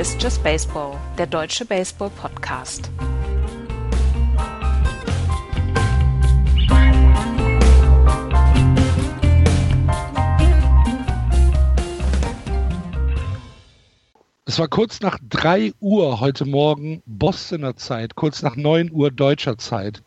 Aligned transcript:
Ist 0.00 0.22
Just 0.22 0.42
Baseball, 0.42 0.96
der 1.18 1.26
deutsche 1.26 1.66
Baseball-Podcast. 1.66 2.90
Es 14.46 14.58
war 14.58 14.68
kurz 14.68 15.02
nach 15.02 15.18
3 15.28 15.74
Uhr 15.80 16.20
heute 16.20 16.46
Morgen 16.46 17.02
Bostoner 17.04 17.76
Zeit, 17.76 18.14
kurz 18.14 18.40
nach 18.40 18.56
9 18.56 18.90
Uhr 18.92 19.10
deutscher 19.10 19.58
Zeit. 19.58 20.02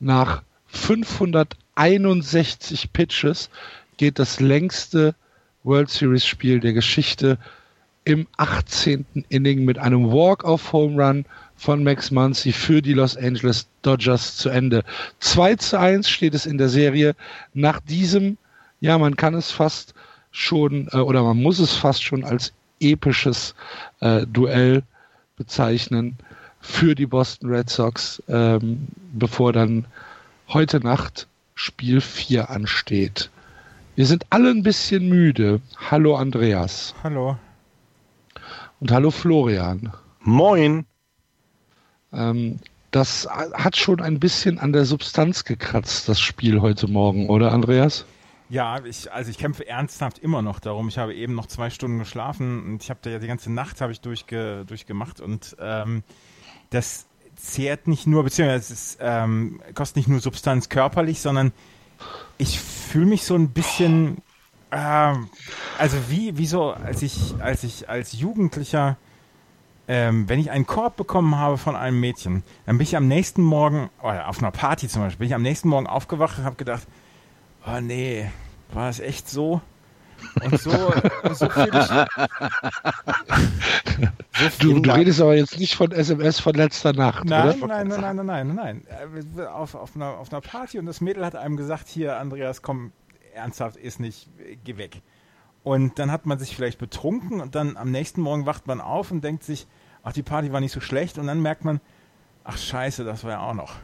Nach 0.00 0.42
561 0.66 2.92
Pitches 2.92 3.50
geht 3.98 4.18
das 4.18 4.40
längste 4.40 5.14
World 5.62 5.90
Series 5.90 6.26
Spiel 6.26 6.58
der 6.58 6.72
Geschichte 6.72 7.38
im 8.08 8.26
18. 8.38 9.04
Inning 9.28 9.66
mit 9.66 9.78
einem 9.78 10.10
Walk-off-Home 10.10 10.96
Run 10.96 11.26
von 11.56 11.84
Max 11.84 12.10
Muncy 12.10 12.52
für 12.52 12.80
die 12.80 12.94
Los 12.94 13.18
Angeles 13.18 13.68
Dodgers 13.82 14.38
zu 14.38 14.48
Ende. 14.48 14.82
2 15.20 15.56
zu 15.56 15.78
1 15.78 16.08
steht 16.08 16.32
es 16.32 16.46
in 16.46 16.56
der 16.56 16.70
Serie. 16.70 17.14
Nach 17.52 17.80
diesem, 17.80 18.38
ja, 18.80 18.96
man 18.96 19.14
kann 19.16 19.34
es 19.34 19.50
fast 19.50 19.92
schon, 20.30 20.88
äh, 20.92 20.96
oder 20.96 21.22
man 21.22 21.36
muss 21.42 21.58
es 21.58 21.74
fast 21.74 22.02
schon 22.02 22.24
als 22.24 22.54
episches 22.80 23.54
äh, 24.00 24.24
Duell 24.26 24.84
bezeichnen 25.36 26.16
für 26.62 26.94
die 26.94 27.06
Boston 27.06 27.50
Red 27.50 27.68
Sox, 27.68 28.22
ähm, 28.28 28.88
bevor 29.12 29.52
dann 29.52 29.84
heute 30.48 30.80
Nacht 30.80 31.26
Spiel 31.54 32.00
4 32.00 32.48
ansteht. 32.48 33.28
Wir 33.96 34.06
sind 34.06 34.24
alle 34.30 34.48
ein 34.48 34.62
bisschen 34.62 35.10
müde. 35.10 35.60
Hallo 35.90 36.16
Andreas. 36.16 36.94
Hallo. 37.02 37.36
Und 38.80 38.92
hallo 38.92 39.10
Florian. 39.10 39.92
Moin. 40.20 40.86
Ähm, 42.12 42.60
das 42.92 43.28
hat 43.28 43.76
schon 43.76 44.00
ein 44.00 44.20
bisschen 44.20 44.58
an 44.58 44.72
der 44.72 44.84
Substanz 44.84 45.44
gekratzt, 45.44 46.08
das 46.08 46.20
Spiel 46.20 46.60
heute 46.60 46.86
Morgen, 46.86 47.28
oder 47.28 47.52
Andreas? 47.52 48.06
Ja, 48.48 48.82
ich, 48.84 49.12
also 49.12 49.30
ich 49.30 49.36
kämpfe 49.36 49.66
ernsthaft 49.66 50.18
immer 50.18 50.42
noch 50.42 50.60
darum. 50.60 50.88
Ich 50.88 50.96
habe 50.96 51.12
eben 51.12 51.34
noch 51.34 51.46
zwei 51.46 51.70
Stunden 51.70 51.98
geschlafen 51.98 52.64
und 52.64 52.82
ich 52.82 52.88
habe 52.88 53.00
da 53.02 53.10
ja 53.10 53.18
die 53.18 53.26
ganze 53.26 53.52
Nacht 53.52 53.80
habe 53.80 53.92
ich 53.92 54.00
durchge, 54.00 54.64
durchgemacht 54.66 55.20
und 55.20 55.56
ähm, 55.60 56.04
das 56.70 57.06
zehrt 57.34 57.88
nicht 57.88 58.06
nur, 58.06 58.22
beziehungsweise 58.22 58.58
es 58.58 58.70
ist, 58.70 58.98
ähm, 59.00 59.60
kostet 59.74 59.96
nicht 59.96 60.08
nur 60.08 60.20
Substanz 60.20 60.68
körperlich, 60.68 61.20
sondern 61.20 61.52
ich 62.38 62.60
fühle 62.60 63.06
mich 63.06 63.24
so 63.24 63.34
ein 63.34 63.50
bisschen, 63.50 64.18
äh, 64.70 65.14
also 65.78 65.96
wie, 66.08 66.38
wie 66.38 66.46
so, 66.46 66.72
als 66.72 67.02
ich, 67.02 67.34
als 67.40 67.64
ich 67.64 67.88
als 67.88 68.12
Jugendlicher, 68.12 68.96
ähm, 69.86 70.28
wenn 70.28 70.38
ich 70.38 70.50
einen 70.50 70.66
Korb 70.66 70.96
bekommen 70.96 71.36
habe 71.36 71.56
von 71.56 71.76
einem 71.76 72.00
Mädchen, 72.00 72.42
dann 72.66 72.78
bin 72.78 72.86
ich 72.86 72.96
am 72.96 73.08
nächsten 73.08 73.42
Morgen, 73.42 73.90
oder 74.02 74.28
auf 74.28 74.38
einer 74.38 74.50
Party 74.50 74.88
zum 74.88 75.02
Beispiel, 75.02 75.20
bin 75.20 75.28
ich 75.28 75.34
am 75.34 75.42
nächsten 75.42 75.68
Morgen 75.68 75.86
aufgewacht 75.86 76.38
und 76.38 76.44
habe 76.44 76.56
gedacht, 76.56 76.86
oh 77.66 77.80
nee, 77.80 78.30
war 78.72 78.90
es 78.90 79.00
echt 79.00 79.30
so? 79.30 79.62
Und 80.42 80.60
so, 80.60 80.72
so 81.32 81.48
viel 81.48 81.70
ich, 81.72 81.88
du, 84.58 84.80
du 84.80 84.90
redest 84.90 85.20
aber 85.20 85.36
jetzt 85.36 85.56
nicht 85.58 85.76
von 85.76 85.92
SMS 85.92 86.40
von 86.40 86.54
letzter 86.54 86.92
Nacht, 86.92 87.24
nein, 87.24 87.62
oder? 87.62 87.84
Nein, 87.84 87.88
nein, 87.88 88.00
nein, 88.00 88.16
nein, 88.16 88.26
nein, 88.26 88.54
nein, 88.54 88.82
nein. 89.36 89.46
Auf, 89.46 89.76
auf, 89.76 89.94
einer, 89.94 90.18
auf 90.18 90.32
einer 90.32 90.40
Party 90.40 90.78
und 90.78 90.86
das 90.86 91.00
Mädel 91.00 91.24
hat 91.24 91.36
einem 91.36 91.56
gesagt, 91.56 91.86
hier, 91.88 92.18
Andreas, 92.18 92.62
komm, 92.62 92.92
ernsthaft, 93.38 93.76
ist 93.76 94.00
nicht, 94.00 94.30
geh 94.64 94.76
weg. 94.76 95.02
Und 95.64 95.98
dann 95.98 96.10
hat 96.12 96.26
man 96.26 96.38
sich 96.38 96.54
vielleicht 96.54 96.78
betrunken 96.78 97.40
und 97.40 97.54
dann 97.54 97.76
am 97.76 97.90
nächsten 97.90 98.20
Morgen 98.20 98.46
wacht 98.46 98.66
man 98.66 98.80
auf 98.80 99.10
und 99.10 99.22
denkt 99.22 99.44
sich, 99.44 99.66
ach, 100.02 100.12
die 100.12 100.22
Party 100.22 100.52
war 100.52 100.60
nicht 100.60 100.72
so 100.72 100.80
schlecht 100.80 101.18
und 101.18 101.26
dann 101.26 101.40
merkt 101.40 101.64
man, 101.64 101.80
ach 102.44 102.56
scheiße, 102.56 103.04
das 103.04 103.24
war 103.24 103.32
ja 103.32 103.40
auch 103.40 103.54
noch. 103.54 103.74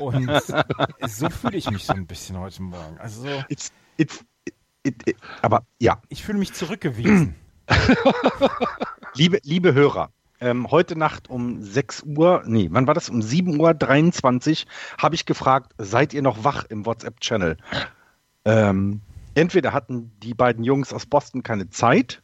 Und 0.00 0.30
so 1.06 1.28
fühle 1.30 1.56
ich 1.56 1.70
mich 1.70 1.84
so 1.84 1.92
ein 1.92 2.06
bisschen 2.06 2.38
heute 2.38 2.62
Morgen. 2.62 2.98
Also 2.98 3.22
so, 3.22 3.44
it's, 3.48 3.72
it's, 3.96 4.24
it, 4.82 5.06
it, 5.06 5.16
aber 5.42 5.64
ja. 5.78 6.00
Ich 6.08 6.24
fühle 6.24 6.38
mich 6.38 6.52
zurückgewiesen. 6.52 7.34
liebe, 9.14 9.38
liebe 9.42 9.74
Hörer, 9.74 10.10
ähm, 10.40 10.70
heute 10.70 10.96
Nacht 10.96 11.30
um 11.30 11.62
6 11.62 12.02
Uhr, 12.04 12.42
nee, 12.46 12.68
wann 12.70 12.86
war 12.86 12.94
das? 12.94 13.08
Um 13.08 13.22
7 13.22 13.60
Uhr 13.60 13.74
23 13.74 14.66
habe 14.98 15.14
ich 15.14 15.26
gefragt, 15.26 15.72
seid 15.78 16.14
ihr 16.14 16.22
noch 16.22 16.44
wach 16.44 16.64
im 16.64 16.84
WhatsApp-Channel? 16.84 17.56
Ähm, 18.44 19.00
entweder 19.34 19.72
hatten 19.72 20.12
die 20.22 20.34
beiden 20.34 20.64
Jungs 20.64 20.92
aus 20.92 21.06
Boston 21.06 21.42
keine 21.42 21.70
Zeit 21.70 22.22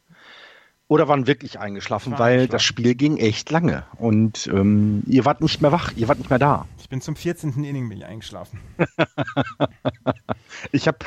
oder 0.87 1.07
waren 1.07 1.27
wirklich 1.27 1.59
eingeschlafen, 1.59 2.13
war 2.13 2.19
weil 2.19 2.31
eingeschlafen. 2.31 2.51
das 2.51 2.63
Spiel 2.63 2.95
ging 2.95 3.17
echt 3.17 3.49
lange 3.51 3.85
und 3.97 4.47
ähm, 4.47 5.03
ihr 5.07 5.23
wart 5.23 5.41
nicht 5.41 5.61
mehr 5.61 5.71
wach, 5.71 5.93
ihr 5.95 6.07
wart 6.07 6.17
nicht 6.17 6.29
mehr 6.29 6.39
da. 6.39 6.65
Ich 6.79 6.89
bin 6.89 7.01
zum 7.01 7.15
14. 7.15 7.63
Inning 7.63 7.87
bin 7.87 7.99
ich 7.99 8.05
eingeschlafen. 8.05 8.59
ich 10.71 10.87
habe 10.87 10.97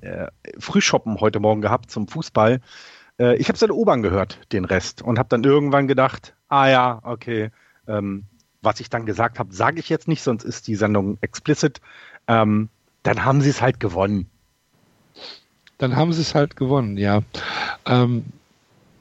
äh, 0.00 0.28
Frühschoppen 0.58 1.20
heute 1.20 1.40
Morgen 1.40 1.60
gehabt 1.60 1.90
zum 1.90 2.08
Fußball. 2.08 2.60
Äh, 3.18 3.36
ich 3.36 3.48
habe 3.48 3.58
seine 3.58 3.74
Obern 3.74 4.02
gehört, 4.02 4.38
den 4.52 4.64
Rest, 4.64 5.02
und 5.02 5.18
habe 5.18 5.28
dann 5.28 5.44
irgendwann 5.44 5.88
gedacht, 5.88 6.34
ah 6.48 6.68
ja, 6.68 7.00
okay, 7.02 7.50
ähm, 7.88 8.24
was 8.62 8.80
ich 8.80 8.90
dann 8.90 9.06
gesagt 9.06 9.38
habe, 9.38 9.52
sage 9.54 9.80
ich 9.80 9.88
jetzt 9.88 10.08
nicht, 10.08 10.22
sonst 10.22 10.44
ist 10.44 10.68
die 10.68 10.76
Sendung 10.76 11.18
explicit. 11.20 11.80
Ähm, 12.28 12.68
dann 13.02 13.24
haben 13.24 13.40
sie 13.40 13.50
es 13.50 13.60
halt 13.60 13.80
gewonnen. 13.80 14.30
Dann 15.82 15.96
haben 15.96 16.12
sie 16.12 16.20
es 16.20 16.36
halt 16.36 16.54
gewonnen, 16.54 16.96
ja. 16.96 17.22
Ähm, 17.86 18.24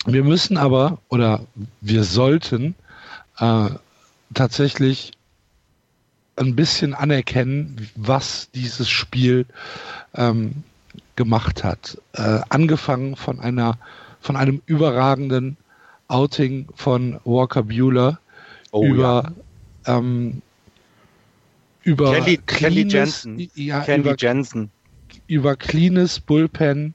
wir 0.07 0.23
müssen 0.23 0.57
aber 0.57 0.97
oder 1.09 1.45
wir 1.79 2.03
sollten 2.03 2.73
äh, 3.37 3.69
tatsächlich 4.33 5.11
ein 6.37 6.55
bisschen 6.55 6.95
anerkennen, 6.95 7.87
was 7.95 8.49
dieses 8.55 8.89
Spiel 8.89 9.45
ähm, 10.15 10.63
gemacht 11.15 11.63
hat. 11.63 11.99
Äh, 12.13 12.39
angefangen 12.49 13.15
von 13.15 13.39
einer 13.39 13.77
von 14.19 14.35
einem 14.35 14.63
überragenden 14.65 15.57
Outing 16.07 16.67
von 16.73 17.19
Walker 17.25 17.61
Bueller 17.61 18.19
oh, 18.71 18.83
über 18.83 19.33
ja. 19.85 19.97
ähm, 19.99 20.41
über 21.83 22.11
Kelly, 22.13 22.37
Kelly 22.37 22.87
Jensen. 22.87 23.51
Ja, 23.53 23.81
Kelly 23.81 24.01
über, 24.01 24.15
Jensen. 24.17 24.71
Über 25.31 25.55
cleanes 25.55 26.19
Bullpen. 26.19 26.93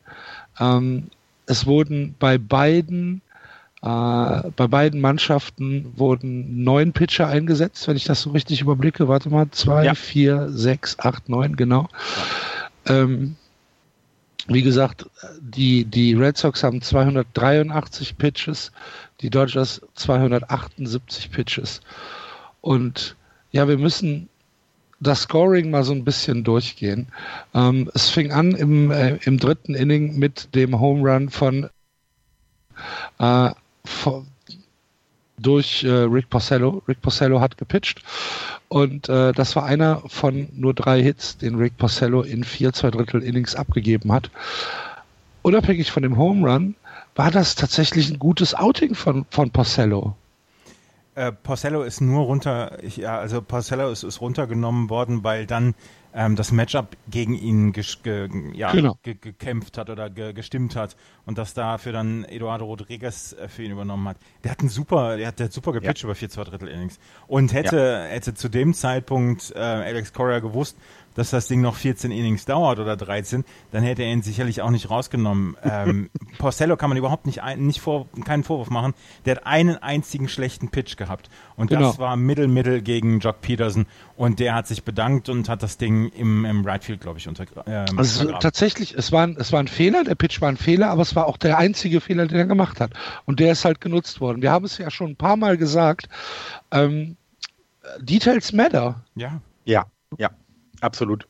Ähm, 0.61 1.05
es 1.47 1.67
wurden 1.67 2.15
bei 2.19 2.37
beiden 2.37 3.23
äh, 3.81 4.51
bei 4.57 4.67
beiden 4.67 5.01
Mannschaften 5.01 5.93
wurden 5.97 6.63
neun 6.63 6.93
Pitcher 6.93 7.29
eingesetzt, 7.29 7.89
wenn 7.89 7.97
ich 7.97 8.05
das 8.05 8.23
so 8.23 8.31
richtig 8.31 8.61
überblicke. 8.61 9.09
Warte 9.09 9.31
mal, 9.31 9.51
zwei, 9.53 9.85
ja. 9.85 9.95
vier, 9.95 10.49
sechs, 10.51 10.99
acht, 10.99 11.31
neun, 11.31 11.57
genau. 11.57 11.89
Ähm, 12.85 13.37
wie 14.49 14.63
gesagt, 14.63 15.07
die, 15.41 15.85
die 15.85 16.15
Red 16.15 16.37
Sox 16.37 16.63
haben 16.63 16.83
283 16.83 18.19
Pitches, 18.19 18.71
die 19.21 19.31
Dodgers 19.31 19.81
278 19.95 21.31
Pitches. 21.31 21.81
Und 22.61 23.17
ja, 23.51 23.67
wir 23.67 23.79
müssen 23.79 24.29
das 25.01 25.23
Scoring 25.23 25.71
mal 25.71 25.85
so 25.85 25.93
ein 25.93 26.05
bisschen 26.05 26.45
durchgehen. 26.45 27.09
Ähm, 27.55 27.91
es 27.95 28.09
fing 28.09 28.33
an 28.33 28.53
im, 28.53 28.91
äh, 28.91 29.17
im 29.25 29.39
dritten 29.39 29.75
Inning 29.75 30.19
mit 30.19 30.55
dem 30.55 30.81
Home 30.81 31.09
Run 31.09 31.31
von, 31.31 31.69
äh, 33.19 33.51
von 33.85 34.27
durch 35.39 35.85
äh, 35.85 35.91
Rick 35.91 36.31
Porcello. 36.31 36.83
Rick 36.89 37.03
Porcello 37.03 37.41
hat 37.41 37.59
gepitcht 37.59 38.03
und 38.69 39.09
äh, 39.09 39.33
das 39.33 39.55
war 39.55 39.65
einer 39.65 40.03
von 40.07 40.49
nur 40.53 40.75
drei 40.75 41.03
Hits, 41.03 41.37
den 41.37 41.57
Rick 41.57 41.77
Porcello 41.77 42.23
in 42.23 42.43
vier, 42.43 42.73
zwei 42.73 42.91
Drittel 42.91 43.23
Innings 43.23 43.55
abgegeben 43.55 44.13
hat. 44.13 44.31
Unabhängig 45.43 45.93
von 45.93 46.03
dem 46.03 46.17
Home 46.17 46.49
Run 46.49 46.75
war 47.15 47.31
das 47.31 47.55
tatsächlich 47.55 48.11
ein 48.11 48.19
gutes 48.19 48.55
Outing 48.55 48.95
von, 48.95 49.27
von 49.31 49.51
Porcello. 49.51 50.17
Äh, 51.17 51.33
Porcello 51.33 51.83
ist 51.83 52.03
nur 52.03 52.25
runter, 52.25 52.79
ja, 52.85 53.19
also 53.19 53.41
Porcello 53.41 53.91
ist, 53.91 54.03
ist 54.03 54.21
runtergenommen 54.21 54.91
worden, 54.91 55.25
weil 55.25 55.47
dann 55.47 55.75
ähm, 56.13 56.37
das 56.37 56.53
Matchup 56.53 56.95
gegen 57.09 57.33
ihn 57.33 57.73
ge 57.73 57.85
ja, 58.53 58.71
genau. 58.71 58.99
ge 59.03 59.15
gekämpft 59.15 59.79
hat 59.79 59.89
oder 59.89 60.11
ge 60.11 60.35
gestimmt 60.35 60.77
hat 60.77 60.95
und 61.25 61.39
dass 61.39 61.55
dafür 61.55 61.93
dann 61.93 62.25
Eduardo 62.25 62.67
Rodriguez 62.67 63.33
äh, 63.33 63.49
für 63.49 63.63
ihn 63.63 63.73
übernommen 63.73 64.07
hat. 64.09 64.19
Der 64.45 64.51
hat 64.51 64.61
einen 64.61 64.69
super, 64.69 65.17
der 65.17 65.29
hat, 65.29 65.39
der 65.39 65.47
hat 65.47 65.55
super 65.55 65.73
gepitcht 65.73 66.03
ja. 66.03 66.05
über 66.05 66.15
vier 66.15 66.29
zwei 66.29 66.45
Drittel 66.45 66.69
Innings 66.69 66.99
und 67.27 67.55
hätte 67.55 67.77
ja. 67.77 68.15
hätte 68.15 68.35
zu 68.35 68.51
dem 68.51 68.75
Zeitpunkt 68.75 69.53
äh, 69.57 69.59
Alex 69.59 70.13
Correa 70.13 70.41
gewusst, 70.41 70.77
dass 71.17 71.31
das 71.31 71.49
Ding 71.49 71.61
noch 71.61 71.75
14 71.75 72.13
Innings 72.13 72.45
dauert 72.45 72.79
oder 72.79 72.97
13, 72.97 73.45
dann 73.73 73.83
hätte 73.83 74.03
er 74.03 74.13
ihn 74.13 74.23
sicherlich 74.23 74.63
auch 74.63 74.71
nicht 74.71 74.91
rausgenommen. 74.91 75.57
Ähm, 75.67 76.11
Porcello 76.39 76.77
kann 76.77 76.91
man 76.91 76.97
überhaupt 76.97 77.27
nicht, 77.27 77.43
ein, 77.43 77.67
nicht 77.67 77.81
vor, 77.81 78.07
keinen 78.25 78.45
Vorwurf 78.45 78.71
machen. 78.71 78.95
Der 79.25 79.37
hat 79.37 79.47
einen 79.47 79.77
einzigen 79.77 80.29
schlechten 80.29 80.69
Pitch 80.69 80.97
gehabt. 80.97 81.29
Und 81.57 81.69
genau. 81.69 81.89
das 81.89 81.99
war 81.99 82.17
Middle 82.17 82.47
Middle 82.47 82.83
gegen 82.83 83.19
Jock 83.19 83.41
Peterson. 83.41 83.87
Und 84.17 84.39
der 84.39 84.55
hat 84.55 84.69
sich 84.69 84.85
bedankt 84.85 85.29
und 85.29 85.49
hat 85.49 85.63
das 85.63 85.77
Ding 85.77 86.09
im, 86.11 86.45
im 86.45 86.65
Right 86.65 86.85
Field, 86.85 87.01
glaube 87.01 87.19
ich, 87.19 87.27
unter. 87.27 87.45
Ähm, 87.67 87.99
also 87.99 88.31
tatsächlich, 88.39 88.95
es 88.95 89.11
war, 89.11 89.27
ein, 89.27 89.37
es 89.39 89.53
war 89.53 89.61
ein 89.61 89.69
Fehler, 89.69 90.05
der 90.05 90.15
Pitch 90.15 90.41
war 90.41 90.49
ein 90.49 90.57
Fehler, 90.57 90.91
aber 90.91 91.03
es 91.03 91.17
war 91.17 91.27
auch 91.27 91.37
der 91.37 91.59
einzige 91.59 92.01
Fehler, 92.01 92.27
den 92.27 92.39
er 92.39 92.47
gemacht 92.47 92.81
hat. 92.81 92.93
Und 93.25 93.41
der 93.41 93.53
ist 93.53 93.65
halt 93.65 93.81
genutzt 93.81 94.21
worden. 94.21 94.41
Wir 94.41 94.53
haben 94.53 94.65
es 94.65 94.79
ja 94.79 94.91
schon 94.91 95.11
ein 95.11 95.17
paar 95.17 95.37
Mal 95.37 95.57
gesagt. 95.57 96.09
Ähm, 96.71 97.17
Details 98.01 98.53
matter. 98.53 99.05
Ja. 99.15 99.41
Ja, 99.65 99.87
ja, 100.17 100.31
absolut. 100.81 101.27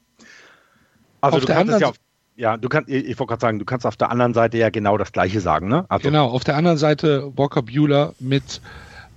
Also 1.20 1.38
auf 1.38 1.44
du 1.44 1.52
kannst 1.52 1.72
es 1.72 1.80
ja 1.80 1.88
auf, 1.88 1.96
ja, 2.36 2.56
du 2.56 2.68
kannst, 2.68 2.90
ich, 2.90 3.06
ich 3.06 3.18
wollte 3.18 3.30
gerade 3.30 3.40
sagen, 3.40 3.58
du 3.58 3.64
kannst 3.64 3.86
auf 3.86 3.96
der 3.96 4.10
anderen 4.10 4.34
Seite 4.34 4.58
ja 4.58 4.70
genau 4.70 4.98
das 4.98 5.12
Gleiche 5.12 5.40
sagen, 5.40 5.68
ne? 5.68 5.86
Also. 5.88 6.08
Genau, 6.08 6.28
auf 6.28 6.44
der 6.44 6.56
anderen 6.56 6.78
Seite 6.78 7.32
Walker 7.36 7.62
Bueller 7.62 8.14
mit 8.18 8.60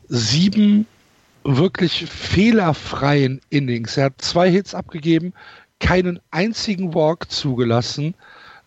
sieben 0.07 0.87
wirklich 1.43 2.05
fehlerfreien 2.05 3.41
Innings. 3.49 3.97
Er 3.97 4.05
hat 4.05 4.21
zwei 4.21 4.49
Hits 4.49 4.73
abgegeben, 4.73 5.33
keinen 5.79 6.19
einzigen 6.31 6.93
Walk 6.93 7.31
zugelassen, 7.31 8.13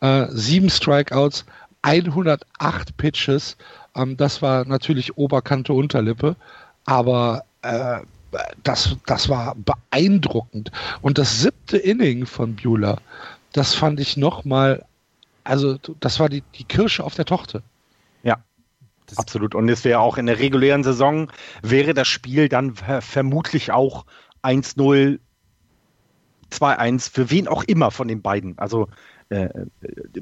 äh, 0.00 0.26
sieben 0.30 0.70
Strikeouts, 0.70 1.44
108 1.82 2.96
Pitches. 2.96 3.56
Ähm, 3.94 4.16
das 4.16 4.42
war 4.42 4.64
natürlich 4.64 5.16
Oberkante 5.16 5.72
Unterlippe, 5.72 6.36
aber 6.84 7.44
äh, 7.62 8.00
das, 8.62 8.96
das 9.06 9.29
war 9.29 9.55
beeindruckend. 9.56 10.70
Und 11.00 11.19
das 11.19 11.40
siebte 11.40 11.76
Inning 11.76 12.26
von 12.26 12.56
Bueller, 12.56 12.99
das 13.52 13.75
fand 13.75 14.00
ich 14.00 14.17
nochmal, 14.17 14.84
also 15.44 15.79
das 16.00 16.20
war 16.20 16.29
die, 16.29 16.43
die 16.55 16.64
Kirsche 16.64 17.05
auf 17.05 17.14
der 17.14 17.25
Tochter. 17.25 17.62
Ja, 18.23 18.43
absolut. 19.17 19.55
Und 19.55 19.69
es 19.69 19.84
wäre 19.84 20.00
auch 20.00 20.17
in 20.17 20.26
der 20.26 20.38
regulären 20.38 20.84
Saison, 20.84 21.31
wäre 21.62 21.94
das 21.94 22.08
Spiel 22.08 22.49
dann 22.49 22.75
vermutlich 22.75 23.73
auch 23.73 24.06
1-0, 24.43 25.19
2-1, 26.50 27.11
für 27.12 27.31
wen 27.31 27.49
auch 27.49 27.64
immer 27.64 27.90
von 27.90 28.08
den 28.08 28.23
beiden. 28.23 28.58
Also 28.58 28.88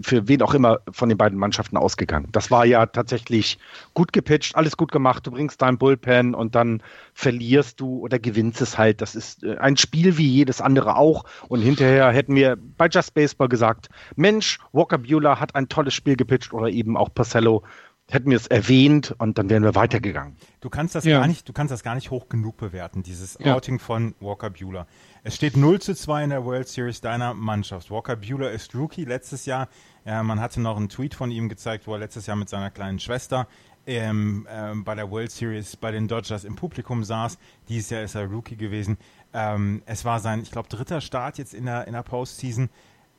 für 0.02 0.28
wen 0.28 0.42
auch 0.42 0.54
immer 0.54 0.80
von 0.90 1.08
den 1.08 1.18
beiden 1.18 1.38
Mannschaften 1.38 1.76
ausgegangen. 1.76 2.28
Das 2.32 2.50
war 2.50 2.64
ja 2.64 2.86
tatsächlich 2.86 3.58
gut 3.94 4.12
gepitcht, 4.12 4.56
alles 4.56 4.76
gut 4.76 4.92
gemacht. 4.92 5.26
Du 5.26 5.30
bringst 5.30 5.60
dein 5.62 5.78
Bullpen 5.78 6.34
und 6.34 6.54
dann 6.54 6.82
verlierst 7.14 7.80
du 7.80 7.98
oder 7.98 8.18
gewinnst 8.18 8.60
es 8.60 8.78
halt. 8.78 9.00
Das 9.00 9.14
ist 9.14 9.42
äh, 9.42 9.56
ein 9.58 9.76
Spiel 9.76 10.16
wie 10.16 10.28
jedes 10.28 10.60
andere 10.60 10.96
auch. 10.96 11.24
Und 11.48 11.60
hinterher 11.60 12.10
hätten 12.10 12.34
wir 12.34 12.56
bei 12.76 12.88
Just 12.88 13.14
Baseball 13.14 13.48
gesagt, 13.48 13.88
Mensch, 14.16 14.58
Walker 14.72 14.98
Bueller 14.98 15.40
hat 15.40 15.54
ein 15.54 15.68
tolles 15.68 15.94
Spiel 15.94 16.16
gepitcht 16.16 16.52
oder 16.52 16.68
eben 16.68 16.96
auch 16.96 17.12
Parcello 17.12 17.62
hätten 18.10 18.30
wir 18.30 18.36
es 18.36 18.46
erwähnt 18.46 19.14
und 19.18 19.38
dann 19.38 19.48
wären 19.48 19.62
wir 19.62 19.74
weitergegangen. 19.74 20.36
Du 20.60 20.68
kannst 20.68 20.94
das 20.94 21.04
ja. 21.04 21.20
gar 21.20 21.26
nicht, 21.26 21.48
du 21.48 21.52
kannst 21.52 21.72
das 21.72 21.82
gar 21.82 21.94
nicht 21.94 22.10
hoch 22.10 22.28
genug 22.28 22.56
bewerten, 22.56 23.02
dieses 23.02 23.38
ja. 23.40 23.54
Outing 23.54 23.78
von 23.78 24.14
Walker 24.20 24.50
Bueller. 24.50 24.86
Es 25.22 25.36
steht 25.36 25.56
0 25.56 25.80
zu 25.80 25.94
2 25.94 26.24
in 26.24 26.30
der 26.30 26.44
World 26.44 26.68
Series 26.68 27.00
deiner 27.00 27.34
Mannschaft. 27.34 27.90
Walker 27.90 28.16
Bueller 28.16 28.50
ist 28.50 28.74
Rookie 28.74 29.04
letztes 29.04 29.46
Jahr. 29.46 29.68
Ja, 30.04 30.22
man 30.22 30.40
hatte 30.40 30.60
noch 30.60 30.76
einen 30.76 30.88
Tweet 30.88 31.14
von 31.14 31.30
ihm 31.30 31.48
gezeigt, 31.48 31.86
wo 31.86 31.92
er 31.92 32.00
letztes 32.00 32.26
Jahr 32.26 32.36
mit 32.36 32.48
seiner 32.48 32.70
kleinen 32.70 32.98
Schwester 32.98 33.46
ähm, 33.86 34.46
ähm, 34.50 34.84
bei 34.84 34.94
der 34.94 35.10
World 35.10 35.30
Series 35.30 35.76
bei 35.76 35.90
den 35.90 36.08
Dodgers 36.08 36.44
im 36.44 36.56
Publikum 36.56 37.04
saß. 37.04 37.38
Dieses 37.68 37.90
Jahr 37.90 38.02
ist 38.02 38.14
er 38.14 38.26
Rookie 38.26 38.56
gewesen. 38.56 38.98
Ähm, 39.32 39.82
es 39.86 40.04
war 40.04 40.20
sein, 40.20 40.42
ich 40.42 40.50
glaube, 40.50 40.68
dritter 40.68 41.00
Start 41.00 41.38
jetzt 41.38 41.54
in 41.54 41.66
der, 41.66 41.86
in 41.86 41.92
der 41.92 42.02
Postseason. 42.02 42.68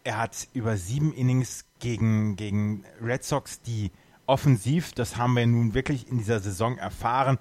Er 0.03 0.17
hat 0.17 0.47
über 0.53 0.77
sieben 0.77 1.13
Innings 1.13 1.65
gegen, 1.79 2.35
gegen 2.35 2.83
Red 3.01 3.23
Sox, 3.23 3.61
die 3.61 3.91
offensiv, 4.25 4.93
das 4.93 5.17
haben 5.17 5.35
wir 5.35 5.45
nun 5.45 5.73
wirklich 5.73 6.07
in 6.07 6.17
dieser 6.17 6.39
Saison 6.39 6.77
erfahren, 6.77 7.37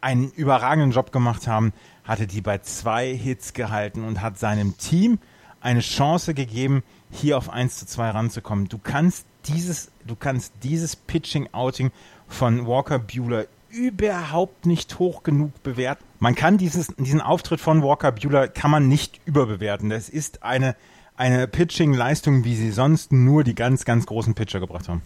einen 0.00 0.30
überragenden 0.32 0.92
Job 0.92 1.12
gemacht 1.12 1.46
haben, 1.46 1.72
hatte 2.04 2.26
die 2.26 2.40
bei 2.40 2.58
zwei 2.58 3.14
Hits 3.14 3.52
gehalten 3.52 4.04
und 4.04 4.20
hat 4.20 4.38
seinem 4.38 4.78
Team 4.78 5.18
eine 5.60 5.80
Chance 5.80 6.34
gegeben, 6.34 6.82
hier 7.10 7.36
auf 7.38 7.50
1 7.50 7.76
zu 7.78 7.86
2 7.86 8.10
ranzukommen. 8.10 8.68
Du 8.68 8.78
kannst 8.78 9.26
dieses, 9.46 9.90
du 10.06 10.14
kannst 10.14 10.52
dieses 10.62 10.96
Pitching-Outing 10.96 11.90
von 12.28 12.66
Walker 12.66 12.98
Bueller 12.98 13.46
überhaupt 13.68 14.66
nicht 14.66 14.98
hoch 14.98 15.22
genug 15.22 15.62
bewerten. 15.62 16.04
Man 16.18 16.34
kann 16.34 16.56
dieses, 16.56 16.88
diesen 16.98 17.20
Auftritt 17.20 17.60
von 17.60 17.82
Walker 17.82 18.12
Bueller 18.12 18.48
kann 18.48 18.70
man 18.70 18.88
nicht 18.88 19.20
überbewerten. 19.24 19.90
Das 19.90 20.08
ist 20.08 20.42
eine, 20.42 20.76
eine 21.16 21.48
Pitching-Leistung, 21.48 22.44
wie 22.44 22.54
sie 22.54 22.70
sonst 22.70 23.12
nur 23.12 23.44
die 23.44 23.54
ganz, 23.54 23.84
ganz 23.84 24.06
großen 24.06 24.34
Pitcher 24.34 24.60
gebracht 24.60 24.88
haben. 24.88 25.02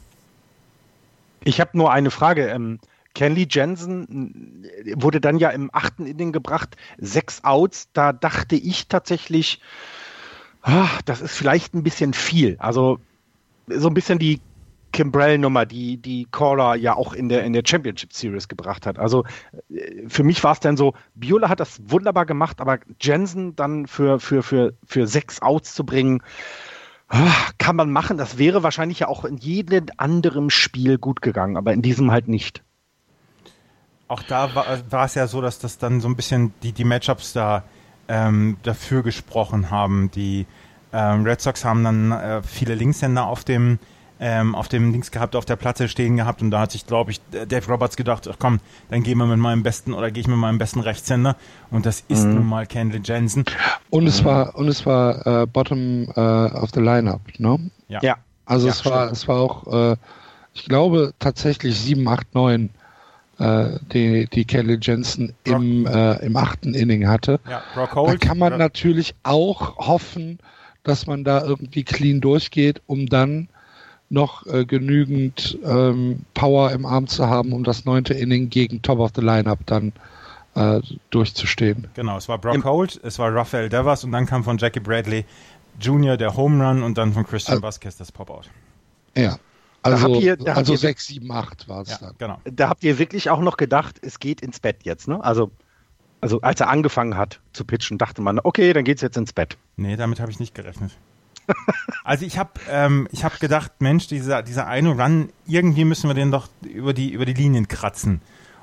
Ich 1.44 1.60
habe 1.60 1.76
nur 1.76 1.92
eine 1.92 2.10
Frage. 2.10 2.48
Ähm, 2.48 2.78
Kenley 3.14 3.46
Jensen 3.50 4.64
äh, 4.64 4.94
wurde 4.96 5.20
dann 5.20 5.38
ja 5.38 5.50
im 5.50 5.70
achten 5.72 6.06
Inning 6.06 6.32
gebracht, 6.32 6.76
sechs 6.98 7.44
Outs. 7.44 7.88
Da 7.92 8.12
dachte 8.12 8.56
ich 8.56 8.88
tatsächlich, 8.88 9.60
ach, 10.62 11.02
das 11.02 11.20
ist 11.20 11.34
vielleicht 11.34 11.75
ein 11.75 11.82
bisschen 11.82 12.14
viel. 12.14 12.56
Also 12.58 12.98
so 13.69 13.88
ein 13.88 13.94
bisschen 13.94 14.19
die 14.19 14.40
Kimbrell-Nummer, 14.92 15.66
die 15.66 15.96
die 15.98 16.26
Caller 16.31 16.75
ja 16.75 16.94
auch 16.94 17.12
in 17.12 17.28
der, 17.28 17.44
in 17.44 17.52
der 17.52 17.62
Championship 17.64 18.12
Series 18.12 18.48
gebracht 18.48 18.86
hat. 18.86 18.98
Also 18.98 19.25
äh, 19.70 20.08
für 20.08 20.25
mich 20.25 20.43
war 20.43 20.52
es 20.52 20.60
dann 20.60 20.76
so, 20.76 20.94
Biola 21.14 21.48
hat 21.48 21.60
das 21.60 21.81
wunderbar 21.86 22.26
gemacht, 22.26 22.60
aber 22.60 22.78
Jensen 23.00 23.54
dann 23.56 23.86
für, 23.86 24.19
für, 24.20 24.43
für, 24.43 24.75
für 24.84 25.06
sechs 25.06 25.40
Outs 25.43 25.75
zu 25.75 25.84
bringen, 25.84 26.22
kann 27.58 27.76
man 27.76 27.90
machen. 27.90 28.16
Das 28.16 28.38
wäre 28.38 28.62
wahrscheinlich 28.62 29.00
ja 29.00 29.08
auch 29.08 29.24
in 29.24 29.36
jedem 29.36 29.86
anderen 29.96 30.50
Spiel 30.50 30.98
gut 30.98 31.22
gegangen, 31.22 31.56
aber 31.56 31.72
in 31.72 31.82
diesem 31.82 32.10
halt 32.10 32.28
nicht 32.28 32.62
auch 34.10 34.24
da 34.24 34.54
war, 34.56 34.66
war 34.90 35.04
es 35.04 35.14
ja 35.14 35.28
so, 35.28 35.40
dass 35.40 35.60
das 35.60 35.78
dann 35.78 36.00
so 36.00 36.08
ein 36.08 36.16
bisschen 36.16 36.52
die, 36.64 36.72
die 36.72 36.82
Matchups 36.84 37.32
da 37.32 37.62
ähm, 38.08 38.56
dafür 38.64 39.04
gesprochen 39.04 39.70
haben. 39.70 40.10
Die 40.10 40.46
ähm, 40.92 41.22
Red 41.22 41.40
Sox 41.40 41.64
haben 41.64 41.84
dann 41.84 42.10
äh, 42.10 42.42
viele 42.42 42.74
Linkshänder 42.74 43.24
auf 43.24 43.44
dem 43.44 43.78
ähm, 44.20 44.55
auf 44.55 44.69
dem 44.69 44.93
Links 44.93 45.11
gehabt, 45.11 45.34
auf 45.34 45.46
der 45.46 45.56
Platte 45.56 45.88
stehen 45.88 46.17
gehabt 46.17 46.43
und 46.43 46.50
da 46.50 46.61
hat 46.61 46.72
sich, 46.72 46.87
glaube 46.87 47.11
ich, 47.11 47.20
Dave 47.31 47.67
Roberts 47.67 47.96
gedacht, 47.96 48.28
ach 48.31 48.37
komm, 48.38 48.61
dann 48.90 49.02
gehen 49.02 49.17
wir 49.17 49.26
mit 49.26 49.38
meinem 49.38 49.62
besten 49.62 49.94
oder 49.94 50.11
gehe 50.11 50.20
ich 50.20 50.28
mit 50.28 50.37
meinem 50.37 50.58
besten 50.58 50.81
Rechtshänder 50.81 51.37
und 51.70 51.87
das 51.87 52.05
ist 52.08 52.26
mhm. 52.26 52.34
nun 52.34 52.46
mal 52.46 52.67
Kenley 52.67 53.00
Jensen. 53.02 53.44
Und 53.88 54.06
es 54.06 54.22
war 54.22 54.55
und 54.56 54.69
es 54.69 54.84
war 54.84 55.26
äh, 55.26 55.46
Bottom 55.46 56.08
äh, 56.14 56.20
of 56.20 56.70
the 56.75 56.81
Lineup, 56.81 57.22
ne? 57.38 57.70
Ja. 57.88 58.00
ja. 58.02 58.17
Also 58.44 58.67
ja, 58.67 58.72
es 58.72 58.84
war 58.84 59.05
stimmt. 59.05 59.17
es 59.17 59.28
war 59.28 59.37
auch, 59.37 59.93
äh, 59.93 59.96
ich 60.52 60.64
glaube 60.67 61.14
tatsächlich 61.19 61.81
7, 61.81 62.06
8, 62.06 62.34
9 62.34 62.70
äh, 63.38 63.78
die, 63.93 64.26
die 64.26 64.44
Kelly 64.44 64.78
Jensen 64.82 65.34
im, 65.44 65.86
äh, 65.86 66.17
im 66.17 66.36
achten 66.36 66.74
Inning 66.74 67.08
hatte. 67.08 67.41
Ja, 67.48 67.62
da 67.74 68.17
kann 68.17 68.36
man 68.36 68.58
natürlich 68.58 69.15
auch 69.22 69.79
hoffen, 69.79 70.39
dass 70.82 71.06
man 71.06 71.24
da 71.24 71.43
irgendwie 71.43 71.84
clean 71.84 72.20
durchgeht, 72.20 72.82
um 72.86 73.06
dann 73.06 73.48
noch 74.10 74.44
äh, 74.46 74.64
genügend 74.64 75.58
ähm, 75.64 76.24
Power 76.34 76.72
im 76.72 76.84
Arm 76.84 77.06
zu 77.06 77.29
haben, 77.29 77.52
um 77.52 77.64
das 77.64 77.84
neunte 77.84 78.12
Inning 78.12 78.50
gegen 78.50 78.82
Top 78.82 78.98
of 78.98 79.12
the 79.14 79.22
Lineup 79.22 79.60
dann 79.67 79.93
äh, 80.55 80.81
durchzustehen. 81.10 81.88
Genau, 81.94 82.19
es 82.19 82.29
war 82.29 82.38
Brock 82.38 82.64
Holt, 82.64 83.00
es 83.02 83.19
war 83.19 83.34
Rafael 83.34 83.69
Devers 83.69 84.05
und 84.05 84.12
dann 84.12 84.26
kam 84.26 84.43
von 84.44 84.58
Jackie 84.58 84.81
Bradley 84.81 85.24
Jr. 85.81 86.17
der 86.17 86.36
Home 86.36 86.67
Run 86.67 86.82
und 86.82 86.98
dann 86.98 87.12
von 87.12 87.24
Christian 87.24 87.55
also, 87.55 87.62
Vasquez 87.62 87.96
das 87.96 88.10
Pop-Out. 88.10 88.50
Ja, 89.17 89.38
also, 89.82 90.20
ihr, 90.20 90.36
also 90.46 90.76
6, 90.76 91.06
7, 91.06 91.31
8 91.31 91.69
war 91.69 91.82
es 91.82 91.90
ja, 91.90 91.98
dann. 92.00 92.14
Genau. 92.19 92.40
Da 92.44 92.69
habt 92.69 92.84
ihr 92.84 92.98
wirklich 92.98 93.31
auch 93.31 93.40
noch 93.40 93.56
gedacht, 93.56 93.98
es 94.02 94.19
geht 94.19 94.43
ins 94.43 94.60
Bett 94.60 94.79
jetzt, 94.82 95.08
ne? 95.08 95.22
Also, 95.24 95.50
also 96.20 96.40
als 96.43 96.60
er 96.60 96.69
angefangen 96.69 97.17
hat 97.17 97.40
zu 97.52 97.64
pitchen, 97.64 97.96
dachte 97.96 98.20
man, 98.20 98.40
okay, 98.40 98.72
dann 98.74 98.84
geht's 98.84 99.00
jetzt 99.00 99.17
ins 99.17 99.32
Bett. 99.32 99.56
Nee, 99.76 99.96
damit 99.96 100.20
habe 100.20 100.31
ich 100.31 100.38
nicht 100.38 100.55
gerechnet. 100.55 100.93
Also 102.04 102.24
ich 102.24 102.38
habe 102.38 102.52
ähm, 102.70 103.08
hab 103.22 103.40
gedacht, 103.40 103.72
Mensch, 103.80 104.06
dieser, 104.06 104.42
dieser 104.42 104.66
eine 104.66 104.90
Run, 104.90 105.30
irgendwie 105.46 105.84
müssen 105.84 106.08
wir 106.08 106.14
den 106.14 106.30
doch 106.30 106.48
über 106.62 106.92
die, 106.92 107.10
über 107.10 107.24
die 107.24 107.34
Linien 107.34 107.69
kratzen. 107.69 108.20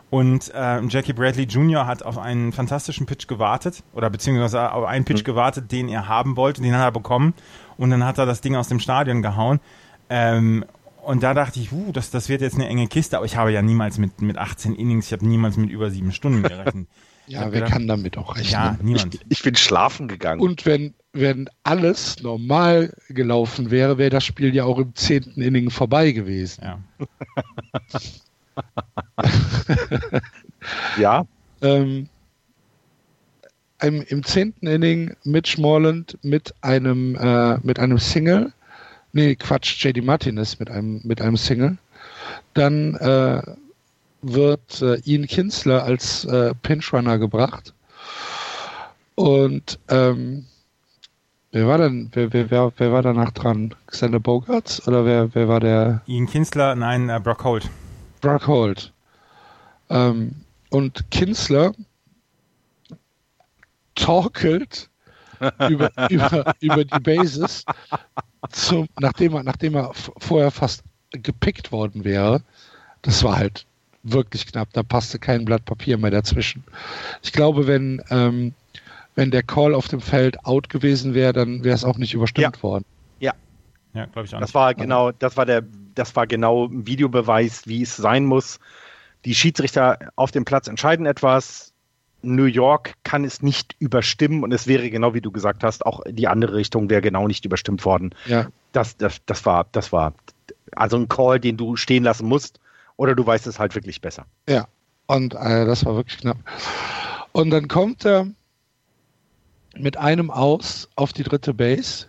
Und 0.09 0.53
äh, 0.53 0.81
Jackie 0.85 1.13
Bradley 1.13 1.43
Jr. 1.43 1.85
hat 1.85 2.01
auf 2.03 2.17
einen 2.17 2.53
fantastischen 2.53 3.05
Pitch 3.05 3.27
gewartet, 3.27 3.83
oder 3.93 4.09
beziehungsweise 4.09 4.71
auf 4.71 4.85
einen 4.85 5.03
Pitch 5.03 5.21
mhm. 5.21 5.25
gewartet, 5.25 5.71
den 5.71 5.89
er 5.89 6.07
haben 6.07 6.37
wollte, 6.37 6.61
den 6.61 6.73
hat 6.73 6.81
er 6.81 6.91
bekommen. 6.91 7.33
Und 7.77 7.89
dann 7.89 8.05
hat 8.05 8.17
er 8.17 8.25
das 8.25 8.41
Ding 8.41 8.55
aus 8.55 8.69
dem 8.69 8.79
Stadion 8.79 9.21
gehauen. 9.21 9.59
Ähm, 10.09 10.63
und 11.03 11.23
da 11.23 11.33
dachte 11.33 11.59
ich, 11.59 11.71
uh, 11.71 11.91
das, 11.91 12.09
das 12.09 12.29
wird 12.29 12.41
jetzt 12.41 12.55
eine 12.55 12.67
enge 12.67 12.87
Kiste, 12.87 13.17
aber 13.17 13.25
ich 13.25 13.37
habe 13.37 13.51
ja 13.51 13.61
niemals 13.61 13.97
mit, 13.97 14.21
mit 14.21 14.37
18 14.37 14.75
Innings, 14.75 15.07
ich 15.07 15.13
habe 15.13 15.25
niemals 15.27 15.57
mit 15.57 15.69
über 15.69 15.89
sieben 15.89 16.11
Stunden 16.11 16.43
gerechnet. 16.43 16.87
ja, 17.27 17.41
wer 17.41 17.51
gedacht, 17.51 17.71
kann 17.71 17.87
damit 17.87 18.17
auch 18.17 18.35
rechnen? 18.35 18.51
Ja, 18.51 18.77
niemand. 18.81 19.15
Ich, 19.15 19.21
ich, 19.29 19.43
bin 19.43 19.55
schlafen 19.55 20.07
gegangen. 20.07 20.41
Und 20.41 20.65
wenn, 20.65 20.93
wenn 21.13 21.49
alles 21.63 22.21
normal 22.23 22.93
gelaufen 23.09 23.69
wäre, 23.69 23.97
wäre 23.97 24.09
das 24.09 24.23
Spiel 24.23 24.55
ja 24.55 24.63
auch 24.63 24.79
im 24.79 24.95
zehnten 24.95 25.41
Inning 25.41 25.69
vorbei 25.69 26.11
gewesen. 26.11 26.63
Ja. 26.63 26.79
ja. 30.97 31.25
Ähm, 31.61 32.07
im, 33.81 34.01
im 34.03 34.23
zehnten 34.23 34.67
Inning 34.67 35.15
Mitch 35.23 35.59
Morland 35.59 36.17
mit 36.23 36.53
einem, 36.61 37.15
äh, 37.15 37.57
mit 37.59 37.79
einem 37.79 37.99
Single. 37.99 38.53
Nee, 39.13 39.35
Quatsch, 39.35 39.83
JD 39.83 40.03
Martinez 40.03 40.59
mit 40.59 40.69
einem, 40.69 41.01
mit 41.03 41.21
einem 41.21 41.37
Single. 41.37 41.77
Dann 42.53 42.95
äh, 42.95 43.41
wird 44.21 44.81
äh, 44.81 44.99
Ian 45.05 45.27
Kinsler 45.27 45.83
als 45.83 46.25
äh, 46.25 46.53
Pinch-Runner 46.61 47.17
gebracht. 47.17 47.73
Und 49.15 49.79
ähm, 49.89 50.45
wer 51.51 51.67
war 51.67 51.77
denn, 51.77 52.09
wer, 52.13 52.33
wer, 52.33 52.51
wer, 52.51 52.71
wer 52.77 52.91
war 52.91 53.01
danach 53.01 53.31
dran? 53.31 53.73
Xander 53.87 54.19
Bogarts 54.19 54.87
oder 54.87 55.05
wer, 55.05 55.33
wer 55.33 55.47
war 55.47 55.59
der? 55.59 56.01
Ian 56.07 56.27
Kinsler, 56.27 56.75
nein, 56.75 57.09
äh, 57.09 57.19
Brock 57.19 57.43
Holt. 57.43 57.69
Brock 58.21 58.47
Holt. 58.47 58.93
Ähm, 59.89 60.35
und 60.69 61.09
Kinsler 61.11 61.73
torkelt 63.95 64.89
über, 65.69 65.91
über, 66.09 66.53
über 66.59 66.83
die 66.83 66.99
Bases, 66.99 67.63
zum, 68.49 68.87
nachdem 68.99 69.35
er, 69.35 69.43
nachdem 69.43 69.75
er 69.75 69.91
vorher 69.93 70.51
fast 70.51 70.83
gepickt 71.11 71.71
worden 71.71 72.03
wäre. 72.03 72.41
Das 73.03 73.23
war 73.23 73.37
halt 73.37 73.66
wirklich 74.11 74.45
knapp. 74.47 74.69
Da 74.73 74.83
passte 74.83 75.19
kein 75.19 75.45
Blatt 75.45 75.65
Papier 75.65 75.97
mehr 75.97 76.11
dazwischen. 76.11 76.63
Ich 77.21 77.33
glaube, 77.33 77.67
wenn, 77.67 78.01
ähm, 78.09 78.53
wenn 79.15 79.31
der 79.31 79.43
Call 79.43 79.73
auf 79.73 79.87
dem 79.87 80.01
Feld 80.01 80.45
out 80.45 80.69
gewesen 80.69 81.13
wäre, 81.13 81.33
dann 81.33 81.63
wäre 81.63 81.75
es 81.75 81.83
auch 81.83 81.97
nicht 81.97 82.13
überstimmt 82.13 82.55
ja. 82.57 82.63
worden. 82.63 82.85
Ja. 83.19 83.33
Ja, 83.93 84.05
glaube 84.05 84.27
ich 84.27 84.35
auch. 84.35 84.39
Das 84.39 84.53
war 84.53 84.73
genau, 84.73 85.11
das 85.11 85.37
war 85.37 85.45
der, 85.45 85.63
das 85.95 86.15
war 86.15 86.27
genau 86.27 86.67
ein 86.67 86.85
Videobeweis, 86.85 87.67
wie 87.67 87.81
es 87.81 87.95
sein 87.95 88.25
muss. 88.25 88.59
Die 89.25 89.33
Schiedsrichter 89.33 89.97
auf 90.15 90.31
dem 90.31 90.45
Platz 90.45 90.67
entscheiden 90.67 91.05
etwas. 91.05 91.73
New 92.21 92.45
York 92.45 92.93
kann 93.03 93.23
es 93.23 93.41
nicht 93.41 93.75
überstimmen 93.79 94.43
und 94.43 94.51
es 94.51 94.67
wäre 94.67 94.89
genau 94.89 95.13
wie 95.13 95.21
du 95.21 95.31
gesagt 95.31 95.63
hast, 95.63 95.85
auch 95.85 96.01
die 96.07 96.27
andere 96.27 96.55
Richtung 96.55 96.89
wäre 96.89 97.01
genau 97.01 97.27
nicht 97.27 97.45
überstimmt 97.45 97.85
worden. 97.85 98.13
Ja. 98.25 98.47
Das, 98.71 98.97
das, 98.97 99.21
das 99.25 99.45
war, 99.45 99.67
das 99.71 99.91
war 99.91 100.13
also 100.75 100.97
ein 100.97 101.07
Call, 101.07 101.39
den 101.39 101.57
du 101.57 101.75
stehen 101.75 102.03
lassen 102.03 102.27
musst 102.27 102.59
oder 102.97 103.15
du 103.15 103.25
weißt 103.25 103.47
es 103.47 103.59
halt 103.59 103.73
wirklich 103.75 104.01
besser. 104.01 104.25
Ja, 104.49 104.67
und 105.07 105.33
äh, 105.33 105.65
das 105.65 105.85
war 105.85 105.95
wirklich 105.95 106.19
knapp. 106.19 106.37
Und 107.31 107.51
dann 107.51 107.67
kommt 107.67 108.05
er 108.05 108.27
mit 109.75 109.97
einem 109.97 110.29
Aus 110.31 110.89
auf 110.95 111.13
die 111.13 111.23
dritte 111.23 111.53
Base 111.53 112.07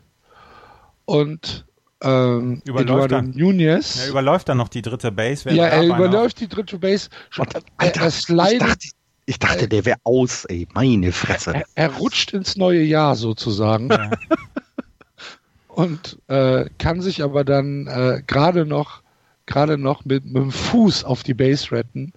und 1.05 1.67
ähm, 2.03 2.63
überläuft 2.65 2.91
Eduardo 2.91 3.17
dann, 3.17 3.31
Nunez. 3.31 4.01
Er 4.01 4.09
überläuft 4.11 4.49
dann 4.49 4.59
noch 4.59 4.69
die 4.69 4.83
dritte 4.83 5.11
Base. 5.11 5.51
Ja, 5.51 5.67
er 5.67 5.85
überläuft 5.85 6.41
die 6.41 6.49
dritte 6.49 6.79
Base. 6.79 7.09
Und, 7.37 7.55
er, 7.55 7.63
Alter, 7.77 8.03
er 8.03 8.11
slidet, 8.11 8.53
ich 8.53 8.59
dachte, 8.59 8.89
ich 9.27 9.39
dachte 9.39 9.69
der 9.69 9.85
wäre 9.85 9.99
aus, 10.05 10.45
ey, 10.47 10.69
meine 10.73 11.13
Fresse. 11.13 11.55
er, 11.55 11.65
er, 11.75 11.93
rutscht 11.97 12.33
ins 12.33 12.57
neue 12.57 12.83
Jahr 12.83 13.17
sozusagen. 13.17 13.91
Ja. 13.91 14.11
und 15.69 16.19
äh, 16.29 16.67
kann 16.79 17.03
sich 17.03 17.23
aber 17.23 17.45
dann 17.45 17.87
äh, 17.89 18.23
gerade 18.27 18.65
noch 18.65 19.03
gerade 19.49 19.77
noch 19.77 20.05
mit, 20.05 20.25
mit 20.25 20.37
dem 20.37 20.53
Fuß 20.53 21.05
auf 21.05 21.25
die 21.25 21.35
Base 21.35 21.73
retten, 21.73 22.13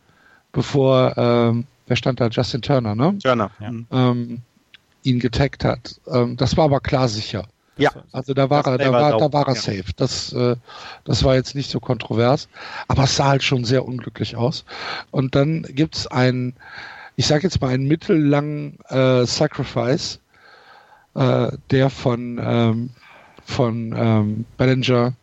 bevor 0.52 1.18
ähm, 1.18 1.66
wer 1.88 1.96
stand 1.96 2.20
da 2.20 2.28
Justin 2.28 2.62
Turner, 2.62 2.94
ne? 2.94 3.18
Turner. 3.18 3.50
Ja. 3.60 3.72
Ähm, 3.92 4.42
ihn 5.04 5.20
getaggt 5.20 5.66
hat. 5.66 6.00
Ähm, 6.08 6.38
das 6.38 6.56
war 6.58 6.66
aber 6.66 6.80
klar 6.80 7.08
sicher. 7.08 7.48
Ja. 7.78 7.92
Also 8.12 8.34
da 8.34 8.50
war 8.50 8.62
Das 8.64 8.74
er, 8.74 8.78
da 8.78 8.92
war 8.92 9.18
da 9.18 9.34
war 9.34 9.48
er 9.48 9.56
ja. 9.56 9.60
safe. 9.60 9.86
Das, 9.96 10.34
äh, 10.34 10.56
das 11.06 11.24
war 11.24 11.36
jetzt 11.36 11.56
nicht 11.56 11.72
so 11.72 11.80
kontrovers, 11.80 12.48
aber 12.88 13.06
es 13.06 13.16
sah 13.16 13.30
halt 13.30 13.44
schon 13.44 13.66
sehr 13.66 13.86
unglücklich 13.86 14.36
aus. 14.36 14.66
Und 15.10 15.34
dann 15.34 15.64
gibt's 15.64 16.06
einen, 16.06 16.54
ich 17.16 17.26
sag 17.26 17.44
jetzt 17.44 17.62
mal 17.62 17.74
einen 17.74 17.88
mittellangen 17.88 18.78
äh, 18.90 19.26
Sacrifice, 19.26 20.20
äh, 21.16 21.52
der 21.72 21.90
von 21.90 22.40
ähm, 22.44 22.90
von 23.46 23.94
ähm, 23.98 24.46
Bellinger 24.58 25.14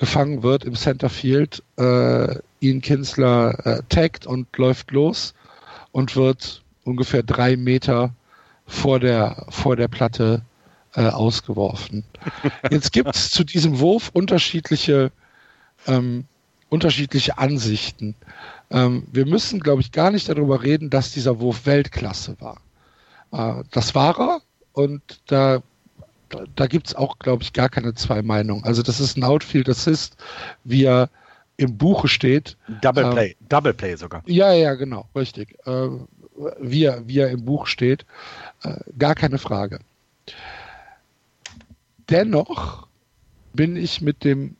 gefangen 0.00 0.42
wird 0.42 0.64
im 0.64 0.74
Centerfield. 0.74 1.62
Äh, 1.76 2.36
Ian 2.60 2.80
Kinsler 2.80 3.66
äh, 3.66 3.82
taggt 3.88 4.26
und 4.26 4.56
läuft 4.56 4.90
los 4.90 5.34
und 5.92 6.16
wird 6.16 6.62
ungefähr 6.84 7.22
drei 7.22 7.56
Meter 7.56 8.14
vor 8.66 8.98
der 8.98 9.46
vor 9.50 9.76
der 9.76 9.88
Platte 9.88 10.42
äh, 10.94 11.06
ausgeworfen. 11.06 12.04
Jetzt 12.70 12.92
gibt 12.92 13.14
es 13.14 13.30
zu 13.30 13.44
diesem 13.44 13.78
Wurf 13.78 14.10
unterschiedliche, 14.14 15.12
ähm, 15.86 16.24
unterschiedliche 16.70 17.36
Ansichten. 17.36 18.14
Ähm, 18.70 19.06
wir 19.12 19.26
müssen, 19.26 19.60
glaube 19.60 19.82
ich, 19.82 19.92
gar 19.92 20.10
nicht 20.10 20.28
darüber 20.30 20.62
reden, 20.62 20.88
dass 20.88 21.12
dieser 21.12 21.40
Wurf 21.40 21.66
Weltklasse 21.66 22.36
war. 22.40 22.60
Äh, 23.32 23.64
das 23.70 23.94
war 23.94 24.18
er 24.18 24.40
und 24.72 25.02
da, 25.26 25.62
da, 26.30 26.44
da 26.56 26.66
gibt 26.66 26.88
es 26.88 26.94
auch, 26.94 27.18
glaube 27.18 27.42
ich, 27.42 27.52
gar 27.52 27.68
keine 27.68 27.94
zwei 27.94 28.22
Meinungen. 28.22 28.64
Also 28.64 28.82
das 28.82 29.00
ist 29.00 29.16
ein 29.16 29.24
Outfield 29.24 29.68
Assist, 29.68 30.16
wie 30.64 30.84
er 30.84 31.10
im 31.56 31.76
Buche 31.76 32.08
steht. 32.08 32.56
Double 32.80 33.04
Ähm, 33.04 33.10
Play, 33.10 33.36
Double 33.48 33.74
Play 33.74 33.96
sogar. 33.96 34.22
Ja, 34.26 34.52
ja, 34.52 34.74
genau, 34.74 35.08
richtig. 35.14 35.56
Äh, 35.66 35.88
wie, 36.60 36.84
er, 36.84 37.06
wie 37.06 37.18
er 37.18 37.30
im 37.30 37.44
Buch 37.44 37.66
steht, 37.66 38.06
äh, 38.62 38.76
gar 38.98 39.14
keine 39.14 39.38
Frage. 39.38 39.80
Dennoch 42.08 42.86
bin 43.52 43.76
ich 43.76 44.00
mit 44.00 44.24
dem 44.24 44.56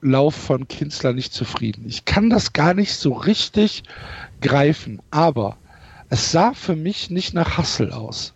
Lauf 0.00 0.34
von 0.34 0.68
Kinsler 0.68 1.12
nicht 1.12 1.32
zufrieden. 1.32 1.84
Ich 1.86 2.04
kann 2.04 2.30
das 2.30 2.52
gar 2.52 2.72
nicht 2.72 2.94
so 2.94 3.12
richtig 3.12 3.82
greifen, 4.40 5.02
aber 5.10 5.58
es 6.08 6.30
sah 6.30 6.54
für 6.54 6.76
mich 6.76 7.10
nicht 7.10 7.34
nach 7.34 7.58
Hassel 7.58 7.92
aus. 7.92 8.32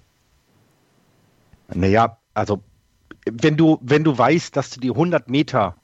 Naja, 1.72 2.18
also 2.34 2.62
wenn 3.30 3.56
du, 3.56 3.78
wenn 3.82 4.04
du 4.04 4.16
weißt, 4.16 4.56
dass 4.56 4.70
du 4.70 4.80
die 4.80 4.90
100 4.90 5.28
Meter 5.28 5.76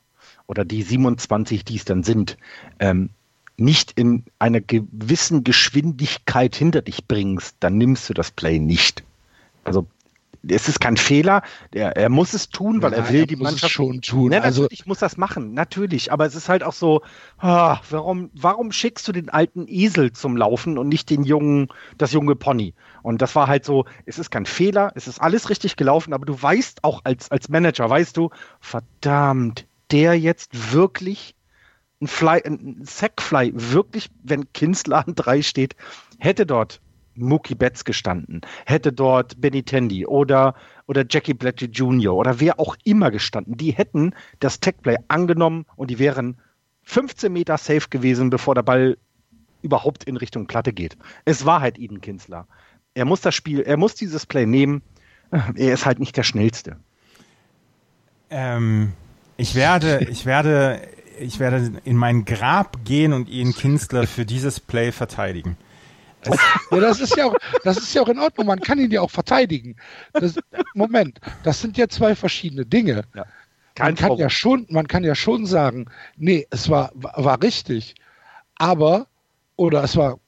oder 0.46 0.64
die 0.64 0.82
27, 0.82 1.64
die 1.64 1.76
es 1.76 1.84
dann 1.84 2.02
sind, 2.02 2.36
ähm, 2.80 3.10
nicht 3.56 3.92
in 3.92 4.24
einer 4.38 4.60
gewissen 4.60 5.44
Geschwindigkeit 5.44 6.54
hinter 6.54 6.82
dich 6.82 7.06
bringst, 7.06 7.56
dann 7.60 7.76
nimmst 7.76 8.08
du 8.08 8.14
das 8.14 8.30
Play 8.30 8.58
nicht. 8.58 9.02
Also 9.64 9.86
es 10.46 10.68
ist 10.68 10.80
kein 10.80 10.96
Fehler, 10.96 11.42
er, 11.72 11.96
er 11.96 12.08
muss 12.08 12.34
es 12.34 12.48
tun, 12.48 12.82
weil 12.82 12.92
Ja, 12.92 12.98
er 12.98 13.08
will 13.10 13.20
er 13.20 13.26
die 13.26 13.36
muss 13.36 13.48
es 13.48 13.52
Mannschaft 13.52 13.72
schon 13.74 14.00
tun. 14.02 14.30
Ne, 14.30 14.42
Also- 14.42 14.62
natürlich 14.62 14.86
muss 14.86 14.98
das 14.98 15.16
machen, 15.16 15.52
natürlich. 15.54 16.12
Aber 16.12 16.26
es 16.26 16.34
ist 16.34 16.48
halt 16.48 16.62
auch 16.62 16.72
so, 16.72 17.02
ah, 17.38 17.80
warum, 17.90 18.30
warum 18.34 18.72
schickst 18.72 19.06
du 19.08 19.12
den 19.12 19.28
alten 19.28 19.66
Esel 19.68 20.12
zum 20.12 20.36
Laufen 20.36 20.78
und 20.78 20.88
nicht 20.88 21.10
den 21.10 21.24
jungen, 21.24 21.68
das 21.96 22.12
junge 22.12 22.36
Pony? 22.36 22.74
Und 23.02 23.22
das 23.22 23.34
war 23.34 23.46
halt 23.46 23.64
so, 23.64 23.84
es 24.06 24.18
ist 24.18 24.30
kein 24.30 24.46
Fehler, 24.46 24.92
es 24.94 25.08
ist 25.08 25.20
alles 25.20 25.50
richtig 25.50 25.76
gelaufen, 25.76 26.12
aber 26.12 26.26
du 26.26 26.40
weißt 26.40 26.84
auch 26.84 27.00
als, 27.04 27.30
als 27.30 27.48
Manager, 27.48 27.88
weißt 27.88 28.16
du, 28.16 28.30
verdammt, 28.60 29.66
der 29.90 30.18
jetzt 30.18 30.72
wirklich 30.72 31.34
ein 32.00 32.06
Fly, 32.06 32.42
ein 32.44 32.80
Sackfly, 32.84 33.52
wirklich, 33.54 34.08
wenn 34.22 34.52
Kinsler 34.52 35.06
an 35.06 35.14
drei 35.16 35.42
steht, 35.42 35.74
hätte 36.18 36.46
dort 36.46 36.80
Mookie 37.20 37.54
Betts 37.54 37.84
gestanden, 37.84 38.40
hätte 38.66 38.92
dort 38.92 39.40
Benitendi 39.40 40.06
oder, 40.06 40.54
oder 40.86 41.04
Jackie 41.08 41.34
Blatty 41.34 41.66
Jr. 41.66 42.14
oder 42.14 42.40
wer 42.40 42.58
auch 42.60 42.76
immer 42.84 43.10
gestanden, 43.10 43.56
die 43.56 43.72
hätten 43.72 44.14
das 44.40 44.60
Techplay 44.60 44.96
angenommen 45.08 45.66
und 45.76 45.90
die 45.90 45.98
wären 45.98 46.38
15 46.84 47.32
Meter 47.32 47.58
safe 47.58 47.88
gewesen, 47.90 48.30
bevor 48.30 48.54
der 48.54 48.62
Ball 48.62 48.96
überhaupt 49.62 50.04
in 50.04 50.16
Richtung 50.16 50.46
Platte 50.46 50.72
geht. 50.72 50.96
Es 51.24 51.44
war 51.44 51.60
halt 51.60 51.78
Eden 51.78 52.00
Kinsler. 52.00 52.46
Er 52.94 53.04
muss 53.04 53.20
das 53.20 53.34
Spiel, 53.34 53.60
er 53.60 53.76
muss 53.76 53.94
dieses 53.94 54.26
Play 54.26 54.46
nehmen. 54.46 54.82
Er 55.30 55.74
ist 55.74 55.84
halt 55.84 55.98
nicht 55.98 56.16
der 56.16 56.22
Schnellste. 56.22 56.78
Ähm, 58.30 58.92
ich 59.36 59.54
werde, 59.54 60.06
ich 60.10 60.24
werde, 60.26 60.80
ich 61.20 61.38
werde 61.38 61.80
in 61.84 61.96
mein 61.96 62.24
Grab 62.24 62.84
gehen 62.84 63.12
und 63.12 63.28
Ian 63.28 63.52
Kinsler 63.52 64.06
für 64.06 64.24
dieses 64.24 64.58
Play 64.58 64.92
verteidigen. 64.92 65.56
Ja, 66.70 66.80
das 66.80 67.00
ist 67.00 67.16
ja 67.16 67.26
auch, 67.26 67.34
das 67.64 67.78
ist 67.78 67.94
ja 67.94 68.02
auch 68.02 68.08
in 68.08 68.18
Ordnung. 68.18 68.46
Man 68.46 68.60
kann 68.60 68.78
ihn 68.78 68.90
ja 68.90 69.00
auch 69.00 69.10
verteidigen. 69.10 69.76
Das, 70.12 70.38
Moment, 70.74 71.20
das 71.42 71.60
sind 71.60 71.76
ja 71.76 71.88
zwei 71.88 72.14
verschiedene 72.14 72.66
Dinge. 72.66 73.02
Ja. 73.14 73.24
Man 73.78 73.94
kann 73.94 73.96
Vorwurf. 73.96 74.20
ja 74.20 74.30
schon, 74.30 74.66
man 74.70 74.88
kann 74.88 75.04
ja 75.04 75.14
schon 75.14 75.46
sagen, 75.46 75.86
nee, 76.16 76.46
es 76.50 76.68
war, 76.68 76.90
war 76.94 77.40
richtig, 77.42 77.94
aber, 78.56 79.06
oder 79.56 79.84
es 79.84 79.96
war 79.96 80.18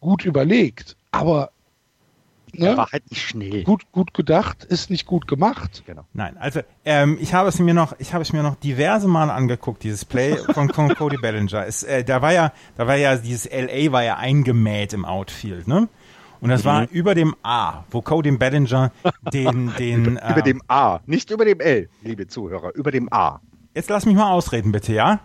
gut 0.00 0.24
überlegt, 0.24 0.96
aber 1.12 1.50
Er 1.50 1.57
ne, 2.54 2.76
war 2.76 2.90
halt 2.90 3.10
nicht 3.10 3.22
schnell. 3.22 3.64
gut, 3.64 3.90
gut 3.92 4.14
gedacht 4.14 4.64
ist 4.64 4.90
nicht 4.90 5.06
gut 5.06 5.26
gemacht. 5.26 5.82
Genau. 5.86 6.04
Nein, 6.12 6.36
also 6.38 6.60
ähm, 6.84 7.18
ich 7.20 7.34
habe 7.34 7.48
es 7.48 7.58
mir 7.58 7.74
noch, 7.74 7.94
ich 7.98 8.14
habe 8.14 8.22
es 8.22 8.32
mir 8.32 8.42
noch 8.42 8.56
diverse 8.56 9.08
Mal 9.08 9.30
angeguckt, 9.30 9.82
dieses 9.82 10.04
Play 10.04 10.36
von, 10.54 10.68
von 10.70 10.94
Cody 10.94 11.16
Bellinger. 11.16 11.66
Es, 11.66 11.82
äh, 11.82 12.04
da 12.04 12.22
war 12.22 12.32
ja, 12.32 12.52
da 12.76 12.86
war 12.86 12.96
ja 12.96 13.16
dieses 13.16 13.50
LA 13.50 13.92
war 13.92 14.04
ja 14.04 14.16
eingemäht 14.16 14.92
im 14.92 15.04
Outfield, 15.04 15.68
ne? 15.68 15.88
Und 16.40 16.50
das 16.50 16.64
war 16.64 16.88
über 16.90 17.16
dem 17.16 17.34
A, 17.42 17.84
wo 17.90 18.00
Cody 18.00 18.30
Bellinger 18.30 18.92
den, 19.32 19.72
den 19.78 20.16
Über 20.16 20.36
äh, 20.36 20.42
dem 20.42 20.62
A, 20.68 21.00
nicht 21.06 21.30
über 21.30 21.44
dem 21.44 21.58
L, 21.58 21.88
liebe 22.02 22.28
Zuhörer, 22.28 22.74
über 22.76 22.92
dem 22.92 23.12
A. 23.12 23.40
Jetzt 23.74 23.90
lass 23.90 24.06
mich 24.06 24.14
mal 24.14 24.30
ausreden, 24.30 24.70
bitte, 24.70 24.92
ja? 24.92 25.20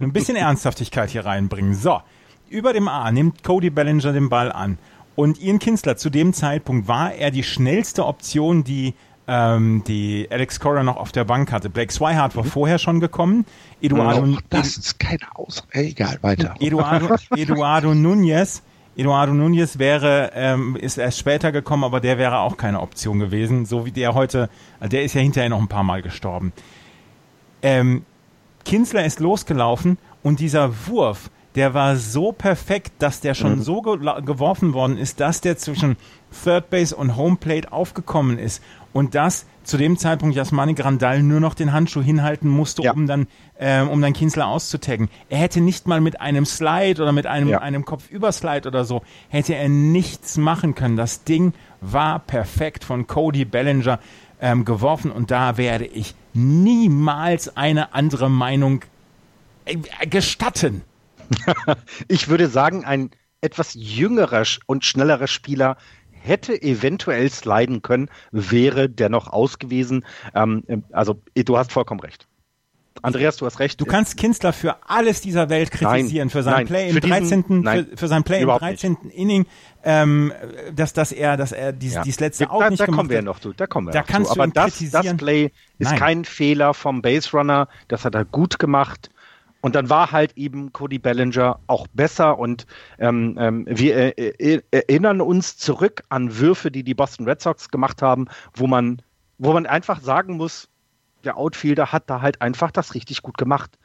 Ein 0.00 0.12
bisschen 0.12 0.36
Ernsthaftigkeit 0.36 1.10
hier 1.10 1.26
reinbringen. 1.26 1.74
So, 1.74 2.00
über 2.48 2.72
dem 2.72 2.88
A 2.88 3.10
nimmt 3.12 3.44
Cody 3.44 3.70
Bellinger 3.70 4.12
den 4.12 4.28
Ball 4.28 4.50
an 4.50 4.78
Und 5.18 5.40
Ian 5.40 5.58
Kinsler, 5.58 5.96
zu 5.96 6.10
dem 6.10 6.32
Zeitpunkt 6.32 6.86
war 6.86 7.12
er 7.12 7.32
die 7.32 7.42
schnellste 7.42 8.06
Option, 8.06 8.62
die 8.62 8.94
ähm, 9.26 9.82
die 9.84 10.28
Alex 10.30 10.60
Cora 10.60 10.84
noch 10.84 10.96
auf 10.96 11.10
der 11.10 11.24
Bank 11.24 11.50
hatte. 11.50 11.68
Blake 11.68 11.92
Swihart 11.92 12.36
war 12.36 12.44
mhm. 12.44 12.48
vorher 12.48 12.78
schon 12.78 13.00
gekommen. 13.00 13.44
Eduardo, 13.82 14.34
oh, 14.36 14.38
das 14.48 14.76
ist 14.76 15.00
keine 15.00 15.24
Ausrede. 15.34 15.88
Egal, 15.88 16.18
weiter. 16.20 16.54
Eduardo, 16.60 17.16
Eduardo 17.36 17.96
Nunez. 17.96 18.62
Eduardo 18.96 19.34
Nunez 19.34 19.80
wäre, 19.80 20.30
ähm, 20.36 20.76
ist 20.76 20.98
erst 20.98 21.18
später 21.18 21.50
gekommen, 21.50 21.82
aber 21.82 21.98
der 21.98 22.16
wäre 22.16 22.38
auch 22.38 22.56
keine 22.56 22.80
Option 22.80 23.18
gewesen, 23.18 23.66
so 23.66 23.86
wie 23.86 23.90
der 23.90 24.14
heute, 24.14 24.48
also 24.78 24.90
der 24.90 25.02
ist 25.02 25.14
ja 25.14 25.20
hinterher 25.20 25.50
noch 25.50 25.60
ein 25.60 25.66
paar 25.66 25.82
Mal 25.82 26.00
gestorben. 26.00 26.52
Ähm, 27.62 28.04
Kinsler 28.64 29.04
ist 29.04 29.18
losgelaufen 29.18 29.98
und 30.22 30.38
dieser 30.38 30.86
Wurf, 30.86 31.28
der 31.58 31.74
war 31.74 31.96
so 31.96 32.30
perfekt, 32.30 32.92
dass 33.00 33.20
der 33.20 33.34
schon 33.34 33.56
mhm. 33.56 33.62
so 33.62 33.82
ge 33.82 33.98
geworfen 34.24 34.74
worden 34.74 34.96
ist, 34.96 35.18
dass 35.18 35.40
der 35.40 35.58
zwischen 35.58 35.96
Third 36.44 36.70
Base 36.70 36.94
und 36.94 37.16
Homeplate 37.16 37.72
aufgekommen 37.72 38.38
ist 38.38 38.62
und 38.92 39.16
dass 39.16 39.44
zu 39.64 39.76
dem 39.76 39.98
Zeitpunkt 39.98 40.36
Jasmani 40.36 40.74
Grandal 40.74 41.20
nur 41.20 41.40
noch 41.40 41.54
den 41.54 41.72
Handschuh 41.72 42.00
hinhalten 42.00 42.48
musste, 42.48 42.82
ja. 42.82 42.92
um 42.92 43.08
dann 43.08 43.26
ähm, 43.58 43.88
um 43.88 44.00
dann 44.00 44.12
Kinsler 44.12 44.46
auszutaggen. 44.46 45.08
Er 45.30 45.38
hätte 45.38 45.60
nicht 45.60 45.88
mal 45.88 46.00
mit 46.00 46.20
einem 46.20 46.46
Slide 46.46 47.02
oder 47.02 47.10
mit 47.10 47.26
einem 47.26 47.48
ja. 47.48 47.58
einem 47.58 47.84
Kopfüberslide 47.84 48.68
oder 48.68 48.84
so 48.84 49.02
hätte 49.28 49.56
er 49.56 49.68
nichts 49.68 50.36
machen 50.36 50.76
können. 50.76 50.96
Das 50.96 51.24
Ding 51.24 51.54
war 51.80 52.20
perfekt 52.20 52.84
von 52.84 53.08
Cody 53.08 53.44
Bellinger 53.44 53.98
ähm, 54.40 54.64
geworfen 54.64 55.10
und 55.10 55.32
da 55.32 55.56
werde 55.56 55.86
ich 55.86 56.14
niemals 56.34 57.56
eine 57.56 57.94
andere 57.94 58.30
Meinung 58.30 58.82
äh, 59.64 60.06
gestatten. 60.06 60.82
ich 62.08 62.28
würde 62.28 62.48
sagen, 62.48 62.84
ein 62.84 63.10
etwas 63.40 63.74
jüngerer 63.74 64.44
und 64.66 64.84
schnellerer 64.84 65.28
Spieler 65.28 65.76
hätte 66.10 66.60
eventuell 66.60 67.30
sliden 67.30 67.82
können, 67.82 68.10
wäre 68.32 68.88
dennoch 68.88 69.28
ausgewiesen. 69.28 70.04
Ähm, 70.34 70.64
also 70.90 71.20
du 71.34 71.56
hast 71.56 71.72
vollkommen 71.72 72.00
recht. 72.00 72.26
Andreas, 73.02 73.36
du 73.36 73.46
hast 73.46 73.60
recht. 73.60 73.80
Du 73.80 73.84
kannst 73.84 74.16
Kinzler 74.16 74.52
für 74.52 74.76
alles 74.88 75.20
dieser 75.20 75.48
Welt 75.48 75.70
kritisieren, 75.70 76.26
nein, 76.26 76.30
für 76.30 76.42
sein 76.42 76.54
nein, 76.54 76.66
Play 76.66 76.90
im 76.90 77.00
13. 77.00 77.42
Diesen, 77.42 77.62
nein, 77.62 77.86
für, 77.86 77.96
für, 77.96 78.08
sein 78.08 78.24
Play 78.24 78.42
im 78.42 78.48
13. 78.48 78.96
Nicht. 79.02 79.16
Inning, 79.16 79.46
ähm, 79.84 80.32
dass, 80.74 80.92
dass 80.92 81.12
er, 81.12 81.36
dass 81.36 81.52
er 81.52 81.72
dies, 81.72 81.94
ja. 81.94 82.02
dies 82.02 82.20
letzte 82.20 82.44
da, 82.44 82.50
auch 82.50 82.68
nicht 82.68 82.80
da 82.80 82.86
gemacht 82.86 82.98
kommen 82.98 83.10
wir 83.10 83.22
noch 83.22 83.38
zu. 83.38 83.52
Da 83.52 83.66
kommen 83.66 83.88
wir 83.88 83.92
da 83.92 84.00
noch 84.00 84.06
kannst 84.06 84.32
zu. 84.32 84.40
Aber 84.40 84.50
das, 84.50 84.82
das 84.90 85.16
Play 85.16 85.52
ist 85.78 85.96
kein 85.96 86.24
Fehler 86.24 86.74
vom 86.74 87.02
Base 87.02 87.30
Runner. 87.32 87.68
Das 87.88 88.04
hat 88.04 88.14
er 88.14 88.24
gut 88.24 88.58
gemacht. 88.58 89.10
Und 89.60 89.74
dann 89.74 89.90
war 89.90 90.12
halt 90.12 90.36
eben 90.36 90.72
Cody 90.72 90.98
Bellinger 90.98 91.58
auch 91.66 91.88
besser 91.92 92.38
und 92.38 92.66
ähm, 92.98 93.36
ähm, 93.40 93.66
wir 93.68 94.16
äh, 94.16 94.28
äh, 94.38 94.62
erinnern 94.70 95.20
uns 95.20 95.56
zurück 95.56 96.04
an 96.08 96.38
Würfe, 96.38 96.70
die 96.70 96.84
die 96.84 96.94
Boston 96.94 97.28
Red 97.28 97.42
Sox 97.42 97.68
gemacht 97.68 98.00
haben, 98.00 98.28
wo 98.54 98.68
man, 98.68 99.02
wo 99.38 99.52
man 99.52 99.66
einfach 99.66 100.00
sagen 100.00 100.36
muss, 100.36 100.68
der 101.24 101.36
Outfielder 101.36 101.90
hat 101.90 102.04
da 102.08 102.20
halt 102.20 102.40
einfach 102.40 102.70
das 102.70 102.94
richtig 102.94 103.22
gut 103.22 103.36
gemacht. 103.36 103.78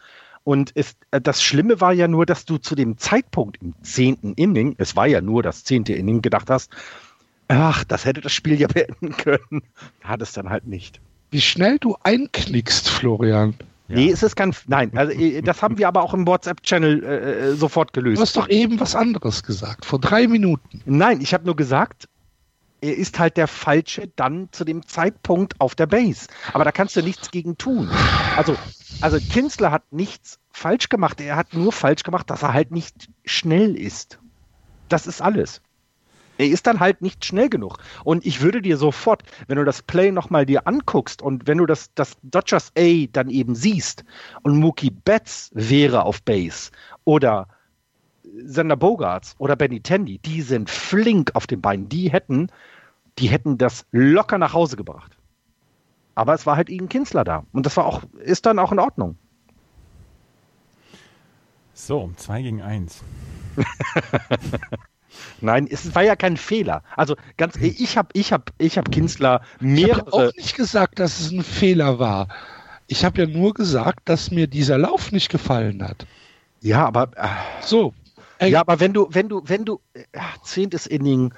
Und 0.44 0.72
ist, 0.72 0.98
äh, 1.12 1.22
das 1.22 1.42
Schlimme 1.42 1.82
war 1.82 1.94
ja 1.94 2.08
nur, 2.08 2.26
dass 2.26 2.46
du 2.46 2.58
zu 2.58 2.76
dem 2.76 2.98
Zeitpunkt 2.98 3.62
im 3.62 3.74
zehnten 3.82 4.34
Inning, 4.34 4.76
es 4.78 4.96
war 4.96 5.08
ja 5.08 5.22
nur 5.22 5.42
das 5.42 5.64
zehnte 5.64 5.94
Inning, 5.94 6.22
gedacht 6.22 6.50
hast, 6.50 6.72
ach, 7.48 7.84
das 7.84 8.06
hätte 8.06 8.22
das 8.22 8.34
Spiel 8.34 8.60
ja 8.60 8.68
beenden 8.74 9.16
können. 9.18 9.64
Hat 10.04 10.22
es 10.22 10.34
dann 10.34 10.50
halt 10.50 10.68
nicht. 10.68 11.00
Wie 11.32 11.42
schnell 11.42 11.80
du 11.80 11.96
einknickst, 12.04 12.90
Florian. 12.90 13.56
Ja. 13.88 13.96
Nee, 13.98 14.12
es 14.12 14.24
ist 14.24 14.36
kein. 14.36 14.56
Nein, 14.68 14.92
also 14.96 15.12
äh, 15.12 15.42
das 15.42 15.62
haben 15.62 15.78
wir 15.78 15.88
aber 15.88 16.04
auch 16.04 16.14
im 16.14 16.26
WhatsApp-Channel 16.26 17.04
äh, 17.04 17.50
äh, 17.50 17.56
sofort 17.56 17.92
gelöst. 17.94 18.18
Du 18.18 18.22
hast 18.22 18.38
doch 18.38 18.50
eben 18.50 18.80
was 18.80 18.96
anderes 18.96 19.44
gesagt, 19.44 19.86
vor 19.86 20.00
drei 20.00 20.28
Minuten. 20.28 20.82
Nein, 20.86 21.20
ich 21.20 21.34
habe 21.34 21.46
nur 21.46 21.56
gesagt, 21.56 22.08
er 22.84 22.98
ist 22.98 23.20
halt 23.20 23.38
der 23.38 23.48
Falsche 23.48 24.12
dann 24.16 24.50
zu 24.52 24.66
dem 24.66 24.86
Zeitpunkt 24.86 25.60
auf 25.60 25.76
der 25.76 25.88
Base. 25.88 26.28
Aber 26.54 26.66
da 26.66 26.72
kannst 26.72 26.96
du 26.96 27.02
nichts 27.02 27.32
gegen 27.32 27.58
tun. 27.58 27.90
Also, 28.36 28.58
also 29.02 29.18
Kinsler 29.20 29.72
hat 29.72 29.92
nichts 29.92 30.40
falsch 30.52 30.90
gemacht. 30.90 31.22
Er 31.22 31.36
hat 31.36 31.54
nur 31.54 31.72
falsch 31.72 32.04
gemacht, 32.04 32.30
dass 32.30 32.44
er 32.44 32.54
halt 32.54 32.72
nicht 32.72 33.10
schnell 33.26 33.76
ist. 33.76 34.20
Das 34.90 35.08
ist 35.08 35.22
alles. 35.22 35.62
Er 36.38 36.48
ist 36.48 36.66
dann 36.66 36.80
halt 36.80 37.02
nicht 37.02 37.26
schnell 37.26 37.50
genug. 37.50 37.78
Und 38.04 38.26
ich 38.26 38.42
würde 38.42 38.62
dir 38.62 38.78
sofort, 38.78 39.24
wenn 39.48 39.58
du 39.58 39.66
das 39.66 39.82
Play 39.82 40.12
nochmal 40.12 40.46
dir 40.46 40.68
anguckst 40.68 41.22
und 41.22 41.48
wenn 41.48 41.60
du 41.60 41.66
das, 41.66 41.94
das 41.94 42.18
Dodgers 42.24 42.72
A 42.78 43.06
dann 43.12 43.30
eben 43.30 43.56
siehst 43.56 44.04
und 44.42 44.58
Mookie 44.58 44.90
Betts 44.90 45.52
wäre 45.54 46.04
auf 46.04 46.24
Base 46.24 46.72
oder 47.04 47.48
Sander 48.46 48.78
Bogarts 48.78 49.36
oder 49.38 49.56
Benny 49.56 49.80
Tandy, 49.82 50.18
die 50.18 50.42
sind 50.42 50.70
flink 50.70 51.32
auf 51.36 51.46
den 51.46 51.62
Beinen. 51.62 51.88
Die 51.90 52.12
hätten, 52.12 52.50
die 53.20 53.28
hätten 53.28 53.58
das 53.58 53.86
locker 53.92 54.40
nach 54.40 54.54
Hause 54.54 54.76
gebracht. 54.76 55.16
Aber 56.16 56.34
es 56.34 56.46
war 56.46 56.56
halt 56.56 56.70
Ian 56.70 56.90
Kinsler 56.90 57.24
da. 57.24 57.46
Und 57.52 57.66
das 57.66 57.78
war 57.78 57.86
auch, 57.86 58.04
ist 58.20 58.46
dann 58.46 58.60
auch 58.60 58.72
in 58.72 58.80
Ordnung. 58.80 59.18
So, 61.74 62.12
zwei 62.18 62.42
gegen 62.42 62.62
eins. 62.62 63.04
Nein, 65.42 65.68
es 65.70 65.94
war 65.96 66.04
ja 66.04 66.16
kein 66.16 66.38
Fehler. 66.38 66.84
Also 66.96 67.16
ganz, 67.38 67.56
ich 67.58 67.98
habe, 67.98 68.10
ich 68.14 68.32
habe, 68.32 68.46
ich 68.58 68.78
habe 68.78 68.90
Kinsler 68.90 69.42
mehrere. 69.60 69.92
Ich 69.92 69.98
habe 69.98 70.14
auch 70.14 70.34
nicht 70.36 70.56
gesagt, 70.56 71.00
dass 71.00 71.20
es 71.20 71.32
ein 71.32 71.44
Fehler 71.44 72.00
war. 72.00 72.28
Ich 72.88 73.06
habe 73.06 73.22
ja 73.22 73.28
nur 73.28 73.54
gesagt, 73.54 74.02
dass 74.06 74.32
mir 74.32 74.48
dieser 74.48 74.78
Lauf 74.78 75.12
nicht 75.12 75.30
gefallen 75.30 75.84
hat. 75.84 76.06
Ja, 76.62 76.86
aber 76.86 77.10
äh, 77.16 77.28
so. 77.62 77.94
Äh, 78.40 78.50
ja, 78.50 78.62
aber 78.62 78.80
wenn 78.80 78.94
du, 78.94 79.08
wenn 79.12 79.30
du, 79.30 79.42
wenn 79.46 79.66
du 79.66 79.80
äh, 79.94 80.04
zehntes 80.44 80.88
Inning, 80.88 81.34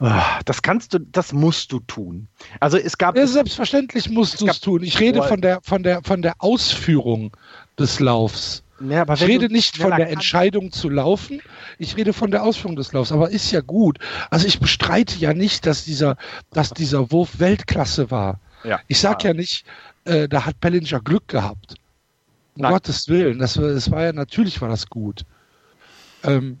äh, 0.00 0.10
das 0.44 0.62
kannst 0.62 0.94
du, 0.94 1.00
das 1.00 1.32
musst 1.32 1.72
du 1.72 1.80
tun. 1.80 2.28
Also 2.60 2.78
es 2.78 2.96
gab. 2.96 3.16
Ja, 3.16 3.26
selbstverständlich 3.26 4.08
musst 4.10 4.40
du 4.40 4.46
es 4.46 4.60
tun. 4.60 4.82
Ich 4.82 4.98
rede 4.98 5.22
von 5.22 5.40
der, 5.40 5.60
von 5.62 5.82
der, 5.82 6.02
von 6.02 6.22
der 6.22 6.34
Ausführung 6.38 7.36
des 7.78 8.00
Laufs. 8.00 8.62
Ja, 8.80 9.04
ich 9.12 9.22
rede 9.22 9.48
nicht 9.52 9.76
von 9.76 9.90
der 9.90 10.08
Entscheidung 10.08 10.72
zu 10.72 10.88
laufen, 10.88 11.42
ich 11.78 11.96
rede 11.96 12.14
von 12.14 12.30
der 12.30 12.42
Ausführung 12.42 12.76
des 12.76 12.92
Laufs, 12.92 13.12
aber 13.12 13.30
ist 13.30 13.50
ja 13.50 13.60
gut. 13.60 13.98
Also 14.30 14.46
ich 14.46 14.58
bestreite 14.58 15.18
ja 15.18 15.34
nicht, 15.34 15.66
dass 15.66 15.84
dieser, 15.84 16.16
dass 16.50 16.70
dieser 16.70 17.12
Wurf 17.12 17.38
Weltklasse 17.38 18.10
war. 18.10 18.40
Ja, 18.64 18.80
ich 18.88 18.98
sag 18.98 19.22
ja, 19.22 19.30
ja 19.30 19.34
nicht, 19.34 19.66
äh, 20.04 20.28
da 20.28 20.46
hat 20.46 20.60
Bellinger 20.60 21.00
Glück 21.00 21.28
gehabt. 21.28 21.74
Um 22.56 22.62
Nein. 22.62 22.72
Gottes 22.72 23.08
Willen, 23.08 23.38
das, 23.38 23.54
das 23.54 23.90
war 23.90 24.04
ja, 24.04 24.12
natürlich 24.12 24.60
war 24.60 24.70
das 24.70 24.88
gut. 24.88 25.24
Ähm, 26.24 26.58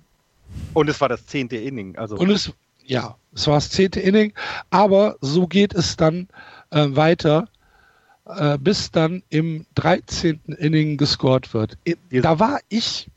und 0.74 0.88
es 0.88 1.00
war 1.00 1.08
das 1.08 1.26
zehnte 1.26 1.56
Inning. 1.56 1.96
Also. 1.96 2.16
Und 2.16 2.30
es, 2.30 2.52
ja, 2.84 3.16
es 3.34 3.46
war 3.46 3.54
das 3.54 3.70
zehnte 3.70 4.00
Inning, 4.00 4.34
aber 4.70 5.16
so 5.20 5.46
geht 5.46 5.74
es 5.74 5.96
dann 5.96 6.28
äh, 6.70 6.86
weiter 6.90 7.48
äh, 8.36 8.58
bis 8.58 8.90
dann 8.90 9.22
im 9.28 9.66
13. 9.74 10.40
Inning 10.58 10.96
gescored 10.96 11.52
wird. 11.54 11.78
Da 12.10 12.38
war 12.38 12.60
ich 12.68 13.08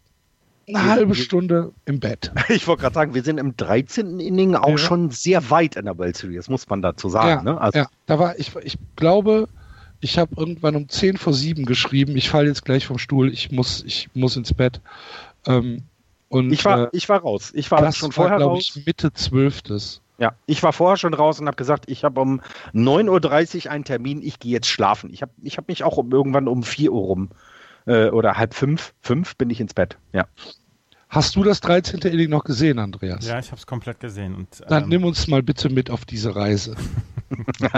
eine 0.68 0.84
halbe 0.84 1.16
Stunde 1.16 1.74
im 1.86 2.00
Bett. 2.00 2.32
Ich 2.50 2.68
wollte 2.68 2.82
gerade 2.82 2.94
sagen, 2.94 3.14
wir 3.14 3.24
sind 3.24 3.38
im 3.38 3.56
13. 3.58 4.20
Inning 4.20 4.56
auch 4.56 4.70
ja. 4.70 4.78
schon 4.78 5.12
sehr 5.12 5.50
weit 5.50 5.76
in 5.76 5.86
der 5.86 5.98
World 5.98 6.16
Series, 6.16 6.50
muss 6.50 6.70
man 6.70 6.82
dazu 6.82 7.10
sagen. 7.10 7.46
Ja, 7.46 7.54
ne? 7.54 7.62
also 7.62 7.80
ja. 7.80 7.88
da 8.06 8.20
war 8.20 8.40
ich, 8.40 8.52
ich 8.64 8.78
glaube, 8.96 9.48
ich 10.00 10.18
habe 10.18 10.36
irgendwann 10.38 10.76
um 10.76 10.90
10 10.90 11.18
vor 11.18 11.34
7 11.34 11.66
geschrieben, 11.66 12.16
ich 12.16 12.30
falle 12.30 12.48
jetzt 12.48 12.66
gleich 12.66 12.86
vom 12.86 12.98
Stuhl, 12.98 13.32
ich 13.32 13.52
muss, 13.52 13.84
ich 13.86 14.10
muss 14.14 14.36
ins 14.36 14.54
Bett. 14.54 14.82
Ähm, 15.46 15.84
und, 16.30 16.52
ich, 16.52 16.66
war, 16.66 16.86
äh, 16.86 16.90
ich 16.94 17.10
war 17.10 17.20
raus. 17.20 17.52
Ich 17.54 17.70
war 17.70 17.82
das 17.82 17.98
schon 17.98 18.12
vorher 18.12 18.40
war, 18.40 18.48
raus. 18.48 18.74
Ich, 18.76 18.86
Mitte 18.86 19.14
12. 19.14 20.02
Ja, 20.18 20.34
ich 20.46 20.62
war 20.62 20.74
vorher 20.74 20.98
schon 20.98 21.14
raus 21.14 21.40
und 21.40 21.48
habe 21.48 21.58
gesagt, 21.58 21.86
ich 21.88 22.04
habe 22.04 22.22
um 22.22 22.42
9.30 22.74 23.66
Uhr 23.66 23.72
einen 23.72 23.84
Termin, 23.84 24.22
ich 24.22 24.40
gehe 24.40 24.52
jetzt 24.52 24.68
schlafen. 24.68 25.10
Ich 25.12 25.22
habe 25.22 25.32
ich 25.42 25.58
hab 25.58 25.68
mich 25.68 25.84
auch 25.84 25.98
um, 25.98 26.12
irgendwann 26.12 26.48
um 26.48 26.64
4 26.64 26.92
Uhr 26.92 27.02
rum 27.02 27.30
äh, 27.86 28.10
oder 28.10 28.38
halb 28.38 28.54
fünf, 28.54 28.94
fünf 29.02 29.36
bin 29.38 29.50
ich 29.50 29.60
ins 29.60 29.74
Bett. 29.74 29.98
Ja. 30.12 30.26
Hast 31.10 31.36
du 31.36 31.44
das 31.44 31.62
13. 31.62 32.00
Inning 32.00 32.30
noch 32.30 32.44
gesehen, 32.44 32.80
Andreas? 32.80 33.28
Ja, 33.28 33.38
ich 33.38 33.48
habe 33.48 33.58
es 33.58 33.68
komplett 33.68 34.00
gesehen. 34.00 34.34
Und, 34.36 34.62
ähm, 34.62 34.68
Dann 34.70 34.90
nimm 34.90 35.04
uns 35.04 35.28
mal 35.28 35.44
bitte 35.44 35.70
mit 35.70 35.90
auf 35.92 36.06
diese 36.06 36.36
Reise. 36.36 36.76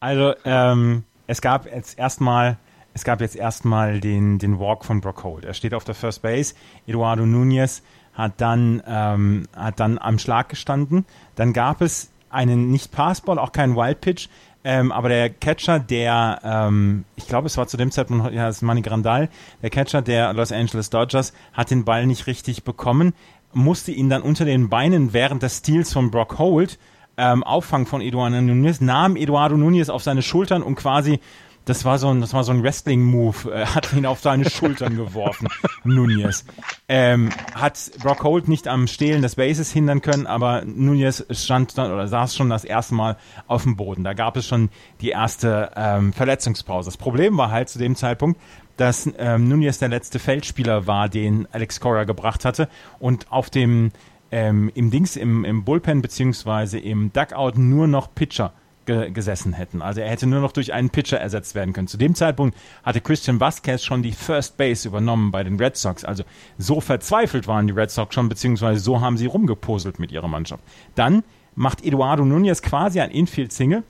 also, 0.00 0.34
ähm, 0.44 1.04
es 1.28 1.40
gab 1.40 1.66
jetzt 1.66 1.98
erstmal 1.98 2.56
es 2.94 3.04
gab 3.04 3.20
jetzt 3.20 3.36
erstmal 3.36 4.00
den, 4.00 4.40
den 4.40 4.58
Walk 4.58 4.84
von 4.84 5.00
Brock 5.00 5.22
Holt. 5.22 5.44
Er 5.44 5.54
steht 5.54 5.72
auf 5.72 5.84
der 5.84 5.94
First 5.94 6.20
Base. 6.20 6.54
Eduardo 6.88 7.26
Nunez 7.26 7.80
hat 8.18 8.32
dann, 8.38 8.82
ähm, 8.86 9.44
hat 9.56 9.78
dann 9.80 9.96
am 9.96 10.18
Schlag 10.18 10.48
gestanden. 10.48 11.06
Dann 11.36 11.52
gab 11.52 11.80
es 11.80 12.10
einen 12.28 12.70
nicht 12.70 12.90
Passball, 12.90 13.38
auch 13.38 13.52
keinen 13.52 13.76
Wild 13.76 14.00
Pitch. 14.00 14.28
Ähm, 14.64 14.90
aber 14.90 15.08
der 15.08 15.30
Catcher, 15.30 15.78
der, 15.78 16.40
ähm, 16.42 17.04
ich 17.14 17.28
glaube, 17.28 17.46
es 17.46 17.56
war 17.56 17.68
zu 17.68 17.76
dem 17.76 17.92
Zeitpunkt, 17.92 18.32
ja, 18.32 18.46
das 18.46 18.56
ist 18.56 18.62
Manny 18.62 18.82
Grandal, 18.82 19.28
der 19.62 19.70
Catcher 19.70 20.02
der 20.02 20.32
Los 20.34 20.50
Angeles 20.50 20.90
Dodgers 20.90 21.32
hat 21.52 21.70
den 21.70 21.84
Ball 21.84 22.06
nicht 22.06 22.26
richtig 22.26 22.64
bekommen, 22.64 23.14
musste 23.52 23.92
ihn 23.92 24.10
dann 24.10 24.20
unter 24.20 24.44
den 24.44 24.68
Beinen 24.68 25.12
während 25.12 25.44
des 25.44 25.58
Steals 25.58 25.92
von 25.92 26.10
Brock 26.10 26.38
Holt 26.38 26.76
ähm, 27.16 27.44
auffangen 27.44 27.86
von 27.86 28.00
Eduardo 28.00 28.40
Nunez, 28.40 28.80
nahm 28.80 29.16
Eduardo 29.16 29.56
Nunez 29.56 29.88
auf 29.88 30.02
seine 30.02 30.22
Schultern 30.22 30.64
und 30.64 30.74
quasi 30.74 31.20
das 31.68 31.84
war 31.84 31.98
so 31.98 32.08
ein, 32.08 32.20
das 32.20 32.32
war 32.32 32.44
so 32.44 32.52
ein 32.52 32.62
Wrestling-Move, 32.62 33.52
äh, 33.52 33.66
hat 33.66 33.92
ihn 33.92 34.06
auf 34.06 34.20
seine 34.20 34.48
Schultern 34.50 34.96
geworfen, 34.96 35.48
Nunez. 35.84 36.44
Ähm, 36.88 37.30
hat 37.54 37.90
Brock 38.02 38.24
Holt 38.24 38.48
nicht 38.48 38.68
am 38.68 38.86
Stehlen 38.86 39.22
des 39.22 39.36
Bases 39.36 39.70
hindern 39.70 40.00
können, 40.00 40.26
aber 40.26 40.64
Nunez 40.64 41.24
stand 41.30 41.76
dann 41.76 41.92
oder 41.92 42.08
saß 42.08 42.34
schon 42.34 42.48
das 42.48 42.64
erste 42.64 42.94
Mal 42.94 43.16
auf 43.46 43.64
dem 43.64 43.76
Boden. 43.76 44.04
Da 44.04 44.14
gab 44.14 44.36
es 44.36 44.46
schon 44.46 44.70
die 45.00 45.10
erste 45.10 45.70
ähm, 45.76 46.12
Verletzungspause. 46.12 46.88
Das 46.88 46.96
Problem 46.96 47.36
war 47.36 47.50
halt 47.50 47.68
zu 47.68 47.78
dem 47.78 47.96
Zeitpunkt, 47.96 48.40
dass 48.76 49.10
ähm, 49.18 49.48
Nunez 49.48 49.78
der 49.78 49.88
letzte 49.88 50.18
Feldspieler 50.18 50.86
war, 50.86 51.08
den 51.08 51.46
Alex 51.52 51.80
Cora 51.80 52.04
gebracht 52.04 52.44
hatte 52.44 52.68
und 52.98 53.30
auf 53.30 53.50
dem 53.50 53.90
ähm, 54.30 54.70
im 54.74 54.90
Dings 54.90 55.16
im, 55.16 55.44
im 55.44 55.64
Bullpen 55.64 56.02
beziehungsweise 56.02 56.78
im 56.78 57.12
Duckout 57.12 57.56
nur 57.56 57.86
noch 57.86 58.14
Pitcher 58.14 58.52
ge 58.88 59.10
gesessen 59.10 59.52
hätten. 59.52 59.82
Also 59.82 60.00
er 60.00 60.08
hätte 60.08 60.26
nur 60.26 60.40
noch 60.40 60.52
durch 60.52 60.72
einen 60.72 60.90
Pitcher 60.90 61.20
ersetzt 61.20 61.54
werden 61.54 61.72
können. 61.74 61.86
Zu 61.86 61.98
dem 61.98 62.14
Zeitpunkt 62.14 62.56
hatte 62.82 63.00
Christian 63.00 63.38
Vasquez 63.38 63.84
schon 63.84 64.02
die 64.02 64.12
First 64.12 64.56
Base 64.56 64.88
übernommen 64.88 65.30
bei 65.30 65.44
den 65.44 65.60
Red 65.60 65.76
Sox. 65.76 66.04
Also 66.04 66.24
so 66.56 66.80
verzweifelt 66.80 67.46
waren 67.46 67.66
die 67.66 67.74
Red 67.74 67.90
Sox 67.90 68.14
schon, 68.14 68.28
beziehungsweise 68.28 68.80
so 68.80 69.00
haben 69.00 69.18
sie 69.18 69.26
rumgepuzzelt 69.26 69.98
mit 69.98 70.10
ihrer 70.10 70.26
Mannschaft. 70.26 70.64
Dann 70.94 71.22
macht 71.54 71.84
Eduardo 71.84 72.24
Nunez 72.24 72.62
quasi 72.62 73.00
ein 73.00 73.10
Infield-Single 73.10 73.84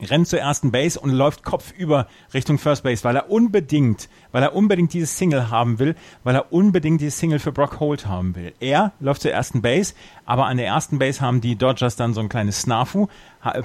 rennt 0.00 0.28
zur 0.28 0.40
ersten 0.40 0.72
Base 0.72 0.98
und 0.98 1.10
läuft 1.10 1.44
kopfüber 1.44 2.08
Richtung 2.32 2.58
First 2.58 2.82
Base, 2.82 3.04
weil 3.04 3.16
er 3.16 3.30
unbedingt, 3.30 4.08
weil 4.32 4.42
er 4.42 4.54
unbedingt 4.54 4.92
dieses 4.92 5.16
Single 5.16 5.50
haben 5.50 5.78
will, 5.78 5.94
weil 6.22 6.34
er 6.34 6.52
unbedingt 6.52 7.00
dieses 7.00 7.18
Single 7.18 7.38
für 7.38 7.52
Brock 7.52 7.80
Holt 7.80 8.06
haben 8.06 8.34
will. 8.34 8.52
Er 8.60 8.92
läuft 9.00 9.22
zur 9.22 9.30
ersten 9.30 9.62
Base, 9.62 9.94
aber 10.24 10.46
an 10.46 10.56
der 10.56 10.66
ersten 10.66 10.98
Base 10.98 11.20
haben 11.20 11.40
die 11.40 11.56
Dodgers 11.56 11.96
dann 11.96 12.14
so 12.14 12.20
ein 12.20 12.28
kleines 12.28 12.62
Snafu, 12.62 13.08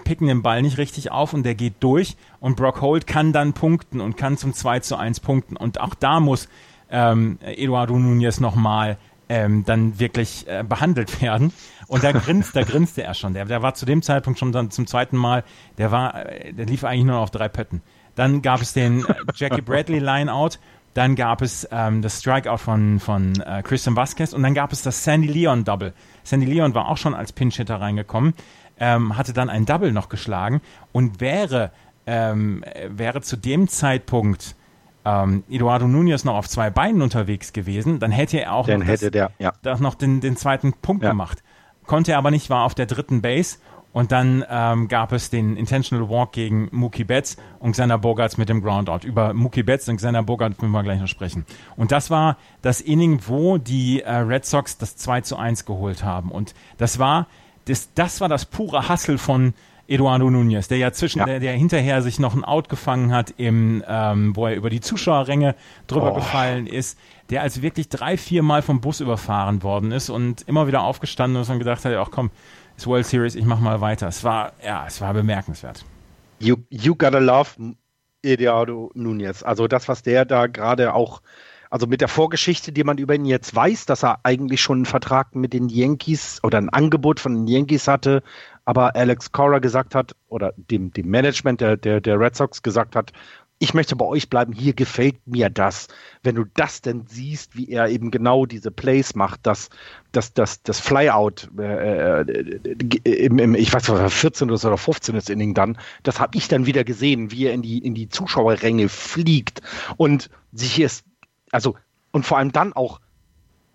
picken 0.04 0.28
den 0.28 0.42
Ball 0.42 0.62
nicht 0.62 0.78
richtig 0.78 1.12
auf 1.12 1.34
und 1.34 1.44
der 1.44 1.56
geht 1.56 1.76
durch 1.80 2.16
und 2.40 2.56
Brock 2.56 2.82
Holt 2.82 3.08
kann 3.08 3.34
dann 3.34 3.54
punkten 3.54 4.02
und 4.02 4.18
kann 4.18 4.38
zum 4.38 4.54
2 4.54 4.80
zu 4.82 4.98
1 4.98 5.20
punkten 5.22 5.58
und 5.58 5.82
auch 5.82 5.96
da 5.96 6.20
muss 6.20 6.48
ähm, 6.92 7.38
Eduardo 7.42 7.98
Nunez 7.98 8.40
nochmal 8.40 8.98
ähm, 9.30 9.64
dann 9.64 10.00
wirklich 10.00 10.48
äh, 10.48 10.64
behandelt 10.68 11.22
werden. 11.22 11.54
Und 11.88 12.04
da 12.04 12.12
grinst, 12.12 12.56
da 12.56 12.64
grinste 12.64 13.04
er 13.04 13.14
schon. 13.14 13.34
Der, 13.34 13.46
der 13.46 13.62
war 13.62 13.76
zu 13.76 13.86
dem 13.86 14.02
Zeitpunkt 14.02 14.40
schon 14.40 14.52
dann 14.52 14.72
zum 14.72 14.88
zweiten 14.88 15.16
Mal, 15.18 15.44
der 15.78 15.92
war, 15.92 16.26
äh, 16.26 16.52
der 16.54 16.66
lief 16.66 16.84
eigentlich 16.84 17.06
nur 17.06 17.20
auf 17.20 17.32
drei 17.32 17.48
Pötten. 17.48 17.82
Dann 18.16 18.42
gab 18.42 18.62
es 18.62 18.74
den 18.74 19.06
äh, 19.06 19.14
Jackie 19.36 19.62
Bradley 19.62 20.00
Lineout, 20.00 20.58
dann 20.94 21.16
gab 21.16 21.42
es 21.42 21.68
ähm, 21.72 22.02
das 22.02 22.20
Strikeout 22.20 22.58
von, 22.58 23.00
von 23.00 23.40
äh, 23.42 23.62
Christian 23.64 23.96
Vasquez 23.96 24.34
und 24.34 24.44
dann 24.44 24.56
gab 24.56 24.74
es 24.74 24.82
das 24.82 25.04
Sandy 25.04 25.28
Leon 25.28 25.64
Double. 25.64 25.94
Sandy 26.24 26.48
Leon 26.48 26.74
war 26.74 26.90
auch 26.90 26.98
schon 26.98 27.14
als 27.14 27.32
Pinch-Hitter 27.32 27.80
reingekommen, 27.80 28.34
ähm, 28.80 29.16
hatte 29.16 29.34
dann 29.34 29.50
ein 29.50 29.66
Double 29.66 29.92
noch 29.92 30.10
geschlagen 30.10 30.62
und 30.92 31.22
wäre, 31.22 31.72
ähm, 32.08 32.66
wäre 32.90 33.22
zu 33.22 33.38
dem 33.38 33.68
Zeitpunkt 33.68 34.56
ähm, 35.06 35.44
Eduardo 35.50 35.88
Nunez 35.88 36.24
noch 36.24 36.36
auf 36.36 36.48
zwei 36.50 36.70
Beinen 36.70 37.02
unterwegs 37.02 37.54
gewesen, 37.54 38.00
dann 38.00 38.12
hätte 38.12 38.42
er 38.42 38.54
auch 38.54 38.68
dann 38.68 38.82
noch, 38.82 38.88
hätte 38.88 39.12
das, 39.12 39.32
der, 39.38 39.54
ja. 39.64 39.78
noch 39.80 39.96
den, 39.96 40.22
den 40.22 40.36
zweiten 40.36 40.74
Punkt 40.74 41.04
Ja. 41.04 41.10
gemacht. 41.10 41.44
Konnte 41.86 42.12
er 42.12 42.18
aber 42.18 42.32
nicht, 42.32 42.50
war 42.50 42.66
auf 42.66 42.76
der 42.76 42.86
dritten 42.86 43.22
Base 43.22 43.58
und 43.92 44.12
dann 44.12 44.46
ähm, 44.48 44.88
gab 44.88 45.12
es 45.12 45.32
den 45.32 45.58
Intentional 45.58 46.08
Walk 46.10 46.34
gegen 46.34 46.70
Mookie 46.72 47.04
Betts 47.04 47.38
und 47.60 47.72
Xander 47.72 47.98
Bogarts 47.98 48.38
mit 48.38 48.48
dem 48.50 48.62
Groundout. 48.62 49.00
Über 49.08 49.34
Mookie 49.34 49.64
Betts 49.64 49.90
und 49.90 49.98
Xander 49.98 50.22
Bogarts 50.22 50.62
müssen 50.62 50.72
wir 50.72 50.84
gleich 50.84 51.00
noch 51.00 51.08
sprechen. 51.08 51.46
Und 51.76 51.92
das 51.92 52.12
war 52.12 52.38
das 52.62 52.82
Inning, 52.82 53.22
wo 53.26 53.58
die 53.58 54.02
äh, 54.02 54.14
Red 54.14 54.46
Sox 54.46 54.78
das 54.78 54.96
2 54.98 55.22
zu 55.22 55.38
1 55.38 55.66
geholt 55.66 56.04
haben. 56.04 56.30
Und 56.32 56.54
das 56.78 57.00
war 57.00 57.28
das, 57.66 57.94
das 57.94 58.22
war 58.22 58.30
das 58.30 58.46
pure 58.46 58.90
Hustle 58.90 59.18
von 59.18 59.54
Eduardo 59.90 60.30
Nunez, 60.30 60.68
der 60.68 60.78
ja 60.78 60.92
zwischen, 60.92 61.20
Ja. 61.20 61.26
Der, 61.26 61.40
der 61.40 61.54
hinterher 61.54 62.02
sich 62.02 62.20
noch 62.20 62.36
ein 62.36 62.44
Out 62.46 62.70
gefangen 62.70 63.12
hat, 63.12 63.34
im, 63.38 63.84
ähm, 63.88 64.36
wo 64.36 64.46
er 64.48 64.56
über 64.56 64.70
die 64.70 64.82
Zuschauerränge 64.82 65.56
drüber 65.88 66.12
Oh. 66.12 66.16
gefallen 66.16 66.68
ist, 66.68 66.98
der 67.30 67.42
also 67.42 67.62
wirklich 67.62 67.90
drei, 67.90 68.18
vier 68.18 68.44
Mal 68.44 68.62
vom 68.62 68.82
Bus 68.82 69.02
überfahren 69.02 69.64
worden 69.64 69.92
ist 69.92 70.10
und 70.10 70.42
immer 70.48 70.68
wieder 70.68 70.84
aufgestanden 70.84 71.42
ist 71.42 71.50
und 71.50 71.60
gedacht 71.60 71.84
hat, 71.86 71.94
ach 71.96 72.10
komm, 72.12 72.30
ist 72.78 72.88
World 72.88 73.06
Series, 73.06 73.36
ich 73.36 73.46
mach 73.46 73.60
mal 73.60 73.82
weiter. 73.82 74.08
Es 74.08 74.24
war, 74.24 74.54
ja, 74.64 74.86
es 74.88 75.02
war 75.02 75.14
bemerkenswert. 75.14 75.84
You, 76.40 76.56
you 76.70 76.96
gotta 76.96 77.20
love 77.20 77.50
Eduardo 78.24 78.92
Nunez. 78.96 79.44
Also 79.44 79.68
das, 79.68 79.88
was 79.88 80.04
der 80.04 80.26
da 80.26 80.48
gerade 80.48 80.94
auch, 80.94 81.22
also 81.70 81.88
mit 81.88 82.02
der 82.02 82.08
Vorgeschichte, 82.08 82.72
die 82.72 82.84
man 82.84 82.98
über 82.98 83.16
ihn 83.16 83.26
jetzt 83.26 83.56
weiß, 83.56 83.86
dass 83.86 84.04
er 84.04 84.20
eigentlich 84.24 84.62
schon 84.62 84.80
einen 84.80 84.86
Vertrag 84.86 85.36
mit 85.36 85.54
den 85.54 85.70
Yankees 85.70 86.40
oder 86.44 86.58
ein 86.58 86.70
Angebot 86.70 87.20
von 87.20 87.34
den 87.36 87.48
Yankees 87.48 87.88
hatte, 87.88 88.24
aber 88.70 88.96
Alex 88.96 89.32
Cora 89.32 89.58
gesagt 89.58 89.96
hat, 89.96 90.16
oder 90.28 90.54
dem, 90.56 90.94
dem 90.94 91.10
Management 91.10 91.60
der, 91.60 91.76
der, 91.76 92.02
der 92.02 92.20
Red 92.20 92.36
Sox 92.36 92.62
gesagt 92.62 92.96
hat, 92.96 93.14
ich 93.58 93.74
möchte 93.74 93.96
bei 93.96 94.06
euch 94.06 94.30
bleiben, 94.30 94.54
hier 94.54 94.74
gefällt 94.74 95.16
mir 95.26 95.50
das. 95.50 95.88
Wenn 96.22 96.36
du 96.36 96.44
das 96.54 96.82
denn 96.82 97.08
siehst, 97.08 97.58
wie 97.58 97.72
er 97.72 97.90
eben 97.90 98.12
genau 98.12 98.46
diese 98.46 98.70
Plays 98.70 99.16
macht, 99.16 99.40
das, 99.42 99.72
das, 100.12 100.36
das, 100.36 100.62
das 100.62 100.80
Flyout 100.80 101.50
äh, 101.58 102.22
äh, 102.22 103.26
im, 103.26 103.40
im, 103.40 103.56
ich 103.56 103.74
weiß 103.74 103.90
nicht, 103.90 104.14
14. 104.14 104.52
oder 104.52 104.78
15. 104.78 105.16
Inning 105.16 105.56
dann, 105.56 105.76
das 106.04 106.20
habe 106.20 106.38
ich 106.38 106.48
dann 106.48 106.68
wieder 106.68 106.84
gesehen, 106.84 107.32
wie 107.32 107.48
er 107.48 107.54
in 107.54 107.64
die, 107.64 107.80
in 107.80 107.96
die 107.96 108.08
Zuschauerränge 108.08 108.88
fliegt 108.88 109.64
und 109.98 110.30
sich 110.52 110.76
hier 110.76 110.86
ist, 110.86 111.06
also, 111.50 111.76
und 112.12 112.24
vor 112.24 112.38
allem 112.38 112.52
dann 112.52 112.74
auch 112.74 113.00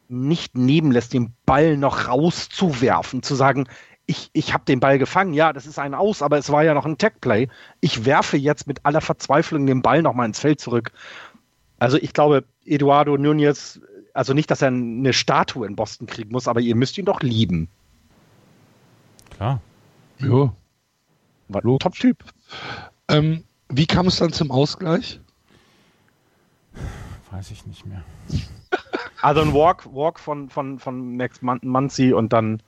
nicht 0.06 0.56
nehmen 0.56 0.92
lässt, 0.92 1.14
den 1.14 1.34
Ball 1.46 1.76
noch 1.76 2.06
rauszuwerfen, 2.06 3.24
zu 3.24 3.34
sagen, 3.34 3.66
ich, 4.06 4.30
ich 4.32 4.52
habe 4.52 4.64
den 4.64 4.80
Ball 4.80 4.98
gefangen, 4.98 5.32
ja, 5.32 5.52
das 5.52 5.66
ist 5.66 5.78
ein 5.78 5.94
Aus, 5.94 6.22
aber 6.22 6.38
es 6.38 6.50
war 6.50 6.62
ja 6.64 6.74
noch 6.74 6.84
ein 6.84 6.98
Tech-Play. 6.98 7.48
Ich 7.80 8.04
werfe 8.04 8.36
jetzt 8.36 8.66
mit 8.66 8.84
aller 8.84 9.00
Verzweiflung 9.00 9.66
den 9.66 9.82
Ball 9.82 10.02
nochmal 10.02 10.26
ins 10.26 10.40
Feld 10.40 10.60
zurück. 10.60 10.92
Also 11.78 11.96
ich 11.96 12.12
glaube, 12.12 12.44
Eduardo 12.64 13.16
Nunez, 13.16 13.80
also 14.12 14.34
nicht, 14.34 14.50
dass 14.50 14.62
er 14.62 14.68
eine 14.68 15.12
Statue 15.12 15.66
in 15.66 15.76
Boston 15.76 16.06
kriegen 16.06 16.32
muss, 16.32 16.48
aber 16.48 16.60
ihr 16.60 16.76
müsst 16.76 16.98
ihn 16.98 17.04
doch 17.04 17.20
lieben. 17.20 17.68
Klar. 19.30 19.60
Ja. 20.18 20.52
Top-Typ. 21.78 22.24
Ähm, 23.08 23.44
wie 23.68 23.86
kam 23.86 24.06
es 24.06 24.16
dann 24.16 24.32
zum 24.32 24.50
Ausgleich? 24.50 25.20
Weiß 27.30 27.50
ich 27.50 27.66
nicht 27.66 27.84
mehr. 27.86 28.02
Also 29.20 29.40
ein 29.40 29.52
Walk, 29.52 29.86
Walk 29.92 30.20
von, 30.20 30.48
von, 30.48 30.78
von 30.78 31.16
Max 31.16 31.42
Man- 31.42 31.60
Muncy 31.62 32.12
und 32.12 32.32
dann, 32.32 32.62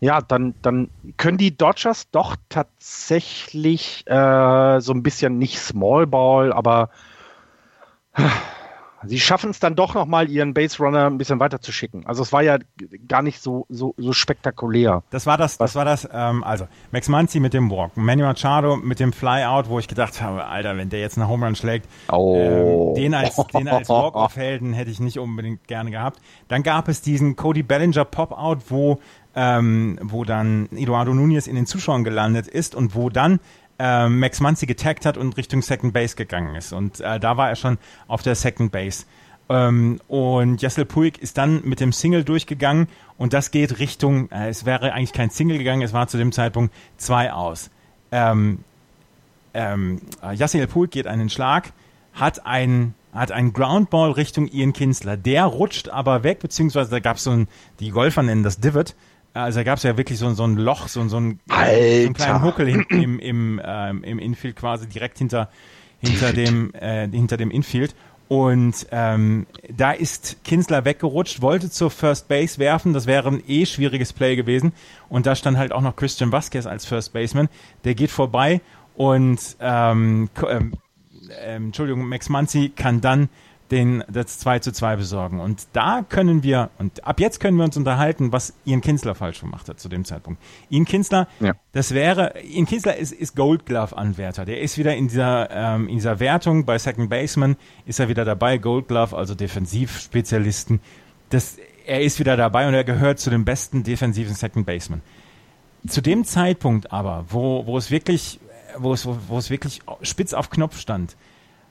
ja, 0.00 0.20
dann, 0.20 0.54
dann 0.62 0.90
können 1.16 1.38
die 1.38 1.56
Dodgers 1.56 2.10
doch 2.10 2.36
tatsächlich 2.48 4.06
äh, 4.06 4.80
so 4.80 4.92
ein 4.92 5.02
bisschen 5.02 5.38
nicht 5.38 5.58
Small 5.58 6.06
Ball, 6.06 6.52
aber 6.52 6.90
äh, 8.14 8.22
sie 9.04 9.20
schaffen 9.20 9.50
es 9.50 9.60
dann 9.60 9.74
doch 9.76 9.94
nochmal, 9.94 10.28
ihren 10.28 10.52
Base 10.52 10.78
Runner 10.82 11.06
ein 11.06 11.16
bisschen 11.16 11.38
weiter 11.38 11.60
zu 11.60 11.70
schicken. 11.70 12.04
Also 12.06 12.22
es 12.22 12.32
war 12.32 12.42
ja 12.42 12.58
gar 13.06 13.22
nicht 13.22 13.40
so, 13.40 13.64
so, 13.68 13.94
so 13.96 14.12
spektakulär. 14.12 15.02
Das 15.10 15.26
war 15.26 15.36
das, 15.38 15.60
Was? 15.60 15.72
das 15.72 15.74
war 15.76 15.84
das, 15.84 16.08
ähm, 16.12 16.42
also 16.44 16.66
Max 16.90 17.08
Muncy 17.08 17.38
mit 17.40 17.54
dem 17.54 17.70
Walk, 17.70 17.96
Manny 17.96 18.22
Machado 18.22 18.76
mit 18.76 18.98
dem 19.00 19.12
Flyout, 19.12 19.68
wo 19.68 19.78
ich 19.78 19.86
gedacht 19.88 20.20
habe, 20.20 20.44
Alter, 20.44 20.76
wenn 20.76 20.88
der 20.88 21.00
jetzt 21.00 21.16
eine 21.18 21.28
Home 21.28 21.46
Run 21.46 21.54
schlägt, 21.56 21.88
Oh. 22.10 22.34
ähm, 22.36 22.94
den 22.96 23.14
als, 23.14 23.36
den 23.36 23.68
als 23.68 23.88
Walk-Off-Helden 23.90 24.72
hätte 24.72 24.90
ich 24.90 24.98
nicht 25.00 25.18
unbedingt 25.18 25.66
gerne 25.68 25.90
gehabt. 25.90 26.20
Dann 26.48 26.62
gab 26.62 26.88
es 26.88 27.00
diesen 27.00 27.36
Cody 27.36 27.62
Bellinger 27.62 28.04
Pop-Out, 28.04 28.58
wo, 28.70 28.98
ähm, 29.36 29.98
wo 30.02 30.24
dann 30.24 30.68
Eduardo 30.74 31.14
Nunez 31.14 31.46
in 31.46 31.54
den 31.54 31.66
Zuschauern 31.66 32.02
gelandet 32.02 32.48
ist 32.48 32.74
und 32.74 32.94
wo 32.94 33.10
dann 33.10 33.38
ähm, 33.78 34.18
Max 34.18 34.40
Muncy 34.40 34.66
getaggt 34.66 35.04
hat 35.04 35.18
und 35.18 35.36
Richtung 35.36 35.60
Second 35.60 35.92
Base 35.92 36.16
gegangen 36.16 36.56
ist. 36.56 36.72
Und 36.72 37.00
äh, 37.00 37.20
da 37.20 37.36
war 37.36 37.50
er 37.50 37.56
schon 37.56 37.78
auf 38.08 38.22
der 38.22 38.34
Second 38.34 38.72
Base. 38.72 39.04
Ähm, 39.48 40.00
und 40.08 40.60
Jessel 40.62 40.86
Puig 40.86 41.18
ist 41.18 41.38
dann 41.38 41.60
mit 41.64 41.80
dem 41.80 41.92
Single 41.92 42.24
durchgegangen 42.24 42.88
und 43.18 43.32
das 43.34 43.50
geht 43.50 43.78
Richtung, 43.78 44.30
äh, 44.30 44.48
es 44.48 44.64
wäre 44.64 44.92
eigentlich 44.92 45.12
kein 45.12 45.30
Single 45.30 45.58
gegangen, 45.58 45.82
es 45.82 45.92
war 45.92 46.08
zu 46.08 46.16
dem 46.16 46.32
Zeitpunkt 46.32 46.74
zwei 46.96 47.32
aus. 47.32 47.70
Ähm, 48.10 48.60
ähm, 49.54 50.00
Yasiel 50.34 50.66
Puig 50.66 50.90
geht 50.90 51.06
einen 51.06 51.30
Schlag, 51.30 51.72
hat 52.14 52.44
einen 52.46 52.94
hat 53.12 53.32
einen 53.32 53.54
Groundball 53.54 54.10
Richtung 54.10 54.46
Ian 54.46 54.74
Kinsler. 54.74 55.16
Der 55.16 55.44
rutscht 55.46 55.88
aber 55.88 56.22
weg, 56.22 56.38
beziehungsweise 56.38 56.90
da 56.90 57.00
gab 57.00 57.16
es 57.16 57.24
so 57.24 57.30
ein, 57.30 57.48
die 57.80 57.90
Golfer 57.90 58.22
nennen 58.22 58.42
das 58.42 58.60
Divot. 58.60 58.94
Also 59.36 59.60
da 59.60 59.64
gab 59.64 59.78
es 59.78 59.82
ja 59.82 59.96
wirklich 59.96 60.18
so, 60.18 60.32
so 60.32 60.44
ein 60.44 60.56
Loch, 60.56 60.88
so, 60.88 61.06
so, 61.08 61.18
ein, 61.18 61.40
so 61.46 61.54
einen 61.54 62.14
kleinen. 62.14 62.42
Huckel 62.42 62.66
hin, 62.68 62.86
im, 62.88 63.18
im, 63.18 63.60
ähm, 63.64 64.02
im 64.02 64.18
Infield 64.18 64.56
quasi 64.56 64.88
direkt 64.88 65.18
hinter, 65.18 65.50
hinter, 65.98 66.32
dem, 66.32 66.72
äh, 66.74 67.08
hinter 67.08 67.36
dem 67.36 67.50
Infield. 67.50 67.94
Und 68.28 68.86
ähm, 68.90 69.46
da 69.68 69.92
ist 69.92 70.42
Kinsler 70.42 70.84
weggerutscht, 70.84 71.42
wollte 71.42 71.70
zur 71.70 71.90
First 71.90 72.28
Base 72.28 72.58
werfen. 72.58 72.92
Das 72.92 73.06
wäre 73.06 73.28
ein 73.28 73.42
eh 73.46 73.66
schwieriges 73.66 74.12
Play 74.12 74.34
gewesen. 74.34 74.72
Und 75.08 75.26
da 75.26 75.36
stand 75.36 75.58
halt 75.58 75.72
auch 75.72 75.82
noch 75.82 75.94
Christian 75.94 76.32
Vasquez 76.32 76.66
als 76.66 76.86
First 76.86 77.12
Baseman. 77.12 77.48
Der 77.84 77.94
geht 77.94 78.10
vorbei 78.10 78.60
und 78.96 79.38
ähm, 79.60 80.28
ähm, 80.48 80.72
ähm, 81.40 81.66
Entschuldigung, 81.66 82.08
Max 82.08 82.28
Muncy 82.28 82.70
kann 82.74 83.00
dann 83.00 83.28
den, 83.70 84.04
das 84.08 84.38
2 84.38 84.60
zu 84.60 84.72
2 84.72 84.96
besorgen. 84.96 85.40
Und 85.40 85.66
da 85.72 86.04
können 86.08 86.42
wir, 86.42 86.70
und 86.78 87.04
ab 87.04 87.20
jetzt 87.20 87.40
können 87.40 87.56
wir 87.56 87.64
uns 87.64 87.76
unterhalten, 87.76 88.32
was 88.32 88.54
Ian 88.64 88.80
Kinsler 88.80 89.14
falsch 89.14 89.40
gemacht 89.40 89.68
hat 89.68 89.80
zu 89.80 89.88
dem 89.88 90.04
Zeitpunkt. 90.04 90.40
Ian 90.70 90.84
Kinsler, 90.84 91.26
ja. 91.40 91.54
das 91.72 91.92
wäre, 91.92 92.34
Ian 92.42 92.66
Kinsler 92.66 92.96
ist, 92.96 93.12
ist 93.12 93.34
Gold 93.34 93.66
Glove 93.66 93.96
Anwärter. 93.96 94.44
Der 94.44 94.60
ist 94.60 94.78
wieder 94.78 94.94
in 94.94 95.08
dieser, 95.08 95.50
ähm, 95.50 95.88
in 95.88 95.96
dieser 95.96 96.20
Wertung 96.20 96.64
bei 96.64 96.78
Second 96.78 97.10
Baseman, 97.10 97.56
ist 97.86 97.98
er 97.98 98.08
wieder 98.08 98.24
dabei, 98.24 98.58
Gold 98.58 98.88
Glove, 98.88 99.16
also 99.16 99.34
Defensivspezialisten. 99.34 100.80
Das, 101.30 101.56
er 101.86 102.02
ist 102.02 102.18
wieder 102.20 102.36
dabei 102.36 102.68
und 102.68 102.74
er 102.74 102.84
gehört 102.84 103.18
zu 103.18 103.30
den 103.30 103.44
besten 103.44 103.82
defensiven 103.82 104.34
Second 104.34 104.66
Baseman. 104.66 105.02
Zu 105.88 106.00
dem 106.00 106.24
Zeitpunkt 106.24 106.92
aber, 106.92 107.26
wo, 107.28 107.66
wo 107.66 107.76
es 107.76 107.90
wirklich, 107.90 108.40
wo 108.78 108.92
es, 108.92 109.06
wo, 109.06 109.16
wo 109.28 109.38
es 109.38 109.50
wirklich 109.50 109.80
spitz 110.02 110.34
auf 110.34 110.50
Knopf 110.50 110.78
stand, 110.78 111.16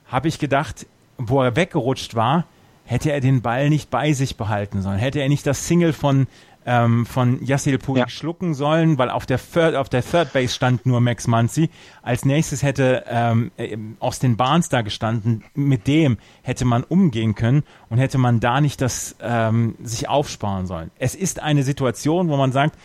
habe 0.08 0.28
ich 0.28 0.40
gedacht, 0.40 0.86
wo 1.18 1.42
er 1.42 1.56
weggerutscht 1.56 2.16
war, 2.16 2.46
hätte 2.84 3.12
er 3.12 3.20
den 3.20 3.42
Ball 3.42 3.70
nicht 3.70 3.90
bei 3.90 4.14
sich 4.14 4.38
behalten 4.38 4.82
sollen. 4.82 5.00
Hätte 5.00 5.20
er 5.20 5.30
nicht 5.30 5.48
das 5.48 5.68
Single 5.68 5.94
von 5.94 6.28
ähm, 6.66 7.06
von 7.06 7.44
Yassil 7.46 7.78
Puig 7.78 7.98
ja. 7.98 8.10
schlucken 8.10 8.54
sollen, 8.54 8.98
weil 8.98 9.10
auf 9.10 9.26
der, 9.26 9.40
Third, 9.40 9.76
auf 9.76 9.90
der 9.90 10.04
Third 10.04 10.34
Base 10.34 10.54
stand 10.54 10.86
nur 10.86 11.00
Max 11.00 11.28
Muncy. 11.28 11.70
Als 12.02 12.26
nächstes 12.26 12.64
hätte 12.64 13.06
ähm, 13.08 13.52
äh, 13.58 13.78
Austin 14.00 14.36
Barnes 14.36 14.70
da 14.70 14.82
gestanden. 14.82 15.44
Mit 15.54 15.88
dem 15.88 16.18
hätte 16.42 16.66
man 16.66 16.84
umgehen 16.84 17.36
können 17.36 17.64
und 17.90 18.00
hätte 18.00 18.18
man 18.18 18.40
da 18.40 18.62
nicht 18.62 18.82
das 18.82 19.16
ähm, 19.22 19.76
sich 19.84 20.10
aufsparen 20.10 20.66
sollen. 20.66 20.92
Es 20.98 21.16
ist 21.16 21.40
eine 21.40 21.64
Situation, 21.64 22.30
wo 22.30 22.38
man 22.38 22.52
sagt, 22.52 22.78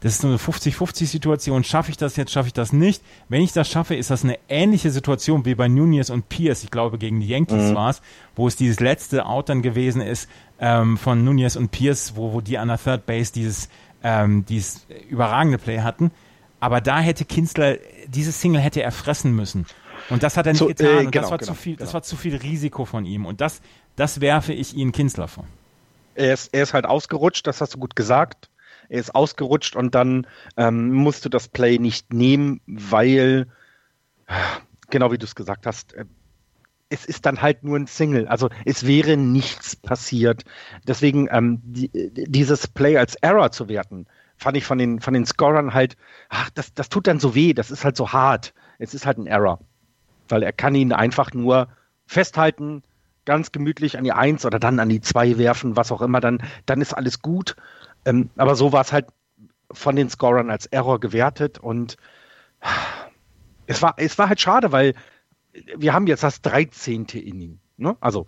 das 0.00 0.14
ist 0.14 0.20
so 0.20 0.28
eine 0.28 0.36
50-50-Situation. 0.36 1.64
Schaffe 1.64 1.90
ich 1.90 1.96
das 1.96 2.16
jetzt, 2.16 2.30
schaffe 2.30 2.46
ich 2.46 2.52
das 2.52 2.72
nicht? 2.72 3.02
Wenn 3.28 3.42
ich 3.42 3.52
das 3.52 3.68
schaffe, 3.68 3.96
ist 3.96 4.10
das 4.10 4.22
eine 4.22 4.38
ähnliche 4.48 4.90
Situation 4.90 5.44
wie 5.44 5.56
bei 5.56 5.66
Nunez 5.66 6.10
und 6.10 6.28
Pierce. 6.28 6.62
Ich 6.62 6.70
glaube, 6.70 6.98
gegen 6.98 7.20
die 7.20 7.26
Yankees 7.26 7.70
mhm. 7.70 7.74
war 7.74 7.90
es, 7.90 8.00
wo 8.36 8.46
es 8.46 8.54
dieses 8.54 8.78
letzte 8.78 9.26
Out 9.26 9.48
dann 9.48 9.60
gewesen 9.60 10.00
ist 10.00 10.28
ähm, 10.60 10.98
von 10.98 11.24
Nunez 11.24 11.56
und 11.56 11.70
Pierce, 11.70 12.14
wo, 12.14 12.32
wo 12.32 12.40
die 12.40 12.58
an 12.58 12.68
der 12.68 12.78
Third 12.78 13.06
Base 13.06 13.32
dieses, 13.32 13.68
ähm, 14.04 14.44
dieses 14.46 14.86
überragende 15.08 15.58
Play 15.58 15.80
hatten. 15.80 16.12
Aber 16.60 16.80
da 16.80 17.00
hätte 17.00 17.24
Kinzler, 17.24 17.76
dieses 18.06 18.40
Single 18.40 18.60
hätte 18.60 18.82
er 18.82 18.92
fressen 18.92 19.34
müssen. 19.34 19.66
Und 20.10 20.22
das 20.22 20.36
hat 20.36 20.46
er 20.46 20.52
nicht 20.52 20.60
so, 20.60 20.66
getan. 20.66 20.86
Äh, 20.86 21.10
genau, 21.10 21.10
das 21.10 21.30
war 21.30 21.38
genau, 21.38 21.52
zu 21.52 21.54
viel, 21.54 21.74
genau. 21.74 21.84
das 21.84 21.94
war 21.94 22.02
zu 22.02 22.16
viel 22.16 22.36
Risiko 22.36 22.84
von 22.84 23.04
ihm. 23.04 23.26
Und 23.26 23.40
das, 23.40 23.60
das 23.96 24.20
werfe 24.20 24.52
ich 24.52 24.74
Ihnen 24.74 24.92
Kinzler 24.92 25.26
vor. 25.26 25.44
Er 26.14 26.34
ist, 26.34 26.54
er 26.54 26.62
ist 26.62 26.72
halt 26.72 26.86
ausgerutscht, 26.86 27.46
das 27.46 27.60
hast 27.60 27.74
du 27.74 27.78
gut 27.78 27.96
gesagt 27.96 28.48
er 28.88 29.00
ist 29.00 29.14
ausgerutscht 29.14 29.76
und 29.76 29.94
dann 29.94 30.26
ähm, 30.56 30.92
musst 30.92 31.24
du 31.24 31.28
das 31.28 31.48
Play 31.48 31.78
nicht 31.78 32.12
nehmen, 32.12 32.60
weil, 32.66 33.46
genau 34.90 35.12
wie 35.12 35.18
du 35.18 35.24
es 35.24 35.34
gesagt 35.34 35.66
hast, 35.66 35.94
äh, 35.94 36.04
es 36.90 37.04
ist 37.04 37.26
dann 37.26 37.42
halt 37.42 37.64
nur 37.64 37.76
ein 37.76 37.86
Single. 37.86 38.26
Also 38.28 38.48
es 38.64 38.86
wäre 38.86 39.16
nichts 39.16 39.76
passiert. 39.76 40.44
Deswegen 40.86 41.28
ähm, 41.30 41.60
die, 41.62 41.90
dieses 42.26 42.66
Play 42.66 42.96
als 42.96 43.14
Error 43.16 43.50
zu 43.50 43.68
werten, 43.68 44.06
fand 44.36 44.56
ich 44.56 44.64
von 44.64 44.78
den, 44.78 45.00
von 45.00 45.12
den 45.12 45.26
Scorern 45.26 45.74
halt, 45.74 45.96
ach, 46.28 46.48
das, 46.50 46.72
das 46.72 46.88
tut 46.88 47.06
dann 47.06 47.20
so 47.20 47.34
weh, 47.34 47.52
das 47.52 47.70
ist 47.70 47.84
halt 47.84 47.96
so 47.96 48.12
hart. 48.12 48.54
Es 48.78 48.94
ist 48.94 49.04
halt 49.04 49.18
ein 49.18 49.26
Error. 49.26 49.60
Weil 50.28 50.42
er 50.42 50.52
kann 50.52 50.74
ihn 50.74 50.92
einfach 50.92 51.32
nur 51.34 51.68
festhalten, 52.06 52.82
ganz 53.24 53.52
gemütlich 53.52 53.98
an 53.98 54.04
die 54.04 54.12
Eins 54.12 54.46
oder 54.46 54.58
dann 54.58 54.80
an 54.80 54.88
die 54.88 55.02
Zwei 55.02 55.36
werfen, 55.36 55.76
was 55.76 55.92
auch 55.92 56.00
immer, 56.00 56.20
dann, 56.20 56.42
dann 56.64 56.80
ist 56.80 56.94
alles 56.94 57.20
gut. 57.20 57.56
Ähm, 58.08 58.30
aber 58.36 58.56
so 58.56 58.72
war 58.72 58.80
es 58.80 58.92
halt 58.92 59.06
von 59.70 59.94
den 59.94 60.08
Scorern 60.08 60.50
als 60.50 60.66
Error 60.66 60.98
gewertet 60.98 61.58
und 61.58 61.96
es 63.66 63.82
war, 63.82 63.94
es 63.98 64.16
war 64.18 64.30
halt 64.30 64.40
schade, 64.40 64.72
weil 64.72 64.94
wir 65.76 65.92
haben 65.92 66.06
jetzt 66.06 66.22
das 66.22 66.40
13. 66.40 67.04
Inning. 67.12 67.60
Ne? 67.76 67.96
Also 68.00 68.26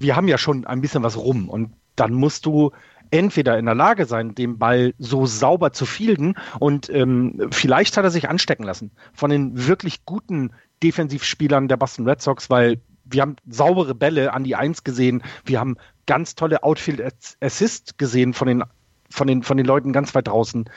wir 0.00 0.16
haben 0.16 0.26
ja 0.26 0.38
schon 0.38 0.66
ein 0.66 0.80
bisschen 0.80 1.04
was 1.04 1.16
rum 1.16 1.48
und 1.48 1.72
dann 1.94 2.12
musst 2.12 2.46
du 2.46 2.72
entweder 3.10 3.56
in 3.58 3.66
der 3.66 3.76
Lage 3.76 4.06
sein, 4.06 4.34
den 4.34 4.58
Ball 4.58 4.92
so 4.98 5.24
sauber 5.24 5.72
zu 5.72 5.86
fielden 5.86 6.36
und 6.58 6.90
ähm, 6.90 7.48
vielleicht 7.52 7.96
hat 7.96 8.04
er 8.04 8.10
sich 8.10 8.28
anstecken 8.28 8.64
lassen 8.64 8.90
von 9.12 9.30
den 9.30 9.68
wirklich 9.68 10.04
guten 10.04 10.50
Defensivspielern 10.82 11.68
der 11.68 11.76
Boston 11.76 12.08
Red 12.08 12.20
Sox, 12.20 12.50
weil 12.50 12.80
wir 13.04 13.22
haben 13.22 13.36
saubere 13.48 13.94
Bälle 13.94 14.34
an 14.34 14.42
die 14.42 14.56
Eins 14.56 14.82
gesehen, 14.82 15.22
wir 15.44 15.60
haben 15.60 15.76
ganz 16.06 16.34
tolle 16.34 16.64
Outfield 16.64 17.00
Assist 17.40 17.98
gesehen 17.98 18.34
von 18.34 18.48
den 18.48 18.64
von 19.10 19.26
den, 19.26 19.42
von 19.42 19.56
den 19.56 19.66
Leuten 19.66 19.92
ganz 19.92 20.14
weit 20.14 20.28
draußen. 20.28 20.68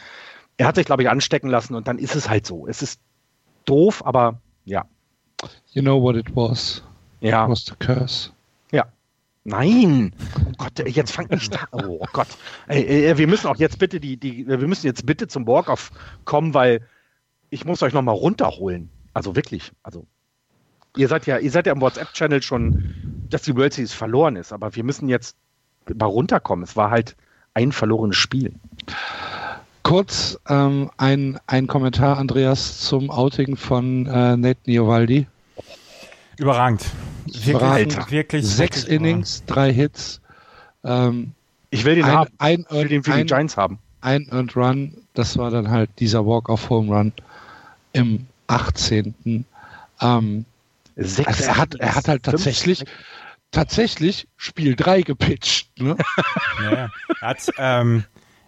Er 0.58 0.68
hat 0.68 0.76
sich, 0.76 0.86
glaube 0.86 1.04
ich, 1.04 1.10
anstecken 1.10 1.50
lassen 1.50 1.76
und 1.76 1.88
dann 1.88 1.98
ist 1.98 2.16
es 2.16 2.30
halt 2.30 2.46
so. 2.46 2.68
Es 2.68 2.82
ist 2.82 3.00
doof, 3.66 4.06
aber 4.06 4.42
ja. 4.66 4.86
You 5.72 5.82
know 5.82 6.02
what 6.02 6.16
it 6.16 6.36
was. 6.36 6.84
Ja. 7.22 7.46
It 7.46 7.52
was 7.52 7.66
the 7.66 7.74
curse. 7.80 8.32
Ja. 8.72 8.86
Nein! 9.46 10.14
Oh 10.48 10.52
Gott, 10.58 10.88
jetzt 10.88 11.12
fangt 11.12 11.32
nicht 11.32 11.54
da. 11.54 11.68
Oh 11.72 12.06
Gott. 12.12 12.28
Ey, 12.68 13.18
wir 13.18 13.28
müssen 13.28 13.48
auch 13.48 13.56
jetzt 13.56 13.80
bitte 13.80 14.00
die, 14.00 14.18
die, 14.18 14.48
wir 14.48 14.58
müssen 14.68 14.86
jetzt 14.86 15.06
bitte 15.06 15.28
zum 15.28 15.48
Walk-Off 15.48 15.92
kommen, 16.26 16.54
weil 16.54 16.86
ich 17.50 17.66
muss 17.66 17.82
euch 17.82 17.94
nochmal 17.94 18.16
runterholen. 18.16 18.90
Also 19.14 19.36
wirklich. 19.36 19.72
Also 19.82 20.06
ihr 20.96 21.08
seid 21.08 21.26
ja, 21.26 21.38
ihr 21.38 21.52
seid 21.52 21.68
ja 21.68 21.74
im 21.74 21.82
WhatsApp-Channel 21.82 22.42
schon, 22.42 23.26
dass 23.30 23.44
die 23.44 23.56
World 23.56 23.74
Series 23.74 23.94
verloren 23.94 24.36
ist, 24.36 24.52
aber 24.52 24.76
wir 24.76 24.84
müssen 24.84 25.10
jetzt 25.10 25.38
mal 25.96 26.06
runterkommen. 26.06 26.64
Es 26.64 26.76
war 26.76 26.92
halt, 26.92 27.16
ein 27.60 27.72
verlorenes 27.74 28.16
Spiel. 28.16 28.54
Kurz 29.84 30.40
ähm, 30.48 30.90
ein, 30.98 31.40
ein 31.48 31.68
Kommentar, 31.68 32.18
Andreas, 32.18 32.80
zum 32.80 33.10
Outing 33.10 33.58
von 33.58 34.06
äh, 34.06 34.38
Nate 34.38 34.60
Niovaldi. 34.66 35.28
Überragend. 36.38 36.86
Wirklich, 37.26 38.12
wirklich 38.12 38.46
Sechs 38.46 38.84
wirklich 38.84 38.96
Innings, 38.96 39.44
drei 39.46 39.74
Hits. 39.74 40.22
Ähm, 40.86 41.34
ich 41.70 41.84
will 41.84 41.96
den 41.96 42.06
ein, 42.06 42.12
haben. 42.12 42.30
Ein, 42.38 42.66
ich 42.70 42.76
will 42.76 42.88
den 42.88 43.04
für 43.04 43.14
ein, 43.14 43.20
die 43.20 43.34
Giants 43.34 43.58
haben. 43.58 43.80
Ein 44.02 44.28
Earned 44.32 44.56
Run, 44.56 44.94
das 45.14 45.38
war 45.38 45.52
dann 45.52 45.70
halt 45.70 45.90
dieser 46.00 46.26
Walk-off-Home 46.26 46.96
Run 46.96 47.12
im 47.92 48.26
18. 48.48 49.14
Ähm, 50.02 50.46
also 50.96 51.24
er, 51.24 51.58
hat, 51.58 51.76
er 51.76 51.96
hat 51.96 52.08
halt 52.08 52.24
tatsächlich, 52.24 52.86
tatsächlich 53.52 54.28
Spiel 54.38 54.76
3 54.76 55.02
gepitcht. 55.02 55.70
Ne? 55.80 55.96
Ja, 56.62 56.90
er 57.22 57.28
hat, 57.28 57.50
ähm, 57.58 58.04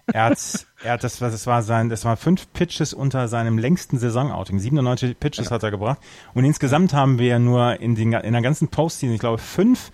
er 0.07 0.25
hat, 0.25 0.67
er 0.83 0.93
hat 0.93 1.03
das, 1.03 1.19
das 1.19 1.47
war 1.47 1.61
sein, 1.61 1.89
das 1.89 2.03
war 2.03 2.17
fünf 2.17 2.51
Pitches 2.51 2.93
unter 2.93 3.27
seinem 3.27 3.57
längsten 3.57 3.97
Saisonouting. 3.97 4.59
97 4.59 5.17
Pitches 5.19 5.45
ja. 5.45 5.51
hat 5.51 5.63
er 5.63 5.71
gebracht. 5.71 5.99
Und 6.33 6.43
insgesamt 6.43 6.93
haben 6.93 7.19
wir 7.19 7.39
nur 7.39 7.79
in, 7.79 7.95
den, 7.95 8.11
in 8.13 8.33
der 8.33 8.41
ganzen 8.41 8.67
Postseason, 8.67 9.15
ich 9.15 9.21
glaube, 9.21 9.37
fünf, 9.37 9.91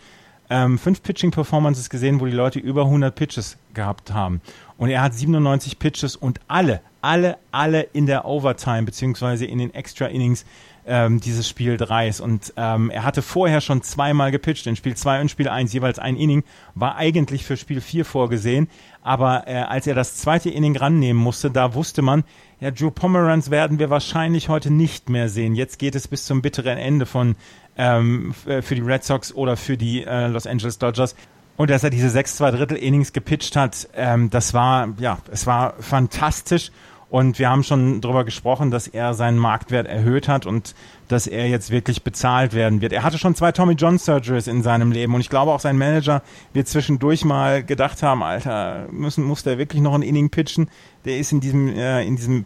ähm, 0.50 0.80
fünf 0.80 1.04
Pitching-Performances 1.04 1.90
gesehen, 1.90 2.20
wo 2.20 2.26
die 2.26 2.32
Leute 2.32 2.60
über 2.60 2.84
100 2.84 3.14
Pitches 3.14 3.58
gehabt 3.74 4.12
haben. 4.12 4.42
Und 4.78 4.90
er 4.90 5.02
hat 5.02 5.14
97 5.14 5.78
Pitches 5.78 6.16
und 6.16 6.40
alle, 6.48 6.82
alle, 7.02 7.38
alle 7.52 7.82
in 7.82 8.06
der 8.06 8.26
Overtime 8.26 8.84
beziehungsweise 8.84 9.46
in 9.46 9.60
den 9.60 9.74
Extra 9.74 10.08
Innings 10.08 10.46
ähm, 10.88 11.20
dieses 11.20 11.48
Spiel 11.48 11.78
3 11.78 12.12
Und 12.22 12.54
ähm, 12.58 12.90
er 12.90 13.04
hatte 13.04 13.22
vorher 13.22 13.62
schon 13.62 13.84
zweimal 13.84 14.32
gepitcht, 14.32 14.66
in 14.68 14.76
Spiel 14.76 14.96
2 14.96 15.22
und 15.22 15.30
Spiel 15.30 15.50
1 15.50 15.74
jeweils 15.74 16.00
ein 16.00 16.16
Inning, 16.16 16.44
war 16.76 16.96
eigentlich 16.96 17.46
für 17.46 17.58
Spiel 17.58 17.82
4 17.82 18.06
vorgesehen. 18.06 18.70
Aber 19.02 19.48
äh, 19.48 19.56
als 19.56 19.88
er 19.88 19.96
das 19.96 20.16
zweite 20.16 20.50
Inning 20.50 20.76
rannehmen 20.76 21.22
musste, 21.22 21.52
da 21.52 21.74
wusste 21.74 22.02
man, 22.02 22.24
ja, 22.60 22.70
Joe 22.70 22.92
Pomeranz 22.92 23.52
werden 23.52 23.80
wir 23.80 23.90
wahrscheinlich 23.90 24.50
heute 24.50 24.72
nicht 24.72 25.10
mehr 25.10 25.30
sehen. 25.30 25.54
Jetzt 25.54 25.78
geht 25.78 25.96
es 25.96 26.08
bis 26.08 26.26
zum 26.26 26.42
bitteren 26.42 26.78
Ende 26.78 27.06
von 27.06 27.36
ähm, 27.78 28.34
für 28.34 28.76
die 28.76 28.82
Red 28.82 29.04
Sox 29.04 29.34
oder 29.34 29.56
für 29.56 29.78
die 29.78 30.04
äh, 30.04 30.28
Los 30.28 30.48
Angeles 30.48 30.80
Dodgers. 30.80 31.16
Und 31.58 31.70
dass 31.72 31.84
er 31.84 31.90
diese 31.90 32.10
sechs 32.10 32.36
zwei 32.38 32.52
Drittel 32.52 32.78
Innings 32.78 33.14
gepitcht 33.14 33.56
hat, 33.56 33.90
ähm, 33.96 34.30
das 34.30 34.54
war 34.54 34.90
ja, 35.00 35.18
es 35.32 35.48
war 35.48 35.74
fantastisch. 35.80 36.72
Und 37.10 37.40
wir 37.40 37.50
haben 37.50 37.64
schon 37.64 38.02
darüber 38.02 38.26
gesprochen, 38.26 38.70
dass 38.70 38.88
er 38.88 39.14
seinen 39.14 39.38
Marktwert 39.38 39.88
erhöht 39.88 40.28
hat 40.28 40.46
und 40.46 40.76
dass 41.08 41.26
er 41.26 41.48
jetzt 41.48 41.72
wirklich 41.72 42.04
bezahlt 42.04 42.54
werden 42.54 42.82
wird. 42.82 42.92
Er 42.92 43.04
hatte 43.04 43.18
schon 43.18 43.34
zwei 43.34 43.54
Tommy 43.54 43.76
John 43.76 43.98
Surgeries 43.98 44.48
in 44.48 44.62
seinem 44.62 44.92
Leben 44.92 45.16
und 45.16 45.22
ich 45.22 45.30
glaube 45.30 45.52
auch 45.52 45.62
sein 45.62 45.78
Manager 45.78 46.22
wird 46.52 46.68
zwischendurch 46.68 47.24
mal 47.24 47.64
gedacht 47.64 48.04
haben, 48.04 48.24
Alter, 48.24 48.88
müssen, 48.92 49.24
muss 49.24 49.44
der 49.44 49.58
wirklich 49.58 49.82
noch 49.82 49.94
ein 49.94 50.02
Inning 50.02 50.30
pitchen? 50.30 50.70
Der 51.06 51.18
ist 51.18 51.32
in 51.32 51.40
diesem, 51.40 51.70
äh, 51.70 52.04
in 52.04 52.18
diesem, 52.18 52.44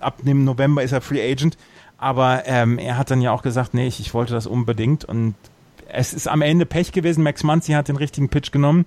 ab 0.00 0.18
dem 0.22 0.44
November 0.44 0.84
ist 0.84 0.92
er 0.92 1.00
Free 1.00 1.28
Agent. 1.28 1.58
Aber 1.98 2.42
ähm, 2.46 2.78
er 2.78 2.98
hat 2.98 3.10
dann 3.10 3.22
ja 3.22 3.32
auch 3.32 3.42
gesagt, 3.42 3.74
nee, 3.74 3.86
ich, 3.86 3.98
ich 4.00 4.14
wollte 4.14 4.34
das 4.34 4.46
unbedingt 4.46 5.04
und 5.04 5.34
es 5.88 6.12
ist 6.12 6.28
am 6.28 6.42
Ende 6.42 6.66
Pech 6.66 6.92
gewesen. 6.92 7.24
Max 7.24 7.42
Muncy 7.42 7.72
hat 7.72 7.88
den 7.88 7.96
richtigen 7.96 8.28
Pitch 8.28 8.52
genommen 8.52 8.84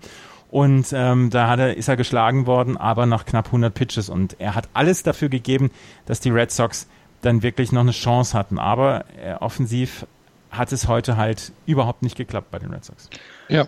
und 0.52 0.88
ähm, 0.94 1.30
da 1.30 1.48
hat 1.48 1.60
er, 1.60 1.78
ist 1.78 1.88
er 1.88 1.98
geschlagen 1.98 2.48
worden, 2.48 2.76
aber 2.76 3.06
nach 3.06 3.26
knapp 3.26 3.48
100 3.48 3.74
Pitches. 3.74 4.10
Und 4.10 4.36
er 4.40 4.56
hat 4.56 4.68
alles 4.74 5.04
dafür 5.04 5.30
gegeben, 5.30 5.72
dass 6.06 6.20
die 6.20 6.32
Red 6.32 6.52
Sox 6.52 6.88
dann 7.22 7.44
wirklich 7.44 7.72
noch 7.72 7.82
eine 7.82 7.92
Chance 7.92 8.38
hatten. 8.38 8.58
Aber 8.58 9.06
äh, 9.24 9.34
offensiv 9.34 10.06
hat 10.50 10.72
es 10.72 10.88
heute 10.88 11.18
halt 11.18 11.52
überhaupt 11.68 12.02
nicht 12.02 12.18
geklappt 12.18 12.50
bei 12.50 12.60
den 12.60 12.72
Red 12.72 12.84
Sox. 12.84 13.10
Ja. 13.48 13.68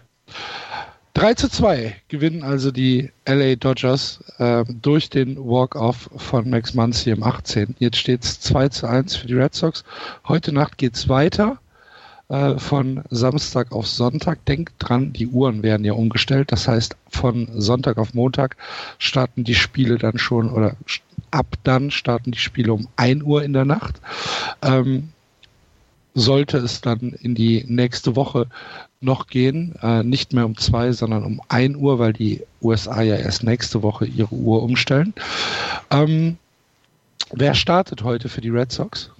3 1.14 1.34
zu 1.34 1.50
2 1.50 1.96
gewinnen 2.08 2.42
also 2.42 2.72
die 2.72 3.12
LA 3.28 3.56
Dodgers 3.56 4.24
äh, 4.38 4.64
durch 4.68 5.10
den 5.10 5.38
Walk-Off 5.38 6.10
von 6.16 6.50
Max 6.50 6.74
Muncy 6.74 7.12
im 7.12 7.22
18. 7.22 7.76
Jetzt 7.80 7.98
steht 7.98 8.24
es 8.24 8.40
2 8.40 8.70
zu 8.70 8.88
1 8.88 9.18
für 9.18 9.28
die 9.28 9.34
Red 9.34 9.54
Sox. 9.54 9.84
Heute 10.26 10.54
Nacht 10.54 10.78
geht 10.78 10.96
es 10.96 11.10
weiter. 11.10 11.60
Äh, 12.32 12.58
von 12.58 13.04
Samstag 13.10 13.74
auf 13.74 13.88
Sonntag. 13.88 14.46
Denkt 14.46 14.76
dran, 14.80 15.12
die 15.12 15.28
Uhren 15.28 15.64
werden 15.64 15.86
ja 15.86 15.92
umgestellt. 15.92 16.54
Das 16.54 16.66
heißt, 16.66 16.96
von 17.10 17.50
Sonntag 17.60 17.98
auf 17.98 18.14
Montag 18.14 18.56
starten 19.00 19.44
die 19.44 19.56
Spiele 19.56 19.98
dann 19.98 20.18
schon 20.18 20.50
oder 20.50 20.78
ab 21.32 21.48
dann 21.64 21.92
starten 21.92 22.32
die 22.32 22.40
Spiele 22.40 22.72
um 22.72 22.88
1 22.96 23.24
Uhr 23.24 23.44
in 23.44 23.52
der 23.52 23.66
Nacht. 23.66 24.00
Ähm, 24.62 25.10
sollte 26.14 26.58
es 26.58 26.80
dann 26.80 27.14
in 27.22 27.36
die 27.36 27.66
nächste 27.68 28.16
Woche 28.16 28.48
noch 29.02 29.28
gehen, 29.28 29.76
äh, 29.82 30.04
nicht 30.04 30.32
mehr 30.32 30.46
um 30.46 30.56
zwei, 30.56 30.94
sondern 30.94 31.26
um 31.26 31.42
ein 31.50 31.76
Uhr, 31.76 32.00
weil 32.00 32.14
die 32.14 32.44
USA 32.62 33.02
ja 33.02 33.16
erst 33.16 33.44
nächste 33.44 33.84
Woche 33.84 34.06
ihre 34.06 34.34
Uhr 34.34 34.64
umstellen. 34.64 35.14
Ähm, 35.90 36.38
wer 37.34 37.56
startet 37.56 38.04
heute 38.04 38.30
für 38.30 38.40
die 38.40 38.50
Red 38.50 38.72
Sox? 38.72 39.12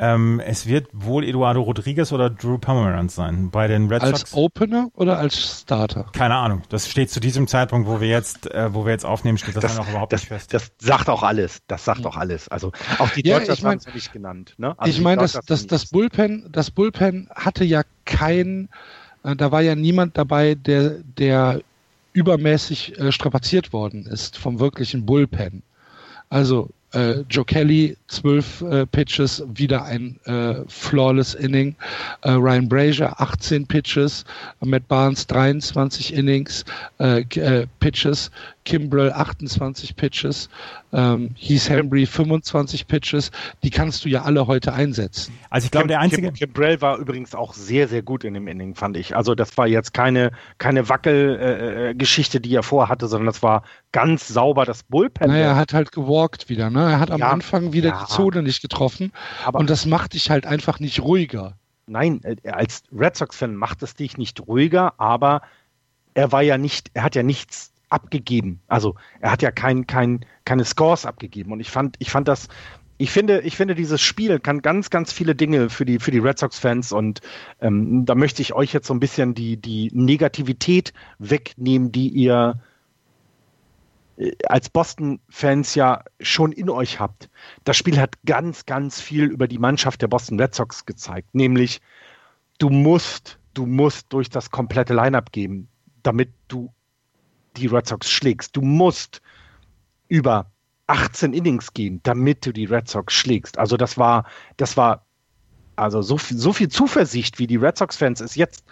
Ähm, 0.00 0.40
es 0.40 0.66
wird 0.66 0.88
wohl 0.92 1.24
Eduardo 1.24 1.60
Rodriguez 1.60 2.12
oder 2.12 2.30
Drew 2.30 2.58
Pomeranz 2.58 3.14
sein. 3.14 3.50
Bei 3.50 3.66
den 3.66 3.88
Red 3.88 4.02
als 4.02 4.20
Sox. 4.20 4.32
Als 4.32 4.34
Opener 4.34 4.90
oder 4.94 5.18
als 5.18 5.62
Starter? 5.62 6.06
Keine 6.12 6.36
Ahnung. 6.36 6.62
Das 6.68 6.88
steht 6.88 7.10
zu 7.10 7.20
diesem 7.20 7.48
Zeitpunkt, 7.48 7.88
wo 7.88 8.00
wir 8.00 8.08
jetzt, 8.08 8.50
äh, 8.52 8.72
wo 8.72 8.84
wir 8.84 8.92
jetzt 8.92 9.04
aufnehmen, 9.04 9.38
steht 9.38 9.56
das, 9.56 9.62
das 9.62 9.76
noch 9.76 9.88
überhaupt 9.88 10.12
das, 10.12 10.22
nicht 10.22 10.28
fest. 10.28 10.54
Das 10.54 10.70
sagt 10.78 11.08
auch 11.08 11.22
alles. 11.22 11.62
Das 11.66 11.84
sagt 11.84 12.06
auch 12.06 12.16
alles. 12.16 12.48
Also 12.48 12.72
auch 12.98 13.10
die 13.10 13.26
ja, 13.26 13.38
Dodgers 13.38 13.58
ich 13.58 13.64
mein, 13.64 13.72
haben 13.72 13.78
es 13.86 13.94
nicht 13.94 14.12
genannt. 14.12 14.54
Ne? 14.58 14.74
Also 14.78 14.90
ich 14.96 15.02
meine, 15.02 15.22
das, 15.22 15.38
das, 15.46 15.66
das 15.66 15.86
Bullpen, 15.86 16.48
das 16.52 16.70
Bullpen 16.70 17.28
hatte 17.34 17.64
ja 17.64 17.82
kein, 18.04 18.68
äh, 19.24 19.34
da 19.34 19.50
war 19.50 19.62
ja 19.62 19.74
niemand 19.74 20.16
dabei, 20.16 20.54
der, 20.54 20.98
der 21.02 21.60
übermäßig 22.12 22.98
äh, 22.98 23.12
strapaziert 23.12 23.72
worden 23.72 24.06
ist 24.06 24.36
vom 24.36 24.60
wirklichen 24.60 25.06
Bullpen. 25.06 25.62
Also 26.30 26.70
äh, 26.92 27.20
Joe 27.28 27.44
Kelly, 27.44 27.96
zwölf 28.08 28.62
äh, 28.62 28.86
Pitches, 28.86 29.42
wieder 29.54 29.84
ein 29.84 30.18
äh, 30.24 30.54
flawless 30.68 31.34
Inning. 31.34 31.74
Äh, 32.22 32.30
Ryan 32.32 32.68
Brazier, 32.68 33.20
18 33.20 33.66
Pitches. 33.66 34.24
Matt 34.60 34.88
Barnes, 34.88 35.26
23 35.26 36.14
Innings, 36.14 36.64
äh, 36.98 37.20
äh, 37.20 37.66
Pitches. 37.80 38.30
Kimbrell, 38.68 39.12
28 39.12 39.96
Pitches. 39.96 40.50
Ähm, 40.92 41.30
Heath 41.38 41.70
Hembry, 41.70 42.04
25 42.04 42.86
Pitches. 42.86 43.30
Die 43.62 43.70
kannst 43.70 44.04
du 44.04 44.10
ja 44.10 44.24
alle 44.24 44.46
heute 44.46 44.74
einsetzen. 44.74 45.32
Also 45.48 45.64
ich 45.64 45.70
glaube, 45.70 45.88
der 45.88 46.00
einzige... 46.00 46.26
Kim, 46.32 46.34
Kimbrell 46.34 46.82
war 46.82 46.98
übrigens 46.98 47.34
auch 47.34 47.54
sehr, 47.54 47.88
sehr 47.88 48.02
gut 48.02 48.24
in 48.24 48.34
dem 48.34 48.46
Inning, 48.46 48.74
fand 48.74 48.98
ich. 48.98 49.16
Also 49.16 49.34
das 49.34 49.56
war 49.56 49.66
jetzt 49.66 49.94
keine, 49.94 50.32
keine 50.58 50.90
Wackelgeschichte, 50.90 52.42
die 52.42 52.54
er 52.54 52.62
vorhatte, 52.62 53.08
sondern 53.08 53.24
das 53.24 53.42
war 53.42 53.62
ganz 53.92 54.28
sauber 54.28 54.66
das 54.66 54.82
Bullpen. 54.82 55.28
Naja, 55.28 55.46
er 55.46 55.56
hat 55.56 55.72
halt 55.72 55.90
gewalkt 55.90 56.50
wieder. 56.50 56.68
Ne? 56.68 56.92
Er 56.92 57.00
hat 57.00 57.10
am 57.10 57.20
ja, 57.20 57.30
Anfang 57.30 57.72
wieder 57.72 57.88
ja. 57.88 58.04
die 58.04 58.12
Zone 58.12 58.42
nicht 58.42 58.60
getroffen. 58.60 59.12
Aber 59.46 59.60
und 59.60 59.70
das 59.70 59.86
macht 59.86 60.12
dich 60.12 60.28
halt 60.28 60.44
einfach 60.44 60.78
nicht 60.78 61.00
ruhiger. 61.00 61.54
Nein, 61.86 62.20
äh, 62.22 62.50
als 62.50 62.82
Red 62.92 63.16
Sox-Fan 63.16 63.54
macht 63.54 63.82
es 63.82 63.94
dich 63.94 64.18
nicht 64.18 64.46
ruhiger, 64.46 64.92
aber 64.98 65.40
er 66.12 66.32
war 66.32 66.42
ja 66.42 66.58
nicht, 66.58 66.90
er 66.92 67.04
hat 67.04 67.14
ja 67.14 67.22
nichts 67.22 67.72
abgegeben. 67.88 68.60
Also 68.68 68.94
er 69.20 69.32
hat 69.32 69.42
ja 69.42 69.50
kein, 69.50 69.86
kein, 69.86 70.24
keine 70.44 70.64
Scores 70.64 71.06
abgegeben. 71.06 71.52
Und 71.52 71.60
ich 71.60 71.70
fand, 71.70 71.96
ich 71.98 72.10
fand 72.10 72.28
das, 72.28 72.48
ich 72.98 73.12
finde, 73.12 73.40
ich 73.42 73.56
finde, 73.56 73.76
dieses 73.76 74.00
Spiel 74.00 74.40
kann 74.40 74.60
ganz, 74.60 74.90
ganz 74.90 75.12
viele 75.12 75.34
Dinge 75.34 75.70
für 75.70 75.84
die, 75.84 76.00
für 76.00 76.10
die 76.10 76.18
Red 76.18 76.38
Sox-Fans 76.38 76.92
und 76.92 77.20
ähm, 77.60 78.04
da 78.04 78.16
möchte 78.16 78.42
ich 78.42 78.52
euch 78.54 78.72
jetzt 78.72 78.88
so 78.88 78.94
ein 78.94 79.00
bisschen 79.00 79.34
die, 79.34 79.56
die 79.56 79.90
Negativität 79.94 80.92
wegnehmen, 81.20 81.92
die 81.92 82.08
ihr 82.08 82.60
äh, 84.16 84.32
als 84.48 84.68
Boston-Fans 84.68 85.76
ja 85.76 86.02
schon 86.20 86.50
in 86.50 86.68
euch 86.68 86.98
habt. 86.98 87.30
Das 87.62 87.76
Spiel 87.76 88.00
hat 88.00 88.16
ganz, 88.26 88.66
ganz 88.66 89.00
viel 89.00 89.26
über 89.26 89.46
die 89.46 89.58
Mannschaft 89.58 90.02
der 90.02 90.08
Boston 90.08 90.40
Red 90.40 90.56
Sox 90.56 90.84
gezeigt, 90.84 91.36
nämlich 91.36 91.80
du 92.58 92.68
musst, 92.68 93.38
du 93.54 93.64
musst 93.64 94.12
durch 94.12 94.28
das 94.28 94.50
komplette 94.50 94.92
Lineup 94.92 95.30
gehen, 95.30 95.68
damit 96.02 96.32
du 96.48 96.72
die 97.58 97.66
Red 97.66 97.86
Sox 97.86 98.10
schlägst. 98.10 98.56
Du 98.56 98.62
musst 98.62 99.20
über 100.08 100.50
18 100.86 101.32
Innings 101.32 101.74
gehen, 101.74 102.00
damit 102.02 102.46
du 102.46 102.52
die 102.52 102.64
Red 102.64 102.88
Sox 102.88 103.12
schlägst. 103.12 103.58
Also 103.58 103.76
das 103.76 103.98
war, 103.98 104.24
das 104.56 104.76
war 104.76 105.04
also 105.76 106.02
so 106.02 106.18
viel, 106.18 106.36
so 106.36 106.52
viel 106.52 106.68
Zuversicht, 106.68 107.38
wie 107.38 107.46
die 107.46 107.56
Red 107.56 107.76
Sox-Fans 107.78 108.20
es 108.20 108.34
jetzt 108.34 108.64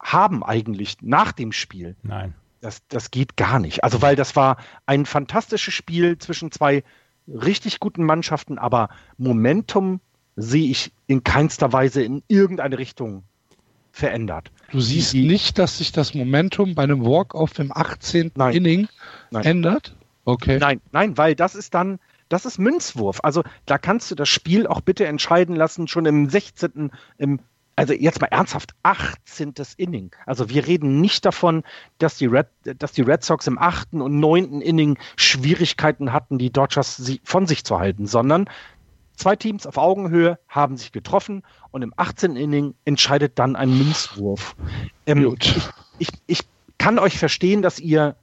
haben 0.00 0.44
eigentlich 0.44 0.98
nach 1.00 1.32
dem 1.32 1.52
Spiel. 1.52 1.96
Nein. 2.02 2.34
Das, 2.60 2.82
das 2.88 3.10
geht 3.10 3.36
gar 3.36 3.58
nicht. 3.58 3.84
Also, 3.84 4.00
weil 4.02 4.16
das 4.16 4.36
war 4.36 4.58
ein 4.86 5.06
fantastisches 5.06 5.74
Spiel 5.74 6.18
zwischen 6.18 6.50
zwei 6.50 6.84
richtig 7.26 7.80
guten 7.80 8.04
Mannschaften, 8.04 8.58
aber 8.58 8.88
Momentum 9.16 10.00
sehe 10.36 10.70
ich 10.70 10.92
in 11.06 11.24
keinster 11.24 11.72
Weise 11.72 12.02
in 12.02 12.22
irgendeine 12.28 12.78
Richtung 12.78 13.24
verändert. 13.94 14.50
Du 14.72 14.80
siehst 14.80 15.12
die, 15.12 15.24
nicht, 15.24 15.56
dass 15.58 15.78
sich 15.78 15.92
das 15.92 16.14
Momentum 16.14 16.74
bei 16.74 16.82
einem 16.82 17.04
Walk-Off 17.04 17.60
im 17.60 17.70
18. 17.70 18.32
Nein, 18.34 18.56
Inning 18.56 18.88
nein. 19.30 19.44
ändert? 19.44 19.94
Okay. 20.24 20.58
Nein, 20.58 20.80
nein, 20.90 21.16
weil 21.16 21.36
das 21.36 21.54
ist 21.54 21.74
dann, 21.74 22.00
das 22.28 22.44
ist 22.44 22.58
Münzwurf. 22.58 23.20
Also 23.22 23.44
da 23.66 23.78
kannst 23.78 24.10
du 24.10 24.16
das 24.16 24.28
Spiel 24.28 24.66
auch 24.66 24.80
bitte 24.80 25.06
entscheiden 25.06 25.54
lassen, 25.54 25.86
schon 25.86 26.06
im 26.06 26.28
16., 26.28 26.90
im, 27.18 27.38
also 27.76 27.92
jetzt 27.92 28.20
mal 28.20 28.26
ernsthaft, 28.32 28.74
18. 28.82 29.54
Inning. 29.76 30.10
Also 30.26 30.48
wir 30.48 30.66
reden 30.66 31.00
nicht 31.00 31.24
davon, 31.24 31.62
dass 31.98 32.16
die 32.16 32.26
Red, 32.26 32.48
dass 32.64 32.92
die 32.92 33.02
Red 33.02 33.22
Sox 33.22 33.46
im 33.46 33.58
8. 33.58 33.92
und 33.92 34.18
9. 34.18 34.60
Inning 34.60 34.98
Schwierigkeiten 35.14 36.12
hatten, 36.12 36.38
die 36.38 36.50
Dodgers 36.50 37.00
von 37.22 37.46
sich 37.46 37.62
zu 37.62 37.78
halten, 37.78 38.06
sondern 38.08 38.48
Zwei 39.16 39.36
Teams 39.36 39.66
auf 39.66 39.78
Augenhöhe 39.78 40.38
haben 40.48 40.76
sich 40.76 40.92
getroffen 40.92 41.42
und 41.70 41.82
im 41.82 41.94
18. 41.96 42.36
Inning 42.36 42.74
entscheidet 42.84 43.38
dann 43.38 43.54
ein 43.56 43.76
Münzwurf. 43.76 44.56
Ähm, 45.06 45.36
ich, 45.40 45.68
ich, 45.98 46.08
ich 46.26 46.40
kann 46.78 46.98
euch 46.98 47.18
verstehen, 47.18 47.62
dass 47.62 47.78
ihr, 47.78 48.16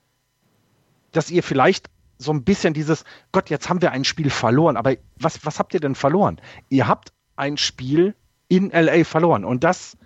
dass 1.11 1.31
ihr 1.31 1.43
vielleicht 1.43 1.89
so 2.17 2.31
ein 2.31 2.43
bisschen 2.43 2.73
dieses, 2.73 3.03
Gott, 3.31 3.49
jetzt 3.49 3.69
haben 3.69 3.81
wir 3.81 3.91
ein 3.91 4.03
Spiel 4.03 4.29
verloren, 4.29 4.77
aber 4.77 4.95
was, 5.17 5.45
was 5.45 5.59
habt 5.59 5.73
ihr 5.73 5.79
denn 5.79 5.95
verloren? 5.95 6.39
Ihr 6.69 6.87
habt 6.87 7.13
ein 7.35 7.57
Spiel 7.57 8.15
in 8.47 8.69
LA 8.69 9.05
verloren 9.05 9.45
und 9.45 9.63
das 9.63 9.97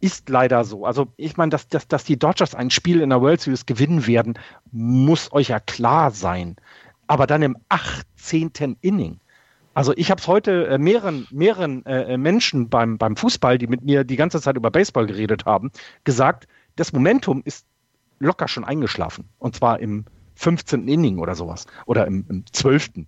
ist 0.00 0.28
leider 0.28 0.64
so. 0.64 0.86
Also 0.86 1.08
ich 1.16 1.36
meine, 1.36 1.50
dass, 1.50 1.68
dass, 1.68 1.88
dass 1.88 2.04
die 2.04 2.18
Dodgers 2.18 2.54
ein 2.54 2.70
Spiel 2.70 3.00
in 3.00 3.10
der 3.10 3.20
World 3.20 3.40
Series 3.40 3.66
gewinnen 3.66 4.06
werden, 4.06 4.38
muss 4.70 5.32
euch 5.32 5.48
ja 5.48 5.58
klar 5.58 6.12
sein. 6.12 6.56
Aber 7.08 7.26
dann 7.26 7.42
im 7.42 7.56
18. 7.68 8.76
Inning 8.80 9.20
also 9.78 9.92
ich 9.94 10.10
habe 10.10 10.20
es 10.20 10.26
heute 10.26 10.66
äh, 10.66 10.78
mehreren, 10.78 11.28
mehreren 11.30 11.86
äh, 11.86 12.18
Menschen 12.18 12.68
beim, 12.68 12.98
beim 12.98 13.14
Fußball, 13.14 13.58
die 13.58 13.68
mit 13.68 13.84
mir 13.84 14.02
die 14.02 14.16
ganze 14.16 14.40
Zeit 14.40 14.56
über 14.56 14.72
Baseball 14.72 15.06
geredet 15.06 15.46
haben, 15.46 15.70
gesagt, 16.02 16.48
das 16.74 16.92
Momentum 16.92 17.42
ist 17.44 17.64
locker 18.18 18.48
schon 18.48 18.64
eingeschlafen. 18.64 19.28
Und 19.38 19.54
zwar 19.54 19.78
im 19.78 20.04
15. 20.34 20.88
Inning 20.88 21.18
oder 21.20 21.36
sowas. 21.36 21.66
Oder 21.86 22.08
im, 22.08 22.24
im 22.28 22.44
12. 22.52 23.06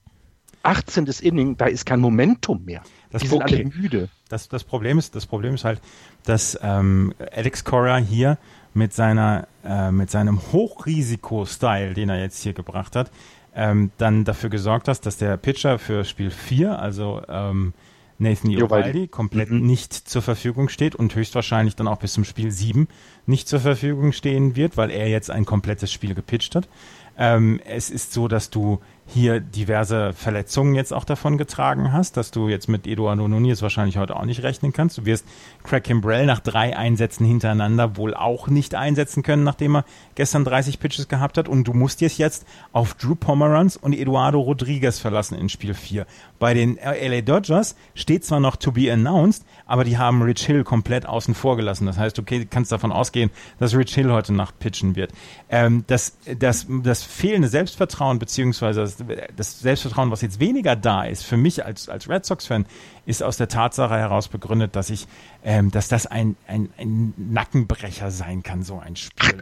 18. 0.62 1.06
Inning, 1.22 1.56
da 1.56 1.66
ist 1.66 1.86
kein 1.86 1.98
Momentum 1.98 2.64
mehr. 2.64 2.82
Das, 3.10 3.22
die 3.22 3.26
sind 3.26 3.42
okay. 3.42 3.64
alle 3.64 3.82
müde. 3.82 4.08
Das, 4.28 4.48
das, 4.48 4.62
Problem 4.62 4.96
ist, 4.96 5.16
das 5.16 5.26
Problem 5.26 5.54
ist 5.54 5.64
halt, 5.64 5.80
dass 6.24 6.56
ähm, 6.62 7.12
Alex 7.32 7.64
Cora 7.64 7.96
hier 7.96 8.38
mit 8.74 8.92
seiner 8.92 9.48
äh, 9.64 9.90
mit 9.90 10.10
seinem 10.10 10.40
Hochrisiko-Style, 10.52 11.94
den 11.94 12.10
er 12.10 12.20
jetzt 12.20 12.40
hier 12.42 12.52
gebracht 12.52 12.94
hat, 12.94 13.10
ähm, 13.54 13.90
dann 13.98 14.24
dafür 14.24 14.50
gesorgt 14.50 14.88
hast, 14.88 15.06
dass 15.06 15.16
der 15.16 15.36
Pitcher 15.36 15.78
für 15.78 16.04
Spiel 16.04 16.30
4, 16.30 16.78
also 16.78 17.22
ähm, 17.28 17.74
Nathan 18.18 18.50
Iovaldi, 18.50 19.08
komplett 19.08 19.50
mhm. 19.50 19.66
nicht 19.66 19.94
zur 19.94 20.22
Verfügung 20.22 20.68
steht 20.68 20.94
und 20.94 21.14
höchstwahrscheinlich 21.14 21.74
dann 21.74 21.88
auch 21.88 21.98
bis 21.98 22.12
zum 22.12 22.24
Spiel 22.24 22.50
7 22.50 22.86
nicht 23.26 23.48
zur 23.48 23.60
Verfügung 23.60 24.12
stehen 24.12 24.56
wird, 24.56 24.76
weil 24.76 24.90
er 24.90 25.08
jetzt 25.08 25.30
ein 25.30 25.46
komplettes 25.46 25.90
Spiel 25.90 26.14
gepitcht 26.14 26.54
hat. 26.54 26.68
Ähm, 27.16 27.60
es 27.64 27.90
ist 27.90 28.12
so, 28.12 28.28
dass 28.28 28.50
du 28.50 28.80
hier 29.12 29.40
diverse 29.40 30.12
Verletzungen 30.12 30.74
jetzt 30.74 30.92
auch 30.92 31.04
davon 31.04 31.36
getragen 31.36 31.92
hast, 31.92 32.16
dass 32.16 32.30
du 32.30 32.48
jetzt 32.48 32.68
mit 32.68 32.86
Eduardo 32.86 33.26
Nunez 33.26 33.60
wahrscheinlich 33.60 33.96
heute 33.98 34.16
auch 34.16 34.24
nicht 34.24 34.42
rechnen 34.42 34.72
kannst. 34.72 34.98
Du 34.98 35.04
wirst 35.04 35.26
Craig 35.64 35.84
Kimbrell 35.84 36.26
nach 36.26 36.40
drei 36.40 36.76
Einsätzen 36.76 37.26
hintereinander 37.26 37.96
wohl 37.96 38.14
auch 38.14 38.48
nicht 38.48 38.74
einsetzen 38.74 39.22
können, 39.22 39.42
nachdem 39.42 39.76
er 39.76 39.84
gestern 40.14 40.44
30 40.44 40.78
Pitches 40.78 41.08
gehabt 41.08 41.38
hat. 41.38 41.48
Und 41.48 41.64
du 41.64 41.72
musst 41.72 42.00
dich 42.00 42.18
jetzt 42.18 42.46
auf 42.72 42.94
Drew 42.94 43.14
Pomeranz 43.14 43.76
und 43.76 43.92
Eduardo 43.92 44.40
Rodriguez 44.40 44.98
verlassen 45.00 45.36
in 45.36 45.48
Spiel 45.48 45.74
4. 45.74 46.06
Bei 46.38 46.54
den 46.54 46.76
LA 46.76 47.20
Dodgers 47.20 47.76
steht 47.94 48.24
zwar 48.24 48.40
noch 48.40 48.56
to 48.56 48.70
be 48.72 48.92
announced, 48.92 49.44
aber 49.66 49.84
die 49.84 49.98
haben 49.98 50.22
Rich 50.22 50.46
Hill 50.46 50.64
komplett 50.64 51.06
außen 51.06 51.34
vor 51.34 51.56
gelassen. 51.56 51.86
Das 51.86 51.98
heißt, 51.98 52.16
du 52.16 52.22
kannst 52.48 52.72
davon 52.72 52.92
ausgehen, 52.92 53.30
dass 53.58 53.74
Rich 53.74 53.94
Hill 53.94 54.12
heute 54.12 54.32
Nacht 54.32 54.58
pitchen 54.58 54.94
wird. 54.94 55.12
Ähm, 55.48 55.84
das, 55.88 56.16
das, 56.38 56.66
das 56.82 57.02
fehlende 57.02 57.48
Selbstvertrauen 57.48 58.18
beziehungsweise 58.18 58.80
das, 58.80 58.99
das 59.36 59.60
Selbstvertrauen, 59.60 60.10
was 60.10 60.22
jetzt 60.22 60.40
weniger 60.40 60.76
da 60.76 61.04
ist, 61.04 61.24
für 61.24 61.36
mich 61.36 61.64
als, 61.64 61.88
als 61.88 62.08
Red 62.08 62.24
Sox-Fan, 62.24 62.66
ist 63.06 63.22
aus 63.22 63.36
der 63.36 63.48
Tatsache 63.48 63.96
heraus 63.96 64.28
begründet, 64.28 64.76
dass 64.76 64.90
ich, 64.90 65.06
ähm, 65.44 65.70
dass 65.70 65.88
das 65.88 66.06
ein, 66.06 66.36
ein, 66.46 66.70
ein 66.78 67.14
Nackenbrecher 67.16 68.10
sein 68.10 68.42
kann, 68.42 68.62
so 68.62 68.78
ein 68.78 68.96
Spiel. 68.96 69.40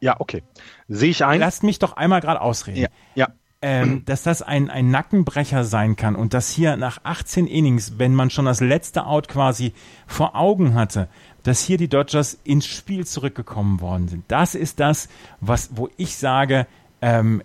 Ja, 0.00 0.20
okay. 0.20 0.42
Sehe 0.88 1.10
ich 1.10 1.24
ein. 1.24 1.40
Lasst 1.40 1.62
mich 1.62 1.78
doch 1.78 1.96
einmal 1.96 2.20
gerade 2.20 2.40
ausreden. 2.40 2.80
Ja. 2.80 2.88
ja. 3.14 3.28
ähm, 3.62 4.04
dass 4.04 4.22
das 4.22 4.42
ein, 4.42 4.70
ein 4.70 4.90
Nackenbrecher 4.90 5.64
sein 5.64 5.96
kann 5.96 6.16
und 6.16 6.34
dass 6.34 6.50
hier 6.50 6.76
nach 6.76 6.98
18 7.02 7.46
Innings, 7.46 7.98
wenn 7.98 8.14
man 8.14 8.30
schon 8.30 8.44
das 8.44 8.60
letzte 8.60 9.06
Out 9.06 9.28
quasi 9.28 9.72
vor 10.06 10.36
Augen 10.36 10.74
hatte, 10.74 11.08
dass 11.42 11.62
hier 11.62 11.78
die 11.78 11.88
Dodgers 11.88 12.38
ins 12.44 12.66
Spiel 12.66 13.06
zurückgekommen 13.06 13.80
worden 13.80 14.08
sind. 14.08 14.24
Das 14.28 14.54
ist 14.54 14.80
das, 14.80 15.08
was, 15.40 15.70
wo 15.76 15.88
ich 15.96 16.16
sage, 16.16 16.66
ähm, 17.02 17.42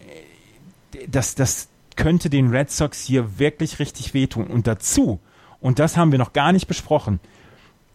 das, 1.08 1.36
das 1.36 1.70
könnte 1.96 2.30
den 2.30 2.50
Red 2.50 2.72
Sox 2.72 3.02
hier 3.02 3.40
wirklich 3.40 3.80
richtig 3.80 4.14
wehtun. 4.14 4.48
Und 4.48 4.68
dazu, 4.68 5.20
und 5.60 5.80
das 5.80 5.98
haben 5.98 6.12
wir 6.12 6.20
noch 6.20 6.34
gar 6.34 6.52
nicht 6.52 6.68
besprochen, 6.68 7.20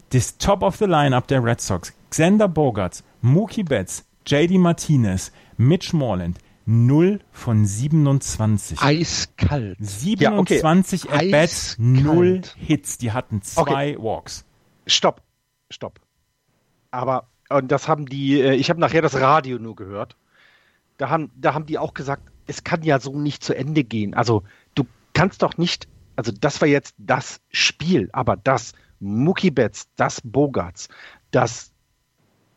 das 0.09 0.37
Top 0.37 0.61
of 0.63 0.75
the 0.77 0.85
Lineup 0.85 1.27
der 1.27 1.43
Red 1.43 1.61
Sox, 1.61 1.93
Xander 2.09 2.47
Bogarts, 2.47 3.03
Mookie 3.21 3.63
Betts, 3.63 4.05
JD 4.25 4.57
Martinez, 4.57 5.31
Mitch 5.57 5.95
Morland, 5.95 6.39
0 6.65 7.19
von 7.31 7.65
27. 7.65 8.81
Eiskalt. 8.81 9.77
27 9.79 11.03
ja, 11.03 11.09
okay. 11.09 11.27
At-Bats, 11.27 11.75
0 11.79 12.41
Hits. 12.55 12.97
Die 12.97 13.11
hatten 13.11 13.41
zwei 13.41 13.61
okay. 13.61 13.97
Walks. 13.99 14.45
Stopp, 14.85 15.21
stopp. 15.69 15.99
Aber, 16.91 17.27
und 17.49 17.71
das 17.71 17.87
haben 17.87 18.05
die, 18.05 18.39
äh, 18.39 18.53
ich 18.53 18.69
habe 18.69 18.79
nachher 18.79 19.01
das 19.01 19.19
Radio 19.19 19.57
nur 19.57 19.75
gehört. 19.75 20.15
Da 20.97 21.09
haben, 21.09 21.31
da 21.35 21.53
haben 21.53 21.65
die 21.65 21.77
auch 21.77 21.93
gesagt, 21.93 22.31
es 22.47 22.63
kann 22.63 22.83
ja 22.83 22.99
so 22.99 23.17
nicht 23.17 23.43
zu 23.43 23.55
Ende 23.55 23.83
gehen. 23.83 24.13
Also, 24.13 24.43
du 24.75 24.85
kannst 25.13 25.41
doch 25.41 25.57
nicht, 25.57 25.87
also 26.15 26.31
das 26.31 26.61
war 26.61 26.67
jetzt 26.67 26.95
das 26.97 27.41
Spiel, 27.49 28.09
aber 28.13 28.37
das 28.37 28.73
Mookie 28.99 29.51
Betts, 29.51 29.87
das 29.95 30.21
Bogarts, 30.23 30.87
das 31.31 31.71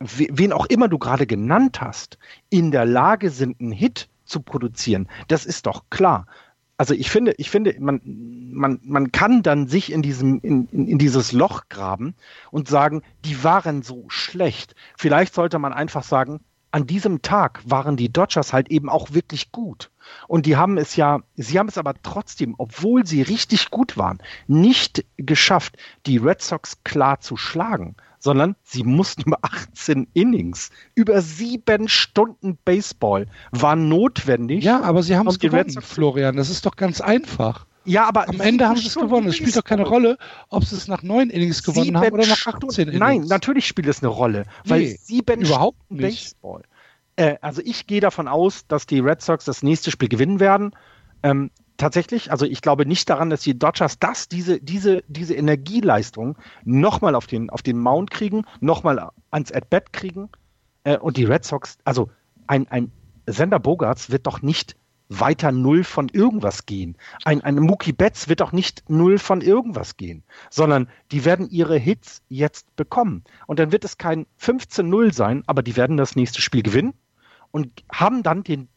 wen 0.00 0.52
auch 0.52 0.66
immer 0.66 0.88
du 0.88 0.98
gerade 0.98 1.26
genannt 1.26 1.80
hast, 1.80 2.18
in 2.50 2.70
der 2.70 2.84
Lage 2.84 3.30
sind, 3.30 3.60
einen 3.60 3.72
Hit 3.72 4.08
zu 4.24 4.40
produzieren, 4.40 5.08
das 5.28 5.46
ist 5.46 5.66
doch 5.66 5.84
klar. 5.90 6.26
Also 6.76 6.92
ich 6.92 7.10
finde, 7.10 7.32
ich 7.38 7.50
finde, 7.50 7.76
man, 7.78 8.00
man, 8.04 8.80
man 8.82 9.12
kann 9.12 9.42
dann 9.42 9.68
sich 9.68 9.92
in 9.92 10.02
diesem, 10.02 10.40
in, 10.40 10.68
in, 10.72 10.88
in 10.88 10.98
dieses 10.98 11.32
Loch 11.32 11.68
graben 11.68 12.14
und 12.50 12.66
sagen, 12.66 13.02
die 13.24 13.44
waren 13.44 13.82
so 13.82 14.04
schlecht. 14.08 14.74
Vielleicht 14.96 15.34
sollte 15.34 15.60
man 15.60 15.72
einfach 15.72 16.02
sagen, 16.02 16.40
an 16.74 16.88
diesem 16.88 17.22
Tag 17.22 17.60
waren 17.64 17.96
die 17.96 18.12
Dodgers 18.12 18.52
halt 18.52 18.68
eben 18.68 18.88
auch 18.88 19.12
wirklich 19.12 19.52
gut. 19.52 19.92
Und 20.26 20.44
die 20.44 20.56
haben 20.56 20.76
es 20.76 20.96
ja, 20.96 21.20
sie 21.36 21.60
haben 21.60 21.68
es 21.68 21.78
aber 21.78 21.94
trotzdem, 22.02 22.56
obwohl 22.58 23.06
sie 23.06 23.22
richtig 23.22 23.70
gut 23.70 23.96
waren, 23.96 24.18
nicht 24.48 25.04
geschafft, 25.16 25.76
die 26.04 26.16
Red 26.16 26.42
Sox 26.42 26.82
klar 26.82 27.20
zu 27.20 27.36
schlagen, 27.36 27.94
sondern 28.18 28.56
sie 28.64 28.82
mussten 28.82 29.22
über 29.26 29.38
18 29.42 30.08
Innings, 30.14 30.70
über 30.96 31.22
sieben 31.22 31.86
Stunden 31.86 32.58
Baseball 32.64 33.28
war 33.52 33.76
notwendig. 33.76 34.64
Ja, 34.64 34.82
aber 34.82 35.04
sie 35.04 35.16
haben 35.16 35.28
es 35.28 35.38
gewonnen, 35.38 35.80
Florian. 35.80 36.34
Das 36.34 36.50
ist 36.50 36.66
doch 36.66 36.74
ganz 36.74 37.00
einfach. 37.00 37.66
Ja, 37.84 38.06
aber 38.06 38.28
am 38.28 38.40
Ende 38.40 38.68
haben 38.68 38.76
sie 38.76 38.86
es 38.86 38.94
gewonnen. 38.94 39.28
Es 39.28 39.36
spielt 39.36 39.56
doch 39.56 39.64
keine 39.64 39.84
Rolle, 39.84 40.16
ob 40.48 40.64
sie 40.64 40.76
es 40.76 40.88
nach 40.88 41.02
neun 41.02 41.30
Innings 41.30 41.62
gewonnen 41.62 41.84
sieben 41.84 41.98
haben 41.98 42.12
oder 42.12 42.26
nach 42.26 42.46
18 42.46 42.88
Innings. 42.88 42.98
Nein, 42.98 43.20
natürlich 43.22 43.66
spielt 43.66 43.88
es 43.88 44.02
eine 44.02 44.08
Rolle, 44.08 44.44
weil 44.64 44.80
nee, 44.80 44.98
sieben 45.00 45.42
überhaupt 45.42 45.78
Stunden 45.86 46.02
nicht. 46.02 46.40
Baseball. 46.40 46.62
Äh, 47.16 47.36
also 47.40 47.60
ich 47.64 47.86
gehe 47.86 48.00
davon 48.00 48.28
aus, 48.28 48.66
dass 48.66 48.86
die 48.86 49.00
Red 49.00 49.20
Sox 49.22 49.44
das 49.44 49.62
nächste 49.62 49.90
Spiel 49.90 50.08
gewinnen 50.08 50.40
werden. 50.40 50.72
Ähm, 51.22 51.50
tatsächlich, 51.76 52.30
also 52.30 52.46
ich 52.46 52.62
glaube 52.62 52.86
nicht 52.86 53.08
daran, 53.10 53.30
dass 53.30 53.42
die 53.42 53.58
Dodgers 53.58 53.98
das, 53.98 54.28
diese, 54.28 54.60
diese, 54.60 55.02
diese 55.08 55.34
Energieleistung 55.34 56.36
nochmal 56.64 57.14
auf 57.14 57.26
den, 57.26 57.50
auf 57.50 57.62
den 57.62 57.78
Mount 57.78 58.10
kriegen, 58.10 58.44
nochmal 58.60 59.10
ans 59.30 59.52
At-Bat 59.52 59.92
kriegen. 59.92 60.28
Äh, 60.84 60.98
und 60.98 61.16
die 61.16 61.24
Red 61.24 61.44
Sox, 61.44 61.78
also 61.84 62.10
ein, 62.46 62.68
ein 62.68 62.90
Sender 63.26 63.58
Bogarts 63.58 64.10
wird 64.10 64.26
doch 64.26 64.42
nicht 64.42 64.76
weiter 65.08 65.52
null 65.52 65.84
von 65.84 66.08
irgendwas 66.08 66.66
gehen. 66.66 66.96
Ein, 67.24 67.42
ein 67.42 67.56
Mookie 67.56 67.92
Betts 67.92 68.28
wird 68.28 68.42
auch 68.42 68.52
nicht 68.52 68.88
null 68.88 69.18
von 69.18 69.40
irgendwas 69.40 69.96
gehen, 69.96 70.24
sondern 70.50 70.88
die 71.12 71.24
werden 71.24 71.48
ihre 71.50 71.76
Hits 71.76 72.22
jetzt 72.28 72.74
bekommen. 72.76 73.24
Und 73.46 73.58
dann 73.58 73.72
wird 73.72 73.84
es 73.84 73.98
kein 73.98 74.26
15-0 74.40 75.12
sein, 75.12 75.42
aber 75.46 75.62
die 75.62 75.76
werden 75.76 75.96
das 75.96 76.16
nächste 76.16 76.40
Spiel 76.40 76.62
gewinnen 76.62 76.94
und 77.50 77.84
haben 77.92 78.22
dann 78.22 78.42
den 78.42 78.68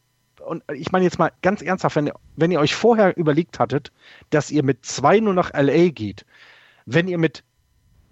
und 0.44 0.62
ich 0.72 0.92
meine 0.92 1.04
jetzt 1.04 1.18
mal 1.18 1.32
ganz 1.42 1.60
ernsthaft, 1.60 1.96
wenn, 1.96 2.10
wenn 2.36 2.50
ihr 2.50 2.60
euch 2.60 2.74
vorher 2.74 3.16
überlegt 3.18 3.58
hattet, 3.58 3.92
dass 4.30 4.50
ihr 4.50 4.62
mit 4.62 4.86
2 4.86 5.20
nur 5.20 5.34
nach 5.34 5.52
LA 5.52 5.88
geht, 5.88 6.24
wenn 6.86 7.06
ihr 7.06 7.18
mit 7.18 7.44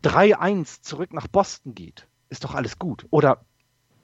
3-1 0.04 0.82
zurück 0.82 1.14
nach 1.14 1.28
Boston 1.28 1.74
geht, 1.74 2.06
ist 2.28 2.44
doch 2.44 2.54
alles 2.54 2.78
gut. 2.78 3.06
Oder 3.10 3.44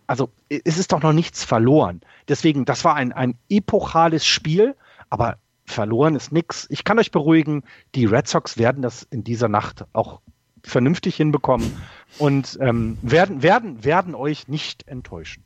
also 0.06 0.30
es 0.48 0.78
ist 0.78 0.92
doch 0.92 1.02
noch 1.02 1.12
nichts 1.12 1.44
verloren. 1.44 2.00
Deswegen, 2.28 2.64
das 2.64 2.84
war 2.84 2.94
ein, 2.94 3.12
ein 3.12 3.36
epochales 3.48 4.26
Spiel, 4.26 4.74
aber 5.10 5.38
verloren 5.64 6.16
ist 6.16 6.32
nichts. 6.32 6.66
Ich 6.70 6.84
kann 6.84 6.98
euch 6.98 7.10
beruhigen, 7.10 7.62
die 7.94 8.04
Red 8.04 8.28
Sox 8.28 8.58
werden 8.58 8.82
das 8.82 9.04
in 9.04 9.24
dieser 9.24 9.48
Nacht 9.48 9.84
auch 9.92 10.20
vernünftig 10.62 11.16
hinbekommen 11.16 11.72
und 12.18 12.58
ähm, 12.60 12.98
werden, 13.02 13.42
werden, 13.42 13.84
werden 13.84 14.14
euch 14.14 14.48
nicht 14.48 14.86
enttäuschen. 14.86 15.44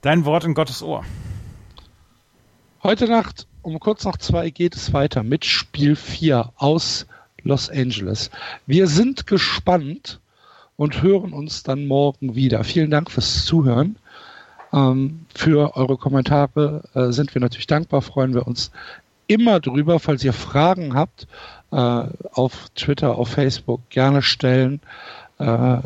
Dein 0.00 0.24
Wort 0.24 0.44
in 0.44 0.54
Gottes 0.54 0.82
Ohr. 0.82 1.04
Heute 2.82 3.08
Nacht 3.08 3.46
um 3.62 3.80
kurz 3.80 4.04
nach 4.04 4.16
zwei 4.16 4.50
geht 4.50 4.76
es 4.76 4.92
weiter 4.92 5.22
mit 5.22 5.44
Spiel 5.44 5.96
4 5.96 6.52
aus 6.56 7.06
Los 7.42 7.70
Angeles. 7.70 8.30
Wir 8.66 8.86
sind 8.86 9.26
gespannt 9.26 10.20
und 10.76 11.02
hören 11.02 11.32
uns 11.32 11.62
dann 11.62 11.86
morgen 11.86 12.34
wieder. 12.34 12.64
Vielen 12.64 12.90
Dank 12.90 13.10
fürs 13.10 13.44
Zuhören. 13.44 13.96
Ähm, 14.72 15.20
für 15.34 15.76
eure 15.76 15.96
Kommentare 15.96 16.82
äh, 16.94 17.12
sind 17.12 17.34
wir 17.34 17.40
natürlich 17.40 17.66
dankbar, 17.66 18.02
freuen 18.02 18.34
wir 18.34 18.46
uns 18.46 18.70
immer 19.26 19.60
drüber. 19.60 19.98
Falls 19.98 20.22
ihr 20.22 20.32
Fragen 20.32 20.94
habt, 20.94 21.26
äh, 21.72 21.76
auf 22.32 22.68
Twitter, 22.74 23.16
auf 23.16 23.28
Facebook 23.28 23.80
gerne 23.90 24.22
stellen. 24.22 24.80
Äh, 25.38 25.78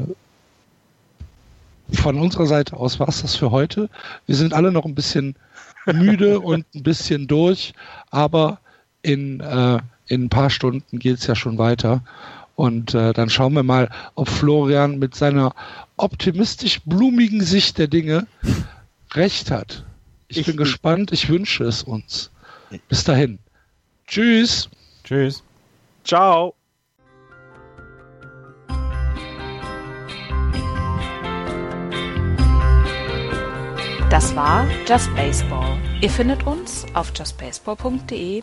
von 1.92 2.18
unserer 2.20 2.46
Seite 2.46 2.76
aus 2.76 3.00
war 3.00 3.08
es 3.08 3.22
das 3.22 3.34
für 3.34 3.50
heute. 3.50 3.88
Wir 4.26 4.36
sind 4.36 4.54
alle 4.54 4.70
noch 4.70 4.84
ein 4.84 4.94
bisschen 4.94 5.34
müde 5.86 6.40
und 6.40 6.64
ein 6.74 6.82
bisschen 6.82 7.26
durch, 7.26 7.72
aber 8.10 8.60
in, 9.02 9.40
in 10.06 10.24
ein 10.24 10.28
paar 10.28 10.50
Stunden 10.50 11.00
geht 11.00 11.18
es 11.18 11.26
ja 11.26 11.34
schon 11.34 11.58
weiter. 11.58 12.02
Und 12.60 12.92
äh, 12.92 13.14
dann 13.14 13.30
schauen 13.30 13.54
wir 13.54 13.62
mal, 13.62 13.88
ob 14.16 14.28
Florian 14.28 14.98
mit 14.98 15.14
seiner 15.14 15.54
optimistisch 15.96 16.82
blumigen 16.84 17.40
Sicht 17.40 17.78
der 17.78 17.86
Dinge 17.86 18.26
recht 19.14 19.50
hat. 19.50 19.86
Ich, 20.28 20.40
ich 20.40 20.46
bin 20.46 20.58
gespannt, 20.58 21.10
ich 21.10 21.30
wünsche 21.30 21.64
es 21.64 21.82
uns. 21.82 22.30
Bis 22.90 23.02
dahin. 23.04 23.38
Tschüss. 24.06 24.68
Tschüss. 25.04 25.42
Ciao. 26.04 26.54
Das 34.10 34.36
war 34.36 34.68
Just 34.86 35.08
Baseball. 35.14 35.78
Ihr 36.02 36.10
findet 36.10 36.46
uns 36.46 36.84
auf 36.92 37.10
justbaseball.de, 37.16 38.42